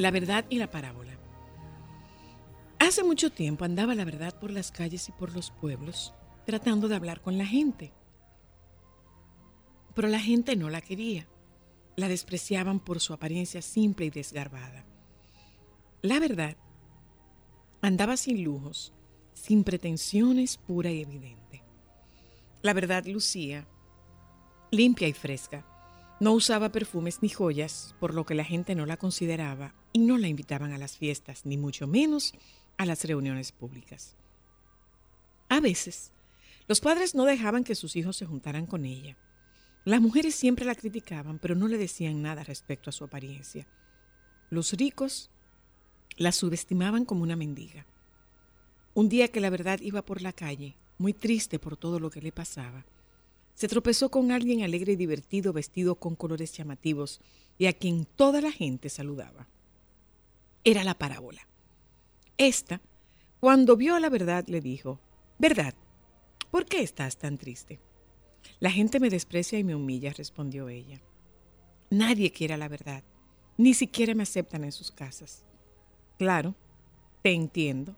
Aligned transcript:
La 0.00 0.10
verdad 0.10 0.46
y 0.48 0.56
la 0.56 0.70
parábola. 0.70 1.12
Hace 2.78 3.04
mucho 3.04 3.28
tiempo 3.28 3.66
andaba 3.66 3.94
la 3.94 4.06
verdad 4.06 4.34
por 4.40 4.50
las 4.50 4.72
calles 4.72 5.06
y 5.10 5.12
por 5.12 5.34
los 5.34 5.50
pueblos, 5.50 6.14
tratando 6.46 6.88
de 6.88 6.96
hablar 6.96 7.20
con 7.20 7.36
la 7.36 7.44
gente. 7.44 7.92
Pero 9.94 10.08
la 10.08 10.18
gente 10.18 10.56
no 10.56 10.70
la 10.70 10.80
quería. 10.80 11.28
La 11.96 12.08
despreciaban 12.08 12.80
por 12.80 12.98
su 12.98 13.12
apariencia 13.12 13.60
simple 13.60 14.06
y 14.06 14.10
desgarbada. 14.10 14.86
La 16.00 16.18
verdad 16.18 16.56
andaba 17.82 18.16
sin 18.16 18.42
lujos, 18.42 18.94
sin 19.34 19.64
pretensiones, 19.64 20.56
pura 20.56 20.90
y 20.90 21.02
evidente. 21.02 21.62
La 22.62 22.72
verdad 22.72 23.04
lucía 23.04 23.68
limpia 24.70 25.08
y 25.08 25.12
fresca. 25.12 25.66
No 26.20 26.32
usaba 26.32 26.72
perfumes 26.72 27.18
ni 27.20 27.28
joyas, 27.28 27.94
por 28.00 28.14
lo 28.14 28.24
que 28.24 28.34
la 28.34 28.44
gente 28.44 28.74
no 28.74 28.86
la 28.86 28.96
consideraba 28.96 29.74
y 29.92 29.98
no 29.98 30.18
la 30.18 30.28
invitaban 30.28 30.72
a 30.72 30.78
las 30.78 30.96
fiestas, 30.96 31.44
ni 31.44 31.56
mucho 31.56 31.86
menos 31.86 32.34
a 32.76 32.86
las 32.86 33.04
reuniones 33.04 33.52
públicas. 33.52 34.16
A 35.48 35.60
veces, 35.60 36.12
los 36.68 36.80
padres 36.80 37.14
no 37.14 37.24
dejaban 37.24 37.64
que 37.64 37.74
sus 37.74 37.96
hijos 37.96 38.16
se 38.16 38.26
juntaran 38.26 38.66
con 38.66 38.84
ella. 38.84 39.16
Las 39.84 40.00
mujeres 40.00 40.34
siempre 40.34 40.64
la 40.64 40.74
criticaban, 40.74 41.38
pero 41.38 41.54
no 41.54 41.66
le 41.66 41.78
decían 41.78 42.22
nada 42.22 42.44
respecto 42.44 42.90
a 42.90 42.92
su 42.92 43.04
apariencia. 43.04 43.66
Los 44.50 44.72
ricos 44.74 45.30
la 46.16 46.32
subestimaban 46.32 47.04
como 47.04 47.22
una 47.22 47.36
mendiga. 47.36 47.86
Un 48.94 49.08
día 49.08 49.28
que 49.28 49.40
la 49.40 49.50
verdad 49.50 49.80
iba 49.80 50.02
por 50.02 50.22
la 50.22 50.32
calle, 50.32 50.76
muy 50.98 51.12
triste 51.12 51.58
por 51.58 51.76
todo 51.76 51.98
lo 51.98 52.10
que 52.10 52.20
le 52.20 52.32
pasaba, 52.32 52.84
se 53.54 53.68
tropezó 53.68 54.10
con 54.10 54.30
alguien 54.30 54.62
alegre 54.62 54.92
y 54.92 54.96
divertido 54.96 55.52
vestido 55.52 55.96
con 55.96 56.14
colores 56.14 56.52
llamativos 56.52 57.20
y 57.58 57.66
a 57.66 57.72
quien 57.72 58.04
toda 58.04 58.40
la 58.40 58.52
gente 58.52 58.88
saludaba 58.88 59.48
era 60.64 60.84
la 60.84 60.94
parábola. 60.94 61.46
Esta, 62.36 62.80
cuando 63.40 63.76
vio 63.76 63.98
la 63.98 64.10
verdad, 64.10 64.44
le 64.48 64.60
dijo, 64.60 65.00
Verdad, 65.38 65.74
¿por 66.50 66.66
qué 66.66 66.82
estás 66.82 67.16
tan 67.16 67.38
triste? 67.38 67.80
La 68.58 68.70
gente 68.70 69.00
me 69.00 69.10
desprecia 69.10 69.58
y 69.58 69.64
me 69.64 69.74
humilla, 69.74 70.12
respondió 70.12 70.68
ella. 70.68 71.00
Nadie 71.90 72.30
quiere 72.30 72.56
la 72.56 72.68
verdad, 72.68 73.04
ni 73.56 73.74
siquiera 73.74 74.14
me 74.14 74.22
aceptan 74.22 74.64
en 74.64 74.72
sus 74.72 74.90
casas. 74.90 75.44
Claro, 76.18 76.54
te 77.22 77.32
entiendo. 77.32 77.96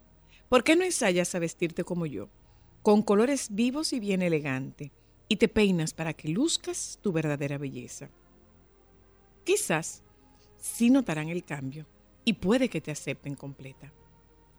¿Por 0.49 0.65
qué 0.65 0.77
no 0.77 0.85
ensayas 0.85 1.35
a 1.35 1.39
vestirte 1.39 1.85
como 1.85 2.07
yo, 2.07 2.29
con 2.83 3.03
colores 3.03 3.49
vivos 3.51 3.93
y 3.93 4.01
bien 4.01 4.23
elegante, 4.23 4.93
y 5.29 5.37
te 5.37 5.49
peinas 5.49 5.95
para 5.95 6.13
que 6.13 6.29
luzcas 6.29 6.99
tu 7.03 7.13
verdadera 7.13 7.59
belleza? 7.59 8.11
Quizás 9.45 10.03
sí 10.59 10.91
notarán 10.91 11.29
el 11.29 11.45
cambio 11.45 11.87
y 12.25 12.35
puede 12.35 12.69
que 12.69 12.81
te 12.81 12.91
acepten 12.91 13.35
completa. 13.35 13.93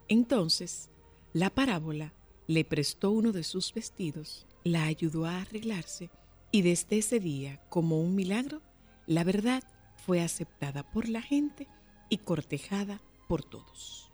Entonces, 0.08 0.90
la 1.32 1.50
parábola 1.50 2.12
le 2.46 2.64
prestó 2.64 3.10
uno 3.10 3.32
de 3.32 3.42
sus 3.42 3.72
vestidos, 3.72 4.46
la 4.64 4.84
ayudó 4.84 5.26
a 5.26 5.40
arreglarse 5.40 6.10
y 6.50 6.62
desde 6.62 6.98
ese 6.98 7.20
día, 7.20 7.60
como 7.68 8.00
un 8.00 8.14
milagro, 8.14 8.60
la 9.06 9.24
verdad 9.24 9.62
fue 9.96 10.20
aceptada 10.20 10.90
por 10.90 11.08
la 11.08 11.22
gente 11.22 11.66
y 12.08 12.18
cortejada 12.18 13.00
por 13.28 13.42
todos. 13.42 14.10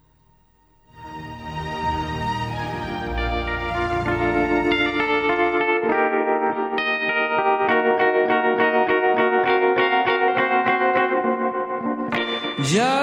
Georgia, 12.70 12.99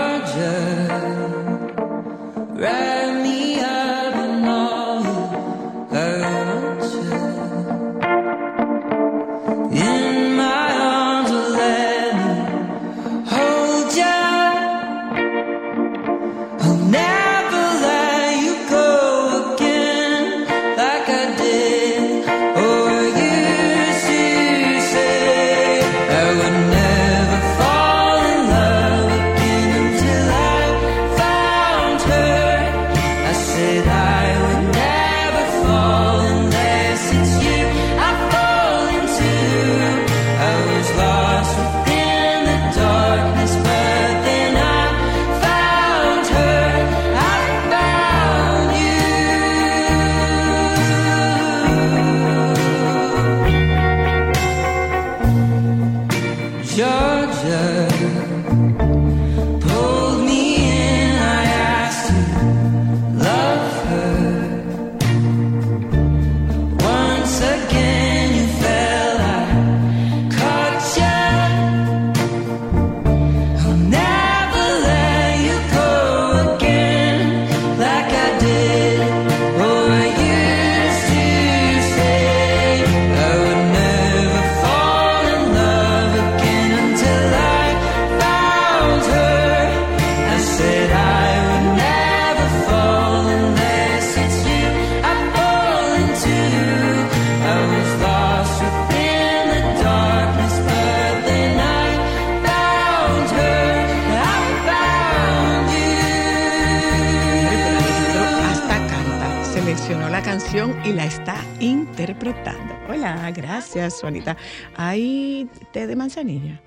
Juanita. 114.01 114.37
¿Hay 114.75 115.49
té 115.73 115.87
de 115.87 115.95
manzanilla? 115.95 116.61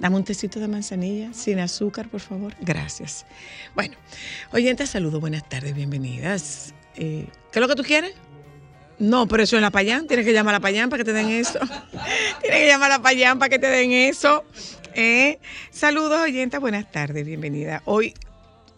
Dame 0.00 0.16
un 0.16 0.24
tecito 0.24 0.60
de 0.60 0.68
manzanilla 0.68 1.32
sin 1.32 1.58
azúcar, 1.58 2.08
por 2.08 2.20
favor. 2.20 2.54
Gracias. 2.60 3.26
Bueno, 3.74 3.96
oyentes, 4.52 4.90
saludos, 4.90 5.20
buenas 5.20 5.48
tardes, 5.48 5.74
bienvenidas. 5.74 6.72
Eh, 6.94 7.26
¿Qué 7.52 7.58
es 7.58 7.60
lo 7.60 7.68
que 7.68 7.74
tú 7.74 7.82
quieres? 7.82 8.14
No, 8.98 9.26
pero 9.28 9.42
eso 9.42 9.56
es 9.56 9.62
la 9.62 9.70
Payán. 9.70 10.06
Tienes 10.06 10.26
que 10.26 10.32
llamar 10.32 10.54
a 10.54 10.58
la 10.58 10.60
Payán 10.60 10.88
para 10.90 11.02
que 11.02 11.04
te 11.04 11.12
den 11.12 11.30
eso. 11.30 11.58
Tienes 12.40 12.60
que 12.60 12.66
llamar 12.66 12.90
a 12.92 12.98
la 12.98 13.02
Payán 13.02 13.38
para 13.38 13.48
que 13.48 13.58
te 13.58 13.68
den 13.68 13.92
eso. 13.92 14.44
Eh, 14.94 15.38
Saludos, 15.70 16.20
oyentes. 16.20 16.58
Buenas 16.60 16.90
tardes, 16.90 17.24
bienvenida. 17.24 17.82
Hoy 17.84 18.14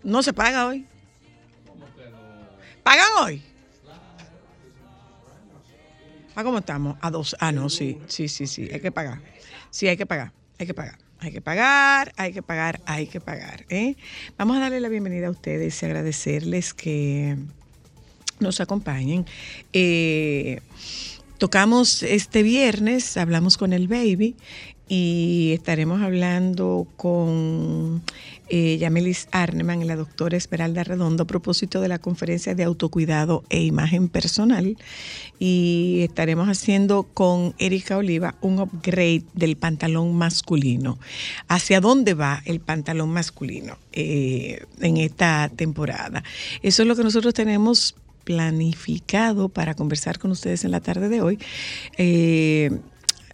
no 0.02 0.22
se 0.22 0.32
paga 0.32 0.66
hoy. 0.66 0.86
¿Pagan 2.82 3.08
hoy? 3.22 3.42
¿A 6.34 6.44
cómo 6.44 6.58
estamos? 6.58 6.96
A 7.00 7.10
dos. 7.10 7.36
Ah, 7.40 7.52
no, 7.52 7.68
sí, 7.68 7.98
sí, 8.06 8.28
sí, 8.28 8.46
sí. 8.46 8.68
Hay 8.72 8.80
que 8.80 8.92
pagar. 8.92 9.20
Sí, 9.70 9.88
hay 9.88 9.96
que 9.96 10.06
pagar. 10.06 10.32
Hay 10.58 10.66
que 10.66 10.74
pagar. 10.74 10.98
Hay 11.22 11.32
que 11.32 11.42
pagar, 11.42 12.14
hay 12.16 12.32
que 12.32 12.42
pagar, 12.42 12.80
hay 12.86 13.06
que 13.06 13.20
pagar. 13.20 13.66
¿eh? 13.68 13.94
Vamos 14.38 14.56
a 14.56 14.60
darle 14.60 14.80
la 14.80 14.88
bienvenida 14.88 15.26
a 15.26 15.30
ustedes 15.30 15.82
y 15.82 15.86
agradecerles 15.86 16.72
que 16.72 17.36
nos 18.38 18.60
acompañen. 18.60 19.26
Eh, 19.74 20.60
tocamos 21.36 22.02
este 22.02 22.42
viernes, 22.42 23.18
hablamos 23.18 23.58
con 23.58 23.74
el 23.74 23.86
baby 23.86 24.34
y 24.88 25.52
estaremos 25.54 26.00
hablando 26.00 26.86
con 26.96 28.02
eh, 28.50 28.76
Yamelis 28.78 29.28
Arneman 29.30 29.80
y 29.80 29.84
la 29.84 29.96
doctora 29.96 30.36
Esmeralda 30.36 30.84
Redondo 30.84 31.22
a 31.22 31.26
propósito 31.26 31.80
de 31.80 31.88
la 31.88 31.98
conferencia 31.98 32.54
de 32.54 32.64
autocuidado 32.64 33.44
e 33.48 33.62
imagen 33.62 34.08
personal. 34.08 34.76
Y 35.38 36.00
estaremos 36.02 36.48
haciendo 36.48 37.04
con 37.04 37.54
Erika 37.58 37.96
Oliva 37.96 38.34
un 38.40 38.58
upgrade 38.58 39.22
del 39.34 39.56
pantalón 39.56 40.14
masculino. 40.14 40.98
¿Hacia 41.48 41.80
dónde 41.80 42.14
va 42.14 42.42
el 42.44 42.60
pantalón 42.60 43.10
masculino 43.10 43.78
eh, 43.92 44.64
en 44.80 44.96
esta 44.96 45.48
temporada? 45.54 46.24
Eso 46.62 46.82
es 46.82 46.88
lo 46.88 46.96
que 46.96 47.04
nosotros 47.04 47.32
tenemos 47.32 47.94
planificado 48.24 49.48
para 49.48 49.74
conversar 49.74 50.18
con 50.18 50.30
ustedes 50.30 50.64
en 50.64 50.72
la 50.72 50.80
tarde 50.80 51.08
de 51.08 51.20
hoy. 51.22 51.38
Eh, 51.96 52.70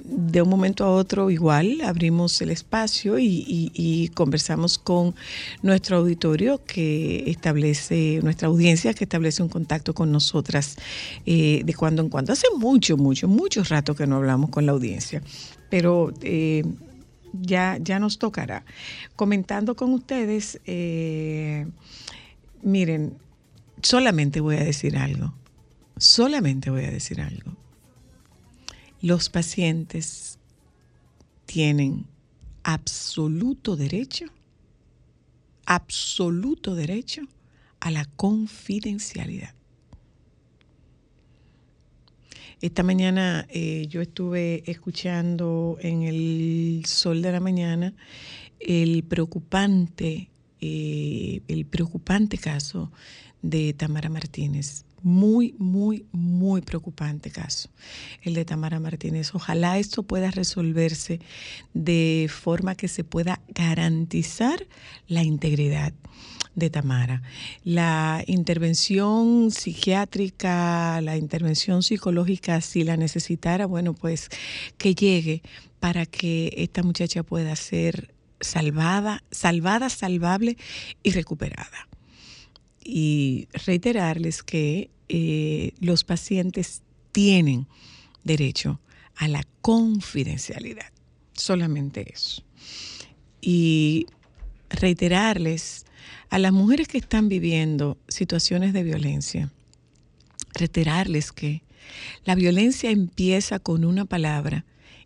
de 0.09 0.41
un 0.41 0.49
momento 0.49 0.85
a 0.85 0.91
otro 0.91 1.31
igual 1.31 1.81
abrimos 1.83 2.41
el 2.41 2.51
espacio 2.51 3.19
y, 3.19 4.11
conversamos 4.15 4.79
con 4.79 5.15
nuestro 5.63 5.99
auditorio 5.99 6.65
que 6.65 7.29
establece, 7.31 8.21
nuestra 8.23 8.49
audiencia 8.49 8.95
que 8.95 9.05
establece 9.05 9.43
un 9.43 9.49
contacto 9.49 9.95
con 9.95 10.13
nosotras 10.13 10.77
eh, 11.27 11.63
de 11.65 11.75
cuando 11.75 12.03
en 12.03 12.09
cuando. 12.09 12.33
Hace 12.33 12.47
mucho, 12.57 12.97
mucho, 12.97 13.29
mucho 13.29 13.63
rato 13.65 13.95
que 13.95 14.07
no 14.07 14.17
hablamos 14.17 14.51
con 14.51 14.65
la 14.65 14.73
audiencia, 14.73 15.23
pero 15.69 16.13
eh, 16.23 16.65
ya, 17.33 17.79
ya 17.81 17.99
nos 17.99 18.19
tocará. 18.19 18.65
Comentando 19.17 19.75
con 19.75 19.93
ustedes, 19.93 20.61
eh, 20.67 21.67
miren, 22.63 23.15
solamente 23.83 24.41
voy 24.41 24.57
a 24.57 24.65
decir 24.65 24.97
algo, 24.97 25.35
solamente 25.97 26.71
voy 26.71 26.85
a 26.85 26.91
decir 26.91 27.21
algo 27.21 27.66
los 29.01 29.29
pacientes 29.29 30.39
tienen 31.45 32.07
absoluto 32.65 33.77
derecho, 33.77 34.27
absoluto 35.67 36.75
derecho 36.75 37.23
a 37.81 37.91
la 37.91 38.05
confidencialidad. 38.17 39.55
Esta 42.63 42.83
mañana 42.83 43.47
eh, 43.51 43.87
yo 43.89 44.01
estuve 44.01 44.63
escuchando 44.71 45.77
en 45.81 46.03
el 46.03 46.85
sol 46.87 47.21
de 47.21 47.33
la 47.33 47.41
mañana 47.41 47.93
el 48.61 49.05
preocupante, 49.05 50.31
eh, 50.63 51.43
el 51.49 51.67
preocupante 51.67 52.39
caso 52.39 52.91
de 53.43 53.75
Tamara 53.75 54.09
Martínez. 54.09 54.86
Muy, 55.07 55.55
muy, 55.57 56.05
muy 56.11 56.63
preocupante 56.63 57.31
caso, 57.31 57.69
el 58.23 58.35
de 58.35 58.45
Tamara 58.45 58.81
Martínez. 58.81 59.37
Ojalá 59.37 59.79
esto 59.79 60.03
pueda 60.03 60.33
resolverse 60.33 61.21
de 61.75 62.29
forma 62.29 62.75
que 62.75 62.89
se 62.89 63.05
pueda 63.05 63.41
garantizar 63.55 64.67
la 65.07 65.23
integridad 65.23 65.93
de 66.57 66.71
Tamara. 66.71 67.23
La 67.63 68.25
intervención 68.27 69.53
psiquiátrica, 69.53 71.01
la 71.03 71.17
intervención 71.17 71.85
psicológica, 71.85 72.61
si 72.61 72.83
la 72.83 72.97
necesitara, 72.97 73.67
bueno, 73.67 73.95
pues 73.95 74.29
que 74.77 74.97
llegue 74.97 75.41
para 75.79 76.07
que 76.07 76.53
esta 76.57 76.83
muchacha 76.83 77.23
pueda 77.23 77.55
ser 77.55 78.13
salvada, 78.41 79.23
salvada, 79.31 79.89
salvable 79.89 80.57
y 81.05 81.13
recuperada. 81.13 81.87
Y 82.89 83.49
reiterarles 83.67 84.43
que 84.43 84.91
eh, 85.09 85.73
los 85.81 86.05
pacientes 86.05 86.83
tienen 87.13 87.67
derecho 88.23 88.81
a 89.17 89.29
la 89.29 89.43
confidencialidad, 89.61 90.93
solamente 91.33 92.13
eso. 92.13 92.43
Y 93.41 94.07
reiterarles 94.71 95.87
a 96.31 96.39
las 96.39 96.53
mujeres 96.53 96.89
que 96.89 96.99
están 96.99 97.29
viviendo 97.29 97.99
situaciones 98.09 98.73
de 98.73 98.83
violencia, 98.83 99.53
reiterarles 100.55 101.33
que 101.33 101.63
la 102.25 102.35
violencia 102.35 102.91
empieza 102.91 103.59
con 103.59 103.85
una 103.85 104.05
palabra 104.05 104.65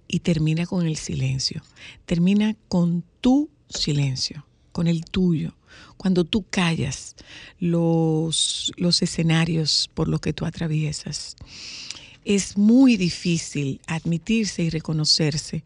y 0.08 0.20
termina 0.20 0.66
con 0.66 0.86
el 0.86 0.96
silencio. 0.96 1.62
Termina 2.06 2.56
con 2.68 3.04
tu 3.20 3.48
silencio, 3.68 4.46
con 4.72 4.86
el 4.86 5.04
tuyo. 5.04 5.54
Cuando 5.96 6.24
tú 6.24 6.44
callas 6.48 7.16
los, 7.58 8.72
los 8.76 9.02
escenarios 9.02 9.90
por 9.94 10.08
los 10.08 10.20
que 10.20 10.32
tú 10.32 10.46
atraviesas, 10.46 11.36
es 12.24 12.56
muy 12.56 12.96
difícil 12.96 13.80
admitirse 13.86 14.62
y 14.62 14.70
reconocerse 14.70 15.64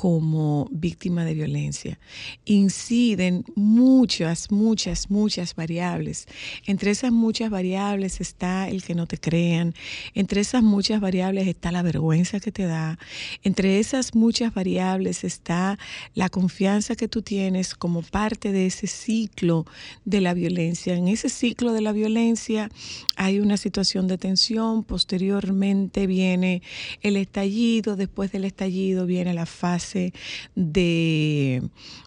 como 0.00 0.66
víctima 0.70 1.26
de 1.26 1.34
violencia. 1.34 1.98
Inciden 2.46 3.44
muchas, 3.54 4.50
muchas, 4.50 5.10
muchas 5.10 5.54
variables. 5.54 6.26
Entre 6.64 6.92
esas 6.92 7.12
muchas 7.12 7.50
variables 7.50 8.22
está 8.22 8.66
el 8.70 8.82
que 8.82 8.94
no 8.94 9.06
te 9.06 9.18
crean, 9.18 9.74
entre 10.14 10.40
esas 10.40 10.62
muchas 10.62 11.02
variables 11.02 11.46
está 11.48 11.70
la 11.70 11.82
vergüenza 11.82 12.40
que 12.40 12.50
te 12.50 12.64
da, 12.64 12.98
entre 13.42 13.78
esas 13.78 14.14
muchas 14.14 14.54
variables 14.54 15.22
está 15.22 15.78
la 16.14 16.30
confianza 16.30 16.96
que 16.96 17.06
tú 17.06 17.20
tienes 17.20 17.74
como 17.74 18.00
parte 18.00 18.52
de 18.52 18.64
ese 18.64 18.86
ciclo 18.86 19.66
de 20.06 20.22
la 20.22 20.32
violencia. 20.32 20.94
En 20.94 21.08
ese 21.08 21.28
ciclo 21.28 21.74
de 21.74 21.82
la 21.82 21.92
violencia 21.92 22.70
hay 23.16 23.38
una 23.38 23.58
situación 23.58 24.08
de 24.08 24.16
tensión, 24.16 24.82
posteriormente 24.82 26.06
viene 26.06 26.62
el 27.02 27.18
estallido, 27.18 27.96
después 27.96 28.32
del 28.32 28.46
estallido 28.46 29.04
viene 29.04 29.34
la 29.34 29.44
fase 29.44 29.89
de, 29.94 31.62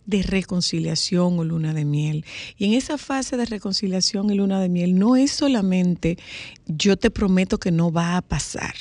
de 0.05 0.23
reconciliación 0.23 1.39
o 1.39 1.43
luna 1.43 1.73
de 1.73 1.85
miel. 1.85 2.25
Y 2.57 2.65
en 2.65 2.73
esa 2.73 2.97
fase 2.97 3.37
de 3.37 3.45
reconciliación 3.45 4.29
y 4.29 4.35
luna 4.35 4.59
de 4.59 4.69
miel 4.69 4.97
no 4.97 5.15
es 5.15 5.31
solamente 5.31 6.17
yo 6.65 6.97
te 6.97 7.11
prometo 7.11 7.59
que 7.59 7.71
no 7.71 7.91
va 7.91 8.17
a 8.17 8.21
pasar. 8.21 8.73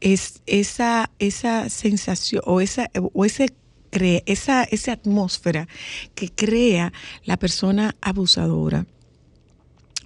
Es 0.00 0.42
esa, 0.46 1.10
esa 1.18 1.68
sensación 1.68 2.42
o 2.44 2.60
esa, 2.60 2.90
o 3.12 3.24
ese 3.24 3.54
esa, 3.92 4.64
esa 4.64 4.92
atmósfera 4.92 5.68
que 6.14 6.30
crea 6.30 6.94
la 7.24 7.36
persona 7.36 7.94
abusadora 8.00 8.86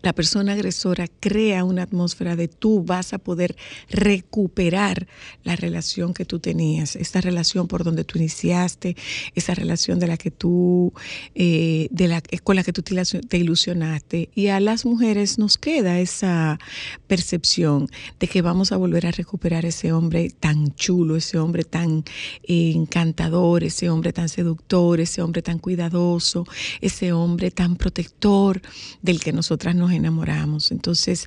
la 0.03 0.13
persona 0.13 0.53
agresora 0.53 1.09
crea 1.21 1.65
una 1.65 1.83
atmósfera 1.83 2.37
de 2.37 2.49
tú 2.49 2.85
vas 2.85 3.13
a 3.13 3.19
poder 3.19 3.57
recuperar 3.91 5.07
la 5.43 5.57
relación 5.57 6.15
que 6.15 6.25
tú 6.25 6.39
tenías, 6.39 6.97
esa 6.97 7.21
relación 7.21 7.67
por 7.69 7.85
donde 7.85 8.05
tú 8.05 8.19
iniciaste, 8.19 8.97
esa 9.35 9.55
relación 9.55 9.99
de 9.99 10.07
la 10.07 10.17
que 10.17 10.31
tú, 10.31 10.93
eh, 11.35 11.89
de 11.91 12.09
la, 12.09 12.23
con 12.45 12.57
la 12.57 12.63
que 12.63 12.73
tú 12.73 12.83
te 12.83 13.39
ilusionaste. 13.39 14.31
Y 14.35 14.49
a 14.49 14.61
las 14.61 14.85
mujeres 14.85 15.39
nos 15.39 15.57
queda 15.59 15.99
esa 16.01 16.59
percepción 17.07 17.89
de 18.21 18.29
que 18.29 18.43
vamos 18.43 18.73
a 18.73 18.77
volver 18.77 19.07
a 19.07 19.11
recuperar 19.11 19.65
ese 19.65 19.93
hombre 19.93 20.31
tan 20.31 20.75
chulo, 20.75 21.17
ese 21.17 21.39
hombre 21.39 21.65
tan 21.65 22.05
eh, 22.45 22.73
encantador, 22.75 23.65
ese 23.65 23.91
hombre 23.91 24.13
tan 24.13 24.29
seductor, 24.29 25.01
ese 25.01 25.23
hombre 25.23 25.43
tan 25.43 25.59
cuidadoso, 25.59 26.47
ese 26.81 27.13
hombre 27.13 27.51
tan 27.51 27.77
protector 27.77 28.61
del 29.03 29.21
que 29.21 29.33
nosotras 29.33 29.75
nos 29.75 29.86
enamoramos. 29.93 30.71
Entonces, 30.71 31.27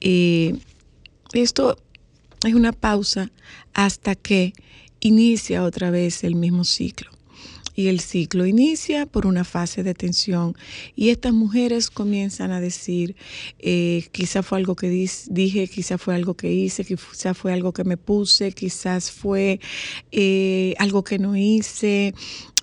eh, 0.00 0.58
esto 1.32 1.76
es 2.44 2.54
una 2.54 2.72
pausa 2.72 3.30
hasta 3.74 4.14
que 4.14 4.52
inicia 5.00 5.62
otra 5.62 5.90
vez 5.90 6.24
el 6.24 6.34
mismo 6.34 6.64
ciclo. 6.64 7.10
Y 7.80 7.88
el 7.88 8.00
ciclo 8.00 8.44
inicia 8.44 9.06
por 9.06 9.26
una 9.26 9.42
fase 9.42 9.82
de 9.82 9.94
tensión 9.94 10.54
y 10.94 11.08
estas 11.08 11.32
mujeres 11.32 11.88
comienzan 11.88 12.50
a 12.50 12.60
decir, 12.60 13.16
eh, 13.58 14.06
quizá 14.12 14.42
fue 14.42 14.58
algo 14.58 14.76
que 14.76 14.90
dije, 15.30 15.66
quizá 15.66 15.96
fue 15.96 16.14
algo 16.14 16.34
que 16.34 16.52
hice, 16.52 16.84
quizá 16.84 17.32
fue 17.32 17.54
algo 17.54 17.72
que 17.72 17.84
me 17.84 17.96
puse, 17.96 18.52
quizás 18.52 19.10
fue 19.10 19.60
eh, 20.12 20.74
algo 20.78 21.04
que 21.04 21.18
no 21.18 21.36
hice, 21.36 22.12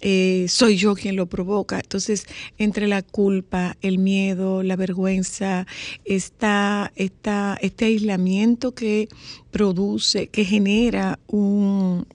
eh, 0.01 0.45
soy 0.49 0.77
yo 0.77 0.93
quien 0.93 1.15
lo 1.15 1.25
provoca. 1.25 1.79
Entonces, 1.79 2.25
entre 2.59 2.87
la 2.87 3.01
culpa, 3.01 3.75
el 3.81 3.97
miedo, 3.97 4.61
la 4.61 4.75
vergüenza, 4.75 5.65
está, 6.05 6.91
está 6.95 7.57
este 7.61 7.85
aislamiento 7.85 8.75
que 8.75 9.09
produce, 9.49 10.27
que 10.27 10.45
genera 10.45 11.19
un, 11.25 12.05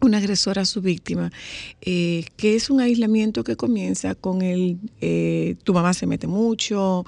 un 0.00 0.14
agresor 0.14 0.58
a 0.58 0.64
su 0.64 0.80
víctima, 0.80 1.32
eh, 1.80 2.24
que 2.36 2.54
es 2.54 2.70
un 2.70 2.80
aislamiento 2.80 3.42
que 3.42 3.56
comienza 3.56 4.14
con 4.14 4.42
el, 4.42 4.78
eh, 5.00 5.56
tu 5.64 5.74
mamá 5.74 5.92
se 5.92 6.06
mete 6.06 6.26
mucho, 6.26 7.04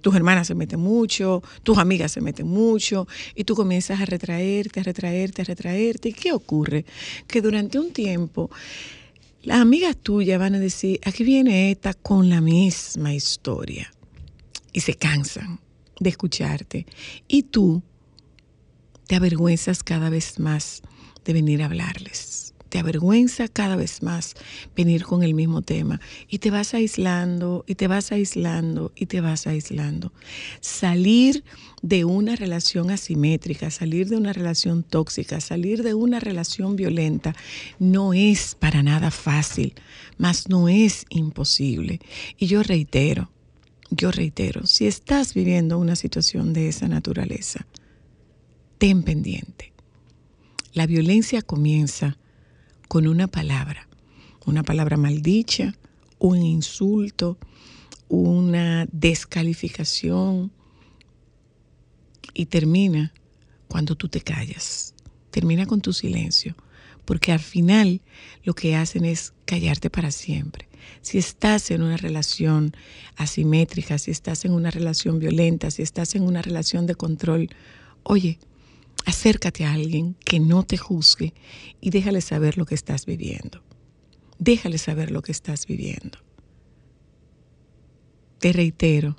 tus 0.00 0.14
hermanas 0.14 0.46
se 0.46 0.54
meten 0.54 0.80
mucho, 0.80 1.42
tus 1.62 1.78
amigas 1.78 2.12
se 2.12 2.20
meten 2.20 2.46
mucho, 2.46 3.08
y 3.34 3.44
tú 3.44 3.54
comienzas 3.56 4.00
a 4.00 4.04
retraerte, 4.04 4.80
a 4.80 4.82
retraerte, 4.82 5.42
a 5.42 5.44
retraerte. 5.44 6.10
¿Y 6.10 6.12
qué 6.12 6.32
ocurre? 6.32 6.84
Que 7.26 7.40
durante 7.42 7.78
un 7.78 7.92
tiempo 7.92 8.50
las 9.42 9.60
amigas 9.60 9.96
tuyas 9.96 10.38
van 10.38 10.54
a 10.54 10.58
decir, 10.58 11.00
aquí 11.04 11.24
viene 11.24 11.70
esta 11.70 11.94
con 11.94 12.28
la 12.28 12.40
misma 12.40 13.14
historia, 13.14 13.92
y 14.72 14.80
se 14.80 14.94
cansan 14.94 15.60
de 15.98 16.10
escucharte, 16.10 16.86
y 17.26 17.42
tú 17.44 17.82
te 19.06 19.16
avergüenzas 19.16 19.82
cada 19.82 20.10
vez 20.10 20.38
más 20.38 20.82
de 21.26 21.32
venir 21.32 21.62
a 21.62 21.66
hablarles. 21.66 22.54
Te 22.68 22.80
avergüenza 22.80 23.46
cada 23.46 23.76
vez 23.76 24.02
más 24.02 24.34
venir 24.74 25.04
con 25.04 25.22
el 25.22 25.34
mismo 25.34 25.62
tema 25.62 26.00
y 26.28 26.38
te 26.38 26.50
vas 26.50 26.74
aislando 26.74 27.64
y 27.66 27.76
te 27.76 27.86
vas 27.86 28.10
aislando 28.10 28.92
y 28.96 29.06
te 29.06 29.20
vas 29.20 29.46
aislando. 29.46 30.12
Salir 30.60 31.44
de 31.82 32.04
una 32.04 32.34
relación 32.34 32.90
asimétrica, 32.90 33.70
salir 33.70 34.08
de 34.08 34.16
una 34.16 34.32
relación 34.32 34.82
tóxica, 34.82 35.40
salir 35.40 35.84
de 35.84 35.94
una 35.94 36.18
relación 36.18 36.74
violenta 36.74 37.34
no 37.78 38.14
es 38.14 38.56
para 38.56 38.82
nada 38.82 39.10
fácil, 39.12 39.74
mas 40.18 40.48
no 40.48 40.68
es 40.68 41.06
imposible. 41.08 42.00
Y 42.36 42.46
yo 42.46 42.64
reitero, 42.64 43.30
yo 43.90 44.10
reitero, 44.10 44.66
si 44.66 44.86
estás 44.86 45.34
viviendo 45.34 45.78
una 45.78 45.94
situación 45.94 46.52
de 46.52 46.68
esa 46.68 46.88
naturaleza, 46.88 47.64
ten 48.78 49.04
pendiente 49.04 49.75
la 50.76 50.86
violencia 50.86 51.40
comienza 51.40 52.18
con 52.86 53.06
una 53.06 53.28
palabra, 53.28 53.88
una 54.44 54.62
palabra 54.62 54.98
maldicha, 54.98 55.74
un 56.18 56.42
insulto, 56.42 57.38
una 58.10 58.86
descalificación 58.92 60.52
y 62.34 62.44
termina 62.44 63.14
cuando 63.68 63.94
tú 63.94 64.10
te 64.10 64.20
callas, 64.20 64.92
termina 65.30 65.64
con 65.64 65.80
tu 65.80 65.94
silencio, 65.94 66.54
porque 67.06 67.32
al 67.32 67.40
final 67.40 68.02
lo 68.44 68.54
que 68.54 68.76
hacen 68.76 69.06
es 69.06 69.32
callarte 69.46 69.88
para 69.88 70.10
siempre. 70.10 70.68
Si 71.00 71.16
estás 71.16 71.70
en 71.70 71.80
una 71.80 71.96
relación 71.96 72.76
asimétrica, 73.16 73.96
si 73.96 74.10
estás 74.10 74.44
en 74.44 74.52
una 74.52 74.70
relación 74.70 75.20
violenta, 75.20 75.70
si 75.70 75.80
estás 75.80 76.14
en 76.16 76.22
una 76.22 76.42
relación 76.42 76.84
de 76.84 76.96
control, 76.96 77.48
oye, 78.02 78.38
acércate 79.06 79.64
a 79.64 79.72
alguien 79.72 80.16
que 80.24 80.40
no 80.40 80.64
te 80.64 80.76
juzgue 80.76 81.32
y 81.80 81.90
déjale 81.90 82.20
saber 82.20 82.58
lo 82.58 82.66
que 82.66 82.74
estás 82.74 83.06
viviendo. 83.06 83.62
Déjale 84.38 84.78
saber 84.78 85.10
lo 85.10 85.22
que 85.22 85.32
estás 85.32 85.66
viviendo. 85.66 86.18
Te 88.40 88.52
reitero, 88.52 89.16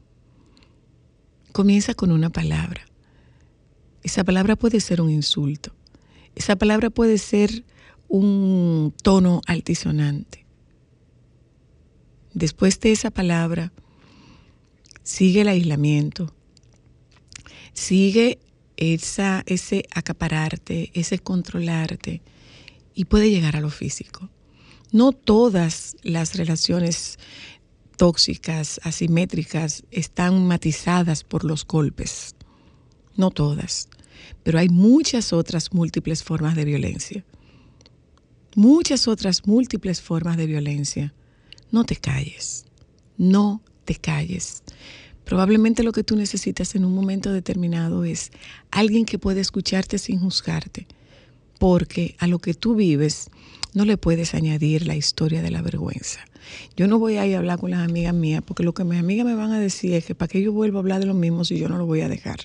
comienza 1.53 1.95
con 1.95 2.11
una 2.11 2.29
palabra. 2.29 2.85
Esa 4.03 4.23
palabra 4.23 4.57
puede 4.57 4.81
ser 4.81 5.01
un 5.01 5.09
insulto. 5.09 5.73
Esa 6.35 6.57
palabra 6.57 6.89
puede 6.89 7.17
ser 7.17 7.63
un 8.09 8.93
tono 9.01 9.41
altisonante. 9.47 10.45
Después 12.33 12.79
de 12.81 12.91
esa 12.91 13.09
palabra, 13.09 13.71
sigue 15.01 15.41
el 15.41 15.47
aislamiento, 15.47 16.31
sigue 17.73 18.39
esa, 18.77 19.43
ese 19.45 19.85
acapararte, 19.93 20.91
ese 20.93 21.19
controlarte 21.19 22.21
y 22.93 23.05
puede 23.05 23.29
llegar 23.29 23.55
a 23.55 23.61
lo 23.61 23.69
físico. 23.69 24.29
No 24.91 25.11
todas 25.11 25.97
las 26.03 26.35
relaciones 26.35 27.19
tóxicas, 27.97 28.79
asimétricas, 28.83 29.83
están 29.91 30.47
matizadas 30.47 31.23
por 31.23 31.43
los 31.43 31.65
golpes. 31.65 32.35
No 33.15 33.31
todas. 33.31 33.89
Pero 34.43 34.59
hay 34.59 34.69
muchas 34.69 35.33
otras 35.33 35.73
múltiples 35.73 36.23
formas 36.23 36.55
de 36.55 36.65
violencia. 36.65 37.25
Muchas 38.55 39.07
otras 39.07 39.45
múltiples 39.45 40.01
formas 40.01 40.37
de 40.37 40.45
violencia. 40.45 41.13
No 41.71 41.83
te 41.83 41.95
calles. 41.95 42.65
No 43.17 43.61
te 43.85 43.95
calles. 43.95 44.63
Probablemente 45.27 45.83
lo 45.83 45.91
que 45.91 46.05
tú 46.05 46.15
necesitas 46.15 46.73
en 46.75 46.85
un 46.85 46.95
momento 46.95 47.33
determinado 47.33 48.05
es 48.05 48.31
alguien 48.71 49.03
que 49.03 49.19
pueda 49.19 49.41
escucharte 49.41 49.97
sin 49.97 50.21
juzgarte, 50.21 50.87
porque 51.59 52.15
a 52.19 52.27
lo 52.27 52.39
que 52.39 52.53
tú 52.53 52.75
vives 52.75 53.29
no 53.73 53.83
le 53.83 53.97
puedes 53.97 54.33
añadir 54.33 54.87
la 54.87 54.95
historia 54.95 55.41
de 55.41 55.51
la 55.51 55.61
vergüenza. 55.61 56.21
Yo 56.77 56.87
no 56.87 56.97
voy 56.97 57.17
a 57.17 57.27
ir 57.27 57.35
a 57.35 57.39
hablar 57.39 57.59
con 57.59 57.71
las 57.71 57.81
amigas 57.81 58.13
mías, 58.13 58.41
porque 58.41 58.63
lo 58.63 58.73
que 58.73 58.85
mis 58.85 58.99
amigas 58.99 59.25
me 59.25 59.35
van 59.35 59.51
a 59.51 59.59
decir 59.59 59.93
es 59.95 60.05
que 60.05 60.15
para 60.15 60.29
qué 60.29 60.41
yo 60.41 60.53
vuelvo 60.53 60.77
a 60.77 60.79
hablar 60.79 61.01
de 61.01 61.07
lo 61.07 61.13
mismo 61.13 61.43
si 61.43 61.59
yo 61.59 61.67
no 61.67 61.77
lo 61.77 61.85
voy 61.85 61.99
a 61.99 62.07
dejar. 62.07 62.39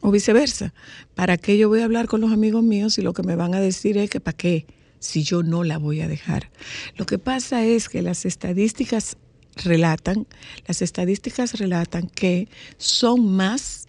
O 0.00 0.10
viceversa, 0.10 0.72
¿para 1.14 1.36
qué 1.36 1.58
yo 1.58 1.68
voy 1.68 1.80
a 1.80 1.84
hablar 1.84 2.06
con 2.06 2.22
los 2.22 2.32
amigos 2.32 2.64
míos 2.64 2.94
si 2.94 3.02
lo 3.02 3.12
que 3.12 3.22
me 3.22 3.36
van 3.36 3.54
a 3.54 3.60
decir 3.60 3.98
es 3.98 4.08
que 4.08 4.20
para 4.20 4.38
qué? 4.38 4.64
si 5.02 5.24
yo 5.24 5.42
no 5.42 5.64
la 5.64 5.78
voy 5.78 6.00
a 6.00 6.08
dejar. 6.08 6.50
Lo 6.96 7.06
que 7.06 7.18
pasa 7.18 7.64
es 7.64 7.88
que 7.88 8.02
las 8.02 8.24
estadísticas 8.24 9.16
relatan, 9.56 10.26
las 10.66 10.82
estadísticas 10.82 11.58
relatan 11.58 12.08
que 12.08 12.48
son 12.78 13.26
más 13.34 13.86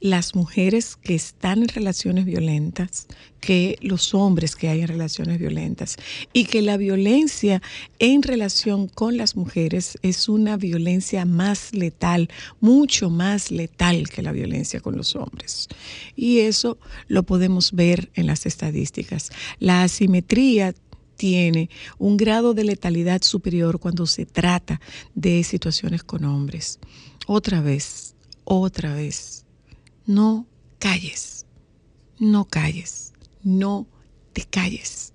las 0.00 0.34
mujeres 0.34 0.96
que 0.96 1.14
están 1.14 1.62
en 1.62 1.68
relaciones 1.68 2.26
violentas 2.26 3.06
que 3.40 3.78
los 3.80 4.12
hombres 4.12 4.56
que 4.56 4.68
hay 4.68 4.80
en 4.80 4.88
relaciones 4.88 5.38
violentas 5.38 5.96
y 6.32 6.46
que 6.46 6.62
la 6.62 6.76
violencia 6.76 7.62
en 7.98 8.22
relación 8.22 8.88
con 8.88 9.16
las 9.16 9.36
mujeres 9.36 9.98
es 10.02 10.28
una 10.28 10.56
violencia 10.56 11.24
más 11.24 11.72
letal, 11.72 12.28
mucho 12.60 13.08
más 13.08 13.52
letal 13.52 14.08
que 14.08 14.22
la 14.22 14.32
violencia 14.32 14.80
con 14.80 14.96
los 14.96 15.14
hombres. 15.14 15.68
Y 16.16 16.40
eso 16.40 16.76
lo 17.06 17.22
podemos 17.22 17.72
ver 17.72 18.10
en 18.14 18.26
las 18.26 18.46
estadísticas. 18.46 19.30
La 19.60 19.84
asimetría 19.84 20.74
tiene 21.16 21.70
un 21.98 22.16
grado 22.16 22.54
de 22.54 22.64
letalidad 22.64 23.22
superior 23.22 23.80
cuando 23.80 24.06
se 24.06 24.26
trata 24.26 24.80
de 25.14 25.42
situaciones 25.44 26.02
con 26.02 26.24
hombres. 26.24 26.78
Otra 27.26 27.60
vez, 27.60 28.14
otra 28.44 28.94
vez, 28.94 29.44
no 30.06 30.46
calles, 30.78 31.46
no 32.18 32.44
calles, 32.44 33.12
no 33.42 33.86
te 34.32 34.42
calles. 34.42 35.12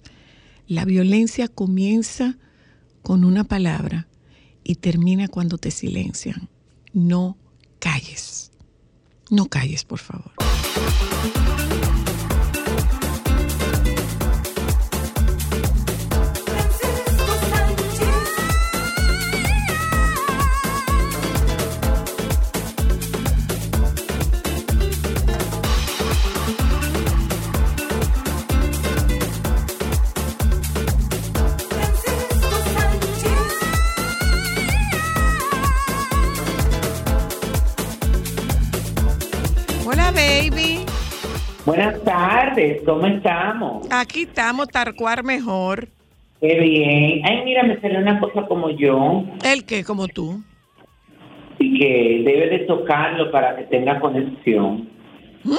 La 0.68 0.86
violencia 0.86 1.48
comienza 1.48 2.38
con 3.02 3.24
una 3.24 3.44
palabra 3.44 4.08
y 4.64 4.76
termina 4.76 5.28
cuando 5.28 5.58
te 5.58 5.72
silencian. 5.72 6.50
No 6.94 7.38
calles. 7.80 8.52
No 9.30 9.46
calles, 9.48 9.86
por 9.86 10.00
favor. 10.00 10.34
Buenas 41.66 42.04
tardes, 42.04 42.82
¿cómo 42.84 43.06
estamos? 43.06 43.88
Aquí 43.92 44.24
estamos, 44.24 44.68
Tarcuar 44.68 45.24
mejor. 45.24 45.88
Qué 46.40 46.60
bien. 46.60 47.22
Ay, 47.24 47.44
mira, 47.46 47.62
me 47.64 47.80
salió 47.80 48.00
una 48.00 48.20
cosa 48.20 48.48
como 48.48 48.72
yo. 48.72 49.24
¿El 49.46 49.64
qué? 49.64 49.84
Como 49.84 50.08
tú. 50.08 50.44
Y 51.60 51.80
que 51.80 52.24
debe 52.26 52.50
de 52.50 52.60
tocarlo 52.66 53.32
para 53.32 53.56
que 53.56 53.64
tenga 53.66 54.00
conexión. 54.00 54.90
¿Mm? 55.44 55.56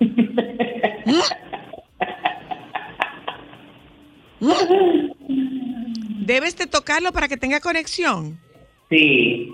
¿Mm? 4.40 6.26
Debes 6.26 6.58
de 6.58 6.66
tocarlo 6.66 7.10
para 7.12 7.28
que 7.28 7.38
tenga 7.38 7.60
conexión. 7.60 8.38
Sí. 8.90 9.50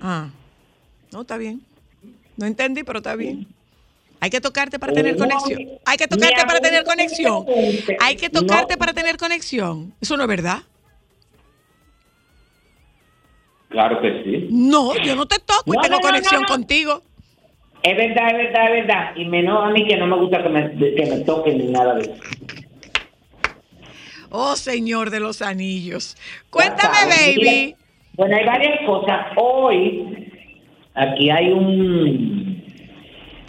Ah, 0.00 0.30
no, 1.12 1.20
está 1.20 1.36
bien. 1.36 1.62
No 2.36 2.46
entendí, 2.46 2.82
pero 2.84 2.98
está 2.98 3.14
bien. 3.16 3.46
Hay 4.20 4.30
que 4.30 4.40
tocarte 4.40 4.78
para 4.78 4.92
tener 4.92 5.18
No, 5.18 5.26
conexión. 5.26 5.78
Hay 5.84 5.96
que 5.96 6.08
tocarte 6.08 6.46
para 6.46 6.60
tener 6.60 6.84
conexión. 6.84 7.46
Hay 8.00 8.16
que 8.16 8.30
tocarte 8.30 8.76
para 8.76 8.92
tener 8.92 9.16
conexión. 9.16 9.92
Eso 10.00 10.16
no 10.16 10.22
es 10.22 10.28
verdad. 10.28 10.62
Claro 13.68 14.00
que 14.00 14.22
sí. 14.22 14.48
No, 14.50 14.96
yo 14.96 15.16
no 15.16 15.26
te 15.26 15.38
toco 15.40 15.74
y 15.74 15.82
tengo 15.82 15.96
no, 15.96 16.00
conexión 16.00 16.42
no, 16.42 16.48
contigo. 16.48 17.02
Es 17.82 17.96
verdad, 17.96 18.30
es 18.30 18.36
verdad, 18.36 18.64
es 18.64 18.86
verdad. 18.86 19.16
Y 19.16 19.24
menos 19.26 19.62
a 19.62 19.70
mí 19.70 19.86
que 19.86 19.96
no 19.96 20.06
me 20.06 20.16
gusta 20.16 20.42
que 20.42 20.48
me, 20.48 20.74
que 20.74 21.06
me 21.06 21.18
toquen 21.24 21.58
ni 21.58 21.66
nada 21.66 21.94
de 21.96 22.02
eso. 22.02 22.14
Oh, 24.30 24.56
Señor 24.56 25.10
de 25.10 25.20
los 25.20 25.42
Anillos. 25.42 26.16
Cuéntame, 26.50 26.98
baby. 27.08 27.76
Bueno, 28.14 28.36
hay 28.36 28.46
varias 28.46 28.86
cosas. 28.86 29.26
Hoy, 29.36 30.32
aquí 30.94 31.30
hay 31.30 31.50
un. 31.50 32.62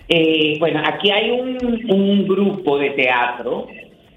eh, 0.09 0.57
bueno, 0.59 0.81
aquí 0.85 1.11
hay 1.11 1.31
un, 1.31 2.27
grupo 2.27 2.77
de 2.77 2.91
teatro 2.91 3.67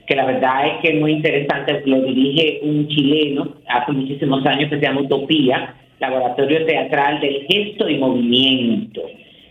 que 0.07 0.17
la 0.17 0.25
verdad 0.25 0.67
es 0.69 0.81
que 0.81 0.89
es 0.89 1.01
muy 1.01 1.13
interesante. 1.13 1.83
Lo 1.85 2.01
dirige 2.03 2.61
un 2.63 2.89
chileno 2.89 3.57
hace 3.69 3.93
muchísimos 3.93 4.45
años 4.47 4.71
que 4.71 4.79
se 4.79 4.87
llama 4.87 5.03
Utopía, 5.03 5.75
Laboratorio 6.01 6.65
Teatral 6.65 7.21
del 7.21 7.47
Gesto 7.47 7.89
y 7.89 7.99
Movimiento. 7.99 9.03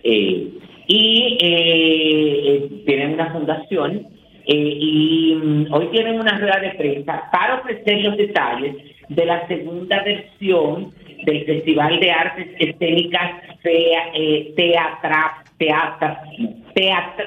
Eh, 0.04 0.48
y 0.88 1.38
eh, 1.42 2.42
eh, 2.46 2.70
tienen 2.86 3.14
una 3.14 3.32
fundación 3.32 4.08
y 4.46 5.36
mm, 5.36 5.74
hoy 5.74 5.88
tienen 5.92 6.20
una 6.20 6.38
rueda 6.38 6.60
de 6.62 6.70
prensa 6.72 7.30
para 7.32 7.56
ofrecer 7.56 8.02
los 8.02 8.16
detalles 8.16 8.78
de 9.10 9.26
la 9.26 9.46
segunda 9.48 10.02
versión 10.04 10.94
del 11.26 11.46
Festival 11.46 12.00
de 12.00 12.12
Artes 12.12 12.48
Escénicas 12.60 13.32
Fea- 13.62 14.12
eh, 14.14 14.54
Teatra, 14.56 15.44
Teatra, 15.58 16.24
Teatra, 16.74 17.26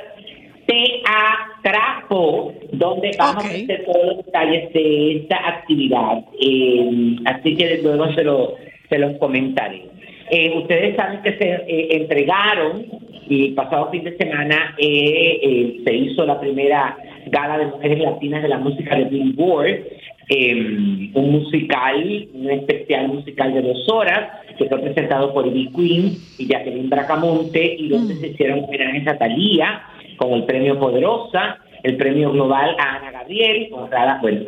Teatrapo, 0.67 2.55
donde 2.73 3.11
vamos 3.19 3.45
a 3.45 3.47
ofrecer 3.49 3.85
todos 3.85 4.07
los 4.17 4.25
detalles 4.27 4.73
de 4.73 5.17
esta 5.17 5.49
actividad. 5.49 6.25
Eh, 6.41 7.17
así 7.27 7.57
que 7.57 7.81
luego 7.83 8.13
se, 8.15 8.25
lo, 8.25 8.55
se 8.89 8.99
los 8.99 9.19
comentaré. 9.19 9.83
Eh, 10.31 10.53
ustedes 10.57 10.95
saben 10.95 11.23
que 11.23 11.33
se 11.39 11.45
eh, 11.45 11.89
entregaron 11.91 12.87
y 13.29 13.47
el 13.47 13.55
pasado 13.55 13.91
fin 13.91 14.05
de 14.05 14.17
semana 14.17 14.77
eh, 14.79 15.81
se 15.85 15.95
hizo 15.95 16.25
la 16.25 16.39
primera 16.39 16.97
gala 17.27 17.59
de 17.59 17.67
mujeres 17.67 17.99
latinas 17.99 18.43
de 18.43 18.49
la 18.49 18.59
música 18.59 18.97
de 18.97 19.05
Billboard, 19.05 19.81
eh, 20.29 21.11
un 21.15 21.33
musical, 21.33 22.29
un 22.33 22.51
especial 22.51 23.09
musical 23.09 23.55
de 23.55 23.63
dos 23.63 23.89
horas 23.89 24.31
que 24.57 24.67
fue 24.67 24.79
presentado 24.79 25.35
por 25.35 25.49
Ivy 25.49 25.73
Queen 25.73 26.17
y 26.39 26.47
Jacqueline 26.47 26.91
Bracamonte 26.91 27.77
y 27.77 27.89
donde 27.89 28.15
se 28.15 28.29
hicieron 28.29 28.65
homenajes 28.65 29.09
a 29.09 29.19
Thalía 29.19 29.83
con 30.17 30.33
el 30.33 30.45
premio 30.45 30.79
Poderosa, 30.79 31.59
el 31.83 31.97
premio 31.97 32.31
global 32.31 32.77
a 32.79 32.97
Ana 32.97 33.11
Gabriel, 33.11 33.69
honrada, 33.73 34.19
pues, 34.21 34.45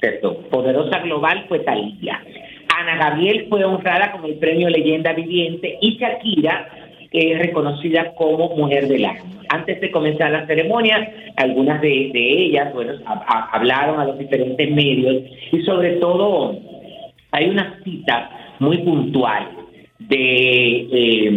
perdón, 0.00 0.38
Poderosa 0.50 0.98
Global 1.00 1.44
fue 1.48 1.60
Thalía. 1.60 2.20
Ana 2.82 2.96
Gabriel 3.10 3.46
fue 3.48 3.64
honrada 3.64 4.12
con 4.12 4.24
el 4.24 4.34
premio 4.34 4.68
Leyenda 4.68 5.12
Viviente 5.12 5.78
y 5.80 5.96
Shakira 5.98 6.68
que 7.10 7.32
es 7.32 7.38
reconocida 7.40 8.14
como 8.14 8.56
Mujer 8.56 8.88
del 8.88 9.04
Año. 9.04 9.20
Antes 9.50 9.80
de 9.82 9.90
comenzar 9.90 10.30
la 10.30 10.46
ceremonia, 10.46 11.12
algunas 11.36 11.82
de, 11.82 12.10
de 12.10 12.42
ellas, 12.44 12.72
bueno, 12.72 12.94
a- 13.04 13.12
a- 13.12 13.50
hablaron 13.56 14.00
a 14.00 14.06
los 14.06 14.18
diferentes 14.18 14.70
medios 14.70 15.22
y 15.52 15.60
sobre 15.60 15.96
todo 15.96 16.58
hay 17.32 17.50
una 17.50 17.78
cita 17.84 18.30
muy 18.60 18.78
puntual 18.78 19.46
de, 19.98 20.86
eh, 20.90 21.30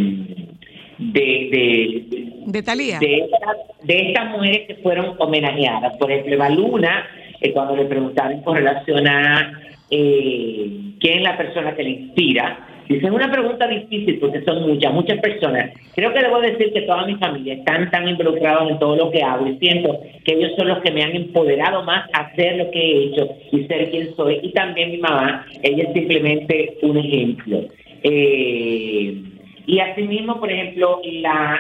de, 0.97 1.21
de, 1.51 2.05
De 2.45 2.63
Talía. 2.63 2.97
de, 2.99 3.15
estas- 3.17 3.57
de 3.83 3.99
estas 4.11 4.29
mujeres 4.31 4.67
que 4.67 4.75
fueron 4.75 5.15
homenajeadas. 5.19 5.97
Por 5.97 6.09
ejemplo, 6.09 6.35
Eva 6.35 6.49
Luna, 6.49 7.05
eh, 7.41 7.51
cuando 7.51 7.75
le 7.75 7.83
preguntaron 7.85 8.41
con 8.43 8.55
relación 8.55 9.05
a 9.09 9.51
eh, 9.89 10.69
quién 10.99 11.17
es 11.17 11.23
la 11.23 11.37
persona 11.37 11.75
que 11.75 11.83
le 11.83 11.89
inspira, 11.89 12.67
dice, 12.87 13.05
es 13.05 13.11
una 13.11 13.31
pregunta 13.31 13.67
difícil 13.67 14.19
porque 14.19 14.41
son 14.43 14.67
muchas, 14.67 14.93
muchas 14.93 15.19
personas. 15.19 15.71
Creo 15.95 16.13
que 16.13 16.19
debo 16.19 16.39
decir 16.39 16.71
que 16.73 16.81
toda 16.81 17.05
mi 17.05 17.15
familia 17.15 17.55
están 17.55 17.89
tan 17.91 18.07
involucrados 18.07 18.71
en 18.71 18.79
todo 18.79 18.95
lo 18.95 19.11
que 19.11 19.23
hago 19.23 19.47
y 19.47 19.57
siento 19.57 19.99
que 20.23 20.33
ellos 20.33 20.51
son 20.57 20.67
los 20.67 20.79
que 20.79 20.91
me 20.91 21.03
han 21.03 21.15
empoderado 21.15 21.83
más 21.83 22.09
a 22.13 22.21
hacer 22.21 22.57
lo 22.57 22.71
que 22.71 22.79
he 22.79 23.03
hecho 23.05 23.29
y 23.51 23.63
ser 23.65 23.89
quien 23.91 24.15
soy. 24.15 24.39
Y 24.43 24.51
también 24.51 24.91
mi 24.91 24.97
mamá, 24.97 25.45
ella 25.63 25.83
es 25.83 25.93
simplemente 25.93 26.77
un 26.81 26.97
ejemplo. 26.97 27.65
Eh, 28.03 29.21
y 29.67 29.79
asimismo, 29.79 30.39
por 30.39 30.51
ejemplo, 30.51 31.01
la, 31.03 31.59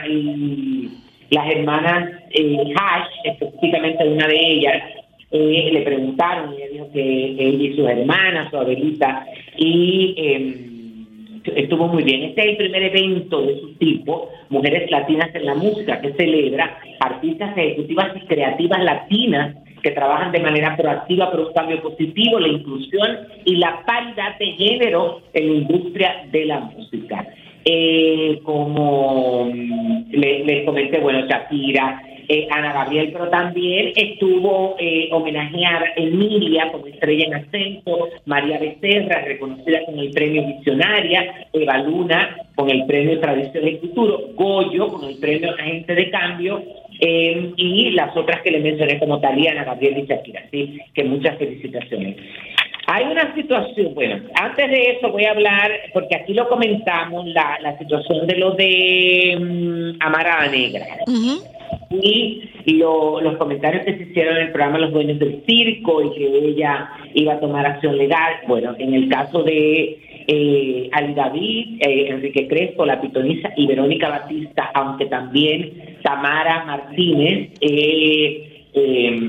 las 1.31 1.51
hermanas 1.51 2.11
eh, 2.31 2.73
Hash, 2.75 3.07
específicamente 3.23 4.07
una 4.07 4.27
de 4.27 4.39
ellas, 4.39 4.83
eh, 5.31 5.69
le 5.73 5.81
preguntaron, 5.81 6.53
y 6.53 6.57
ella 6.61 6.71
dijo 6.71 6.91
que 6.93 7.01
ella 7.01 7.63
y 7.63 7.75
sus 7.75 7.87
hermanas, 7.87 8.49
su 8.49 8.57
abuelita, 8.57 9.25
y 9.57 10.13
eh, 10.17 10.55
estuvo 11.55 11.87
muy 11.87 12.03
bien. 12.03 12.23
Este 12.23 12.41
es 12.41 12.47
el 12.51 12.57
primer 12.57 12.83
evento 12.83 13.41
de 13.41 13.59
su 13.59 13.73
tipo, 13.75 14.29
Mujeres 14.49 14.89
Latinas 14.91 15.33
en 15.35 15.45
la 15.45 15.55
Música, 15.55 15.99
que 16.01 16.13
celebra 16.13 16.77
artistas 16.99 17.57
ejecutivas 17.57 18.11
y 18.15 18.25
creativas 18.27 18.83
latinas 18.83 19.55
que 19.83 19.91
trabajan 19.91 20.31
de 20.31 20.39
manera 20.39 20.75
proactiva 20.75 21.29
por 21.29 21.41
un 21.41 21.53
cambio 21.53 21.79
positivo, 21.81 22.39
la 22.39 22.47
inclusión 22.47 23.17
y 23.45 23.55
la 23.57 23.83
paridad 23.85 24.37
de 24.39 24.47
género 24.53 25.21
en 25.33 25.47
la 25.47 25.53
industria 25.59 26.25
de 26.31 26.45
la 26.45 26.59
música. 26.61 27.27
Eh, 27.65 28.39
como 28.43 29.45
mm, 29.53 30.05
le- 30.11 30.43
les 30.45 30.65
comenté, 30.65 30.99
bueno, 30.99 31.27
Shakira, 31.27 32.01
eh, 32.27 32.47
Ana 32.51 32.73
Gabriel, 32.73 33.11
pero 33.11 33.29
también 33.29 33.91
estuvo 33.95 34.75
eh, 34.79 35.09
homenajeada 35.11 35.85
Emilia 35.95 36.71
como 36.71 36.87
estrella 36.87 37.25
en 37.25 37.33
ascenso, 37.35 38.09
María 38.25 38.59
Becerra, 38.59 39.21
reconocida 39.21 39.85
con 39.85 39.99
el 39.99 40.11
premio 40.11 40.45
Visionaria, 40.45 41.47
Eva 41.53 41.77
Luna 41.79 42.37
con 42.55 42.69
el 42.69 42.85
premio 42.85 43.19
Tradición 43.19 43.67
y 43.67 43.77
Futuro, 43.77 44.29
Goyo 44.35 44.87
con 44.87 45.09
el 45.09 45.17
premio 45.17 45.51
Agente 45.51 45.93
de 45.93 46.09
Cambio, 46.09 46.63
eh, 46.99 47.51
y 47.57 47.91
las 47.91 48.15
otras 48.15 48.41
que 48.41 48.51
le 48.51 48.59
mencioné 48.59 48.97
como 48.99 49.19
Talía, 49.19 49.51
Ana 49.51 49.65
Gabriel 49.65 49.99
y 49.99 50.05
Shakira, 50.05 50.41
así 50.47 50.79
que 50.93 51.03
muchas 51.03 51.37
felicitaciones. 51.37 52.15
Hay 52.87 53.05
una 53.05 53.33
situación, 53.33 53.95
bueno, 53.95 54.23
antes 54.39 54.69
de 54.69 54.91
eso 54.91 55.11
voy 55.11 55.25
a 55.25 55.31
hablar, 55.31 55.71
porque 55.91 56.15
aquí 56.15 56.33
lo 56.33 56.47
comentamos, 56.47 57.25
la, 57.27 57.57
la 57.61 57.77
situación 57.79 58.27
de 58.27 58.37
lo 58.37 58.51
de 58.51 59.37
mm, 59.39 60.03
Amara 60.03 60.47
Negra. 60.47 60.85
Y 61.89 62.41
lo- 62.67 63.21
los 63.21 63.37
comentarios 63.37 63.85
que 63.85 63.95
se 63.97 64.03
hicieron 64.03 64.37
en 64.37 64.43
el 64.47 64.51
programa 64.51 64.79
Los 64.79 64.91
Dueños 64.91 65.19
del 65.19 65.41
Circo 65.45 66.01
y 66.03 66.11
que 66.17 66.27
ella 66.49 66.89
iba 67.13 67.33
a 67.33 67.39
tomar 67.39 67.65
acción 67.65 67.97
legal. 67.97 68.33
Bueno, 68.47 68.75
en 68.79 68.93
el 68.93 69.07
caso 69.09 69.43
de 69.43 69.99
eh, 70.27 70.89
Ali 70.91 71.13
David, 71.13 71.77
eh, 71.81 72.07
Enrique 72.09 72.47
Crespo, 72.47 72.85
La 72.85 72.99
Pitoniza 72.99 73.49
y 73.55 73.67
Verónica 73.67 74.09
Batista, 74.09 74.71
aunque 74.73 75.05
también 75.05 75.71
Tamara 76.01 76.65
Martínez 76.65 77.51
eh, 77.61 78.63
eh, 78.73 79.19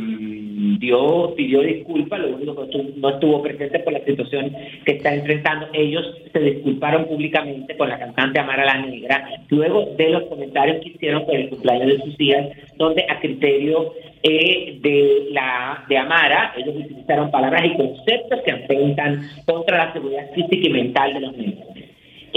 dio, 0.79 1.35
pidió 1.37 1.61
disculpas, 1.61 2.21
lo 2.21 2.37
único 2.37 2.55
que 2.57 2.62
estu- 2.73 2.95
no 2.97 3.11
estuvo 3.11 3.42
presente 3.42 3.79
por 3.81 3.92
la 3.92 4.05
situación 4.05 4.53
que 4.85 4.92
está 4.92 5.14
enfrentando. 5.14 5.66
Ellos 5.73 6.05
se 6.33 6.38
disculparon 6.40 7.05
públicamente 7.07 7.77
con 7.77 7.88
la 7.88 7.99
cantante 7.99 8.40
Amara 8.40 8.64
la 8.64 8.81
Negra, 8.87 9.29
luego 9.51 9.95
de 9.97 10.11
los 10.11 10.23
comentarios 10.25 10.79
que 10.83 10.90
hicieron 10.90 11.25
por 11.27 11.35
el 11.37 11.49
cumpleaños 11.51 11.88
de 11.88 11.99
sus 12.05 12.21
hijas, 12.21 12.47
donde 12.77 13.05
a 13.09 13.21
criterio 13.21 13.92
eh, 14.23 14.79
de 14.81 15.29
la 15.31 15.85
de 15.88 15.99
Amara, 15.99 16.55
ellos 16.57 16.75
utilizaron 16.77 17.31
palabras 17.31 17.62
y 17.64 17.77
conceptos 17.77 18.40
que 18.45 18.53
atentan 18.53 19.21
contra 19.45 19.87
la 19.87 19.92
seguridad 19.92 20.31
física 20.35 20.66
y 20.66 20.71
mental 20.71 21.14
de 21.14 21.21
los 21.21 21.37
niños. 21.37 21.59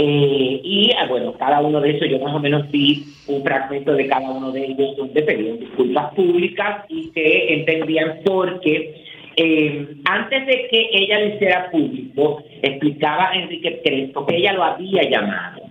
Eh, 0.01 0.61
y 0.63 0.91
ah, 0.97 1.07
bueno, 1.09 1.33
cada 1.37 1.59
uno 1.59 1.81
de 1.81 1.89
esos, 1.91 2.07
yo 2.09 2.19
más 2.19 2.33
o 2.33 2.39
menos 2.39 2.71
vi 2.71 3.03
un 3.27 3.43
fragmento 3.43 3.91
de 3.93 4.07
cada 4.07 4.31
uno 4.31 4.49
de 4.53 4.63
ellos 4.67 4.95
donde 4.95 5.21
pedían 5.23 5.59
disculpas 5.59 6.13
públicas 6.13 6.85
y 6.87 7.09
que 7.11 7.53
entendían 7.55 8.19
por 8.23 8.61
qué. 8.61 8.95
eh, 9.35 9.87
antes 10.05 10.45
de 10.47 10.67
que 10.69 10.89
ella 10.93 11.19
lo 11.19 11.35
hiciera 11.35 11.69
público, 11.71 12.41
explicaba 12.61 13.31
Enrique 13.33 13.81
Crespo 13.83 14.25
que 14.25 14.37
ella 14.37 14.53
lo 14.53 14.63
había 14.63 15.03
llamado 15.09 15.63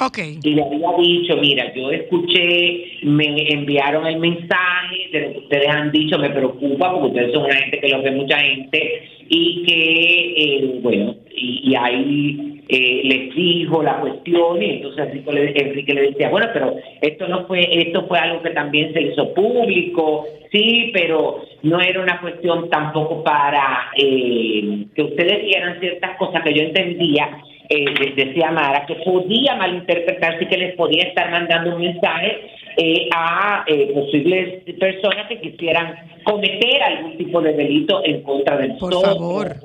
Ok. 0.00 0.18
y 0.44 0.50
le 0.54 0.62
había 0.62 0.88
dicho, 0.98 1.36
mira, 1.38 1.74
yo 1.74 1.90
escuché, 1.90 2.84
me 3.04 3.50
enviaron 3.52 4.06
el 4.06 4.18
mensaje 4.18 5.08
de 5.12 5.20
lo 5.20 5.32
que 5.32 5.38
ustedes 5.38 5.68
han 5.68 5.90
dicho, 5.92 6.18
me 6.18 6.30
preocupa 6.30 6.92
porque 6.92 7.08
ustedes 7.08 7.32
son 7.32 7.44
una 7.46 7.56
gente 7.56 7.80
que 7.80 7.88
lo 7.88 8.02
ve 8.02 8.10
mucha 8.12 8.38
gente 8.38 9.02
y 9.28 9.62
que, 9.64 10.34
eh, 10.36 10.78
bueno, 10.82 11.16
y, 11.34 11.70
y 11.70 11.74
hay 11.74 12.47
eh, 12.68 13.00
les 13.04 13.34
dijo 13.34 13.82
la 13.82 13.98
cuestión 14.00 14.62
y 14.62 14.70
entonces 14.76 15.06
Enrique 15.06 15.32
le, 15.32 15.62
Enrique 15.62 15.94
le 15.94 16.02
decía, 16.10 16.28
bueno, 16.28 16.48
pero 16.52 16.76
esto 17.00 17.26
no 17.28 17.46
fue, 17.46 17.66
esto 17.80 18.06
fue 18.06 18.18
algo 18.18 18.42
que 18.42 18.50
también 18.50 18.92
se 18.92 19.02
hizo 19.02 19.32
público, 19.32 20.26
sí, 20.52 20.90
pero 20.92 21.42
no 21.62 21.80
era 21.80 22.02
una 22.02 22.20
cuestión 22.20 22.68
tampoco 22.68 23.24
para 23.24 23.90
eh, 23.96 24.84
que 24.94 25.02
ustedes 25.02 25.44
vieran 25.44 25.80
ciertas 25.80 26.16
cosas 26.18 26.42
que 26.42 26.54
yo 26.54 26.62
entendía, 26.62 27.38
eh, 27.70 27.84
decía 28.16 28.50
Mara, 28.50 28.86
que 28.86 28.96
podía 28.96 29.54
malinterpretarse 29.56 30.44
y 30.44 30.48
que 30.48 30.56
les 30.56 30.76
podía 30.76 31.04
estar 31.04 31.30
mandando 31.30 31.74
un 31.74 31.82
mensaje 31.82 32.38
eh, 32.76 33.08
a 33.14 33.64
eh, 33.66 33.92
posibles 33.92 34.62
personas 34.78 35.26
que 35.28 35.40
quisieran 35.40 35.96
cometer 36.22 36.82
algún 36.82 37.16
tipo 37.16 37.40
de 37.40 37.52
delito 37.52 38.02
en 38.04 38.22
contra 38.22 38.56
de 38.56 38.68
Por 38.74 38.92
favor. 38.92 39.56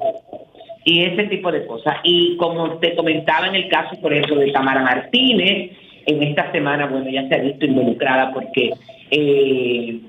Y 0.86 1.04
ese 1.04 1.24
tipo 1.24 1.52
de 1.52 1.66
cosas. 1.66 1.98
Y 2.04 2.38
como 2.38 2.78
te 2.80 2.96
comentaba 2.96 3.48
en 3.48 3.56
el 3.56 3.68
caso, 3.70 4.00
por 4.02 4.14
ejemplo, 4.14 4.38
de 4.38 4.52
Tamara 4.52 4.82
Martínez, 4.82 5.72
en 6.06 6.24
esta 6.24 6.52
semana, 6.52 6.88
bueno, 6.88 7.10
ya 7.10 7.28
se 7.28 7.36
ha 7.36 7.40
visto 7.40 7.66
involucrada 7.66 8.34
porque 8.34 8.72
eh, 9.12 10.00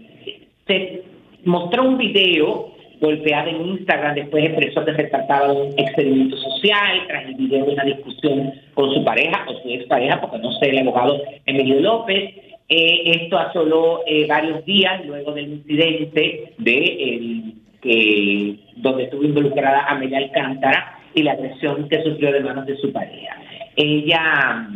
se 0.67 1.03
mostró 1.45 1.85
un 1.85 1.99
video 1.99 2.75
golpeada 3.01 3.51
en 3.51 3.67
Instagram, 3.69 4.15
después 4.15 4.45
expresó 4.45 4.85
que 4.85 4.95
se 4.95 5.05
trataba 5.05 5.53
de 5.53 5.63
un 5.63 5.79
experimento 5.79 6.37
social, 6.37 7.07
tras 7.07 7.27
el 7.27 7.35
video 7.35 7.67
de 7.67 7.73
una 7.73 7.85
discusión 7.85 8.53
con 8.73 8.95
su 8.95 9.05
pareja 9.05 9.45
o 9.49 9.63
su 9.63 9.69
expareja, 9.69 10.21
porque 10.21 10.39
no 10.39 10.53
sé, 10.53 10.71
el 10.71 10.79
abogado 10.79 11.21
Emilio 11.47 11.81
López. 11.81 12.35
Eh, 12.67 13.21
esto 13.21 13.39
asoló 13.39 14.01
eh, 14.07 14.27
varios 14.27 14.65
días 14.65 15.05
luego 15.05 15.33
del 15.33 15.53
incidente 15.53 16.55
de 16.57 16.79
el, 16.79 17.55
donde 18.77 19.05
estuvo 19.05 19.25
involucrada 19.25 19.87
Amelia 19.89 20.19
Alcántara 20.19 20.99
y 21.15 21.23
la 21.23 21.33
agresión 21.33 21.89
que 21.89 22.03
sufrió 22.03 22.33
de 22.33 22.41
manos 22.41 22.67
de 22.67 22.77
su 22.77 22.93
pareja. 22.93 23.37
Ella, 23.77 24.69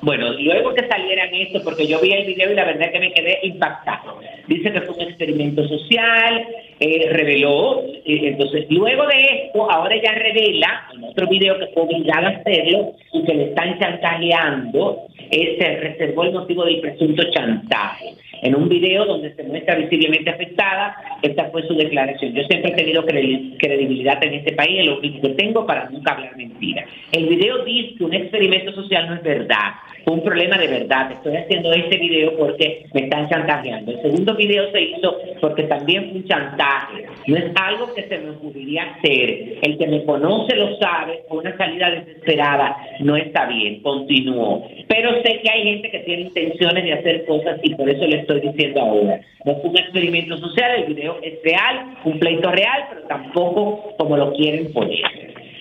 bueno, 0.00 0.32
luego 0.38 0.74
que 0.74 0.86
salieran 0.86 1.34
esto, 1.34 1.62
porque 1.64 1.86
yo 1.86 2.00
vi 2.00 2.12
el 2.12 2.26
video 2.26 2.52
y 2.52 2.54
la 2.54 2.64
verdad 2.64 2.92
que 2.92 3.00
me 3.00 3.12
quedé 3.12 3.38
impactado. 3.42 4.20
Dice 4.46 4.72
que 4.72 4.80
fue 4.82 4.94
un 4.96 5.02
experimento 5.02 5.66
social, 5.66 6.46
eh, 6.80 7.08
reveló, 7.10 7.82
eh, 7.82 8.02
entonces 8.04 8.66
luego 8.68 9.06
de 9.06 9.46
esto, 9.46 9.70
ahora 9.70 9.94
ella 9.94 10.12
revela 10.12 10.88
en 10.94 11.04
otro 11.04 11.26
video 11.28 11.58
que 11.58 11.68
fue 11.68 11.84
obligada 11.84 12.28
a 12.28 12.32
hacerlo 12.32 12.92
y 13.12 13.24
que 13.24 13.34
le 13.34 13.44
están 13.44 13.78
chantajeando, 13.78 15.06
eh, 15.30 15.56
se 15.58 15.76
reservó 15.76 16.24
el 16.24 16.32
motivo 16.32 16.64
del 16.64 16.80
presunto 16.80 17.22
chantaje. 17.30 18.14
En 18.44 18.54
un 18.54 18.68
video 18.68 19.06
donde 19.06 19.34
se 19.34 19.42
muestra 19.42 19.74
visiblemente 19.76 20.28
afectada, 20.28 20.94
esta 21.22 21.46
fue 21.46 21.62
su 21.66 21.74
declaración. 21.76 22.34
Yo 22.34 22.42
siempre 22.44 22.72
he 22.72 22.74
tenido 22.76 23.02
credi- 23.06 23.56
credibilidad 23.58 24.22
en 24.22 24.34
este 24.34 24.52
país, 24.52 24.80
es 24.80 24.86
lo 24.86 24.98
único 24.98 25.22
que 25.22 25.30
tengo 25.30 25.66
para 25.66 25.88
nunca 25.88 26.12
hablar 26.12 26.36
mentira. 26.36 26.84
El 27.12 27.26
video 27.26 27.64
dice 27.64 27.94
que 27.96 28.04
un 28.04 28.12
experimento 28.12 28.72
social 28.72 29.08
no 29.08 29.14
es 29.14 29.22
verdad, 29.22 29.72
un 30.06 30.22
problema 30.22 30.58
de 30.58 30.68
verdad. 30.68 31.10
Estoy 31.12 31.36
haciendo 31.36 31.72
este 31.72 31.96
video 31.96 32.36
porque 32.36 32.84
me 32.92 33.04
están 33.04 33.26
chantajeando. 33.30 33.92
El 33.92 34.02
segundo 34.02 34.34
video 34.34 34.70
se 34.70 34.82
hizo 34.82 35.16
porque 35.40 35.62
también 35.62 36.10
fue 36.10 36.18
un 36.18 36.24
chantaje. 36.28 37.06
No 37.26 37.36
es 37.38 37.44
algo 37.56 37.94
que 37.94 38.02
se 38.02 38.18
me 38.18 38.30
ocurriría 38.32 38.82
hacer. 38.82 39.54
El 39.62 39.78
que 39.78 39.86
me 39.86 40.04
conoce 40.04 40.54
lo 40.56 40.76
sabe, 40.76 41.20
fue 41.30 41.38
una 41.38 41.56
salida 41.56 41.90
desesperada. 41.90 42.76
No 43.00 43.16
está 43.16 43.46
bien, 43.46 43.80
continuó. 43.80 44.68
Pero 44.86 45.12
sé 45.22 45.40
que 45.42 45.50
hay 45.50 45.62
gente 45.64 45.90
que 45.90 46.00
tiene 46.00 46.22
intenciones 46.24 46.84
de 46.84 46.92
hacer 46.92 47.24
cosas 47.24 47.58
y 47.62 47.74
por 47.74 47.88
eso 47.88 48.06
le 48.06 48.16
estoy 48.18 48.33
diciendo 48.40 48.80
ahora. 48.80 49.20
No 49.44 49.56
fue 49.56 49.70
un 49.70 49.78
experimento 49.78 50.38
social, 50.38 50.82
el 50.82 50.94
video 50.94 51.18
es 51.22 51.34
real, 51.42 51.96
un 52.04 52.18
pleito 52.18 52.50
real, 52.50 52.86
pero 52.88 53.02
tampoco 53.02 53.94
como 53.98 54.16
lo 54.16 54.32
quieren 54.32 54.72
poner. 54.72 55.00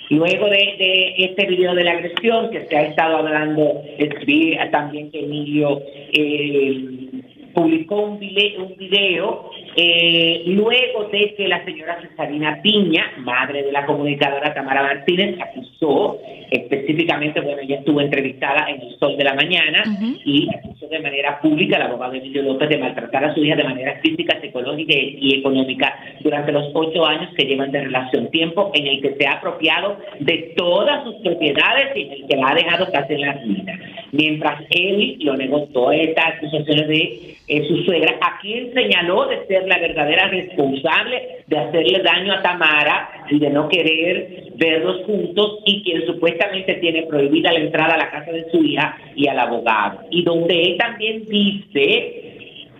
Luego 0.09 0.47
de, 0.47 1.15
este 1.17 1.45
video 1.47 1.73
de 1.73 1.83
la 1.83 1.91
agresión 1.91 2.51
que 2.51 2.65
se 2.65 2.77
ha 2.77 2.83
estado 2.83 3.17
hablando, 3.17 3.81
escribí 3.97 4.57
también 4.71 5.09
que 5.11 5.21
Emilio 5.21 5.81
eh, 6.11 7.09
publicó 7.53 8.01
un 8.01 8.19
video 8.19 9.49
eh, 9.75 10.43
luego 10.45 11.05
de 11.11 11.33
que 11.35 11.47
la 11.47 11.63
señora 11.65 11.99
Cesarina 12.01 12.61
Piña, 12.61 13.11
madre 13.19 13.63
de 13.63 13.71
la 13.71 13.85
comunicadora 13.85 14.53
Tamara 14.53 14.83
Martínez, 14.83 15.39
acusó 15.41 16.19
específicamente, 16.51 17.41
bueno, 17.41 17.61
ella 17.61 17.77
estuvo 17.77 17.99
entrevistada 17.99 18.69
en 18.69 18.81
el 18.81 18.99
Sol 18.99 19.17
de 19.17 19.23
la 19.23 19.33
Mañana 19.33 19.83
y 20.23 20.47
acusó 20.53 20.87
de 20.87 20.99
manera 20.99 21.39
pública 21.41 21.77
al 21.77 21.83
abogado 21.83 22.13
Emilio 22.13 22.43
López 22.43 22.69
de 22.69 22.77
maltratar 22.77 23.25
a 23.25 23.33
su 23.33 23.43
hija 23.43 23.55
de 23.55 23.63
manera 23.63 23.99
física, 24.01 24.39
psicológica 24.39 24.93
y 24.93 25.23
y 25.23 25.39
económica 25.39 25.97
durante 26.21 26.51
los 26.51 26.69
ocho 26.73 27.05
años 27.05 27.29
que 27.35 27.45
llevan 27.45 27.71
de 27.71 27.81
relación, 27.81 28.29
tiempo 28.29 28.71
en 28.73 28.87
el 28.87 29.01
que 29.01 29.15
se 29.15 29.25
ha 29.25 29.33
apropiado 29.33 29.97
de 30.19 30.53
todas 30.57 31.03
sus 31.05 31.15
propiedades 31.15 31.95
y 31.95 32.01
en 32.01 32.11
el 32.11 32.27
que 32.27 32.35
la 32.35 32.49
ha 32.49 32.55
dejado 32.55 32.91
casi 32.91 33.13
en 33.13 33.21
la 33.21 33.33
ruina. 33.33 33.79
Mientras 34.11 34.63
él 34.69 35.17
lo 35.21 35.35
negó 35.37 35.63
todas 35.73 35.97
estas 35.97 36.35
acusaciones 36.35 36.87
de 36.87 37.35
eh, 37.47 37.67
su 37.67 37.77
suegra, 37.83 38.15
a 38.21 38.39
quien 38.39 38.73
señaló 38.73 39.27
de 39.27 39.45
ser 39.47 39.67
la 39.67 39.77
verdadera 39.77 40.27
responsable 40.29 41.43
de 41.47 41.57
hacerle 41.57 41.99
daño 42.01 42.33
a 42.33 42.41
Tamara 42.41 43.09
y 43.29 43.39
de 43.39 43.49
no 43.49 43.67
querer 43.67 44.51
verlos 44.55 45.05
juntos 45.05 45.59
y 45.65 45.83
quien 45.83 46.05
supuestamente 46.05 46.75
tiene 46.75 47.03
prohibida 47.03 47.51
la 47.51 47.59
entrada 47.59 47.95
a 47.95 47.97
la 47.97 48.11
casa 48.11 48.31
de 48.31 48.49
su 48.49 48.63
hija 48.63 48.95
y 49.15 49.27
al 49.27 49.39
abogado. 49.39 49.99
Y 50.09 50.23
donde 50.23 50.61
él 50.63 50.77
también 50.77 51.25
dice 51.27 52.23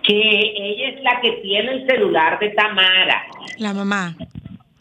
que 0.03 0.53
ella 0.57 0.89
es 0.89 1.03
la 1.03 1.19
que 1.21 1.31
tiene 1.41 1.71
el 1.73 1.87
celular 1.87 2.39
de 2.39 2.49
Tamara, 2.49 3.23
La 3.57 3.73
mamá. 3.73 4.15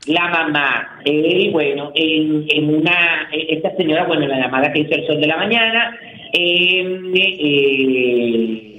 la 0.07 0.29
mamá. 0.29 1.01
Él, 1.05 1.51
bueno, 1.53 1.93
en, 1.95 2.45
en 2.49 2.75
una, 2.75 3.29
eh, 3.33 3.47
esta 3.51 3.75
señora, 3.77 4.05
bueno, 4.05 4.25
en 4.25 4.31
la 4.31 4.41
llamada 4.41 4.73
que 4.73 4.81
hizo 4.81 4.95
el 4.95 5.07
sol 5.07 5.21
de 5.21 5.27
la 5.29 5.37
mañana, 5.37 5.97
eh, 6.33 7.01
eh, 7.15 8.72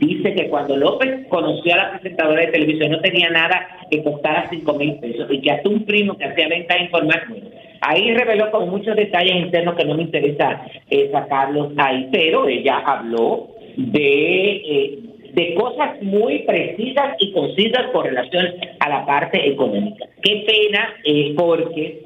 dice 0.00 0.34
que 0.34 0.48
cuando 0.48 0.76
López 0.76 1.26
conoció 1.28 1.74
a 1.74 1.76
la 1.76 1.90
presentadora 1.92 2.40
de 2.40 2.52
televisión 2.52 2.90
no 2.90 3.00
tenía 3.00 3.30
nada 3.30 3.68
que 3.90 4.02
costara 4.02 4.48
cinco 4.50 4.74
mil 4.74 4.98
pesos 4.98 5.28
y 5.30 5.40
que 5.40 5.50
hasta 5.50 5.68
un 5.68 5.84
primo 5.84 6.16
que 6.16 6.24
hacía 6.24 6.48
venta 6.48 6.74
de 6.74 6.84
información. 6.84 7.38
Ahí 7.82 8.12
reveló 8.14 8.50
con 8.50 8.68
muchos 8.70 8.96
detalles 8.96 9.36
internos 9.36 9.74
que 9.76 9.84
no 9.84 9.94
me 9.94 10.02
interesa 10.02 10.62
eh, 10.90 11.08
sacarlos 11.12 11.72
ahí, 11.76 12.08
pero 12.10 12.48
ella 12.48 12.78
habló 12.78 13.48
de, 13.76 14.52
eh, 14.52 14.98
de 15.32 15.54
cosas 15.54 16.02
muy 16.02 16.40
precisas 16.40 17.16
y 17.18 17.32
concisas 17.32 17.86
con 17.92 18.04
relación 18.04 18.46
a 18.80 18.88
la 18.88 19.06
parte 19.06 19.48
económica. 19.48 20.06
Qué 20.22 20.44
pena, 20.46 20.94
eh, 21.04 21.34
porque 21.36 22.02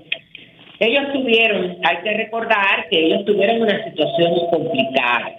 ellos 0.81 1.13
tuvieron, 1.13 1.77
hay 1.83 1.97
que 2.03 2.13
recordar 2.15 2.89
que 2.91 3.07
ellos 3.07 3.25
tuvieron 3.25 3.63
una 3.63 3.85
situación 3.85 4.33
complicada 4.51 5.33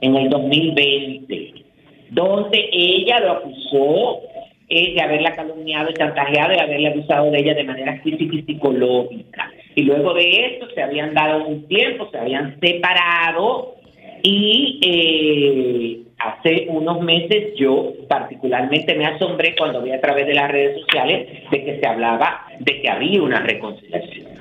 en 0.00 0.16
el 0.16 0.28
2020, 0.28 1.59
donde 2.10 2.68
ella 2.72 3.20
lo 3.20 3.32
acusó 3.32 4.20
eh, 4.68 4.94
de 4.94 5.00
haberla 5.00 5.34
calumniado 5.34 5.90
y 5.90 5.94
chantajeado 5.94 6.52
y 6.54 6.58
haberle 6.58 6.88
abusado 6.88 7.30
de 7.30 7.38
ella 7.38 7.54
de 7.54 7.64
manera 7.64 8.00
física 8.02 8.36
y 8.36 8.42
psicológica. 8.42 9.50
Y 9.74 9.82
luego 9.82 10.14
de 10.14 10.46
esto 10.46 10.68
se 10.74 10.82
habían 10.82 11.14
dado 11.14 11.46
un 11.46 11.66
tiempo, 11.66 12.08
se 12.10 12.18
habían 12.18 12.58
separado 12.60 13.76
y 14.22 14.80
eh, 14.84 16.00
hace 16.18 16.66
unos 16.68 17.00
meses 17.00 17.54
yo 17.56 17.94
particularmente 18.08 18.94
me 18.94 19.06
asombré 19.06 19.56
cuando 19.56 19.82
vi 19.82 19.92
a 19.92 20.00
través 20.00 20.26
de 20.26 20.34
las 20.34 20.50
redes 20.50 20.80
sociales 20.80 21.28
de 21.50 21.64
que 21.64 21.80
se 21.80 21.86
hablaba 21.86 22.46
de 22.58 22.80
que 22.80 22.88
había 22.88 23.22
una 23.22 23.40
reconciliación. 23.40 24.39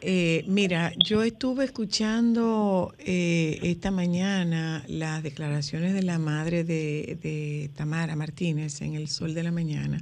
Eh, 0.00 0.44
mira, 0.46 0.92
yo 0.96 1.24
estuve 1.24 1.64
escuchando 1.64 2.94
eh, 2.98 3.58
esta 3.62 3.90
mañana 3.90 4.84
las 4.86 5.24
declaraciones 5.24 5.92
de 5.92 6.02
la 6.04 6.18
madre 6.20 6.62
de, 6.62 7.18
de 7.20 7.70
Tamara 7.74 8.14
Martínez 8.14 8.80
en 8.80 8.94
El 8.94 9.08
Sol 9.08 9.34
de 9.34 9.42
la 9.42 9.50
Mañana 9.50 10.00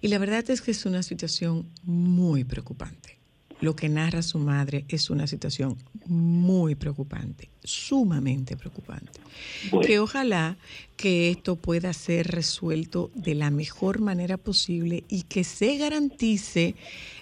y 0.00 0.08
la 0.08 0.18
verdad 0.18 0.48
es 0.48 0.60
que 0.60 0.70
es 0.70 0.86
una 0.86 1.02
situación 1.02 1.68
muy 1.82 2.44
preocupante. 2.44 3.18
Lo 3.60 3.74
que 3.74 3.88
narra 3.88 4.22
su 4.22 4.38
madre 4.38 4.84
es 4.88 5.08
una 5.08 5.26
situación 5.26 5.78
muy 6.04 6.74
preocupante, 6.74 7.48
sumamente 7.64 8.54
preocupante. 8.56 9.18
Bueno. 9.70 9.86
Que 9.86 9.98
ojalá 9.98 10.58
que 10.96 11.30
esto 11.30 11.56
pueda 11.56 11.92
ser 11.94 12.26
resuelto 12.28 13.10
de 13.14 13.34
la 13.34 13.50
mejor 13.50 14.00
manera 14.00 14.36
posible 14.36 15.04
y 15.08 15.22
que 15.22 15.42
se 15.42 15.78
garantice 15.78 16.74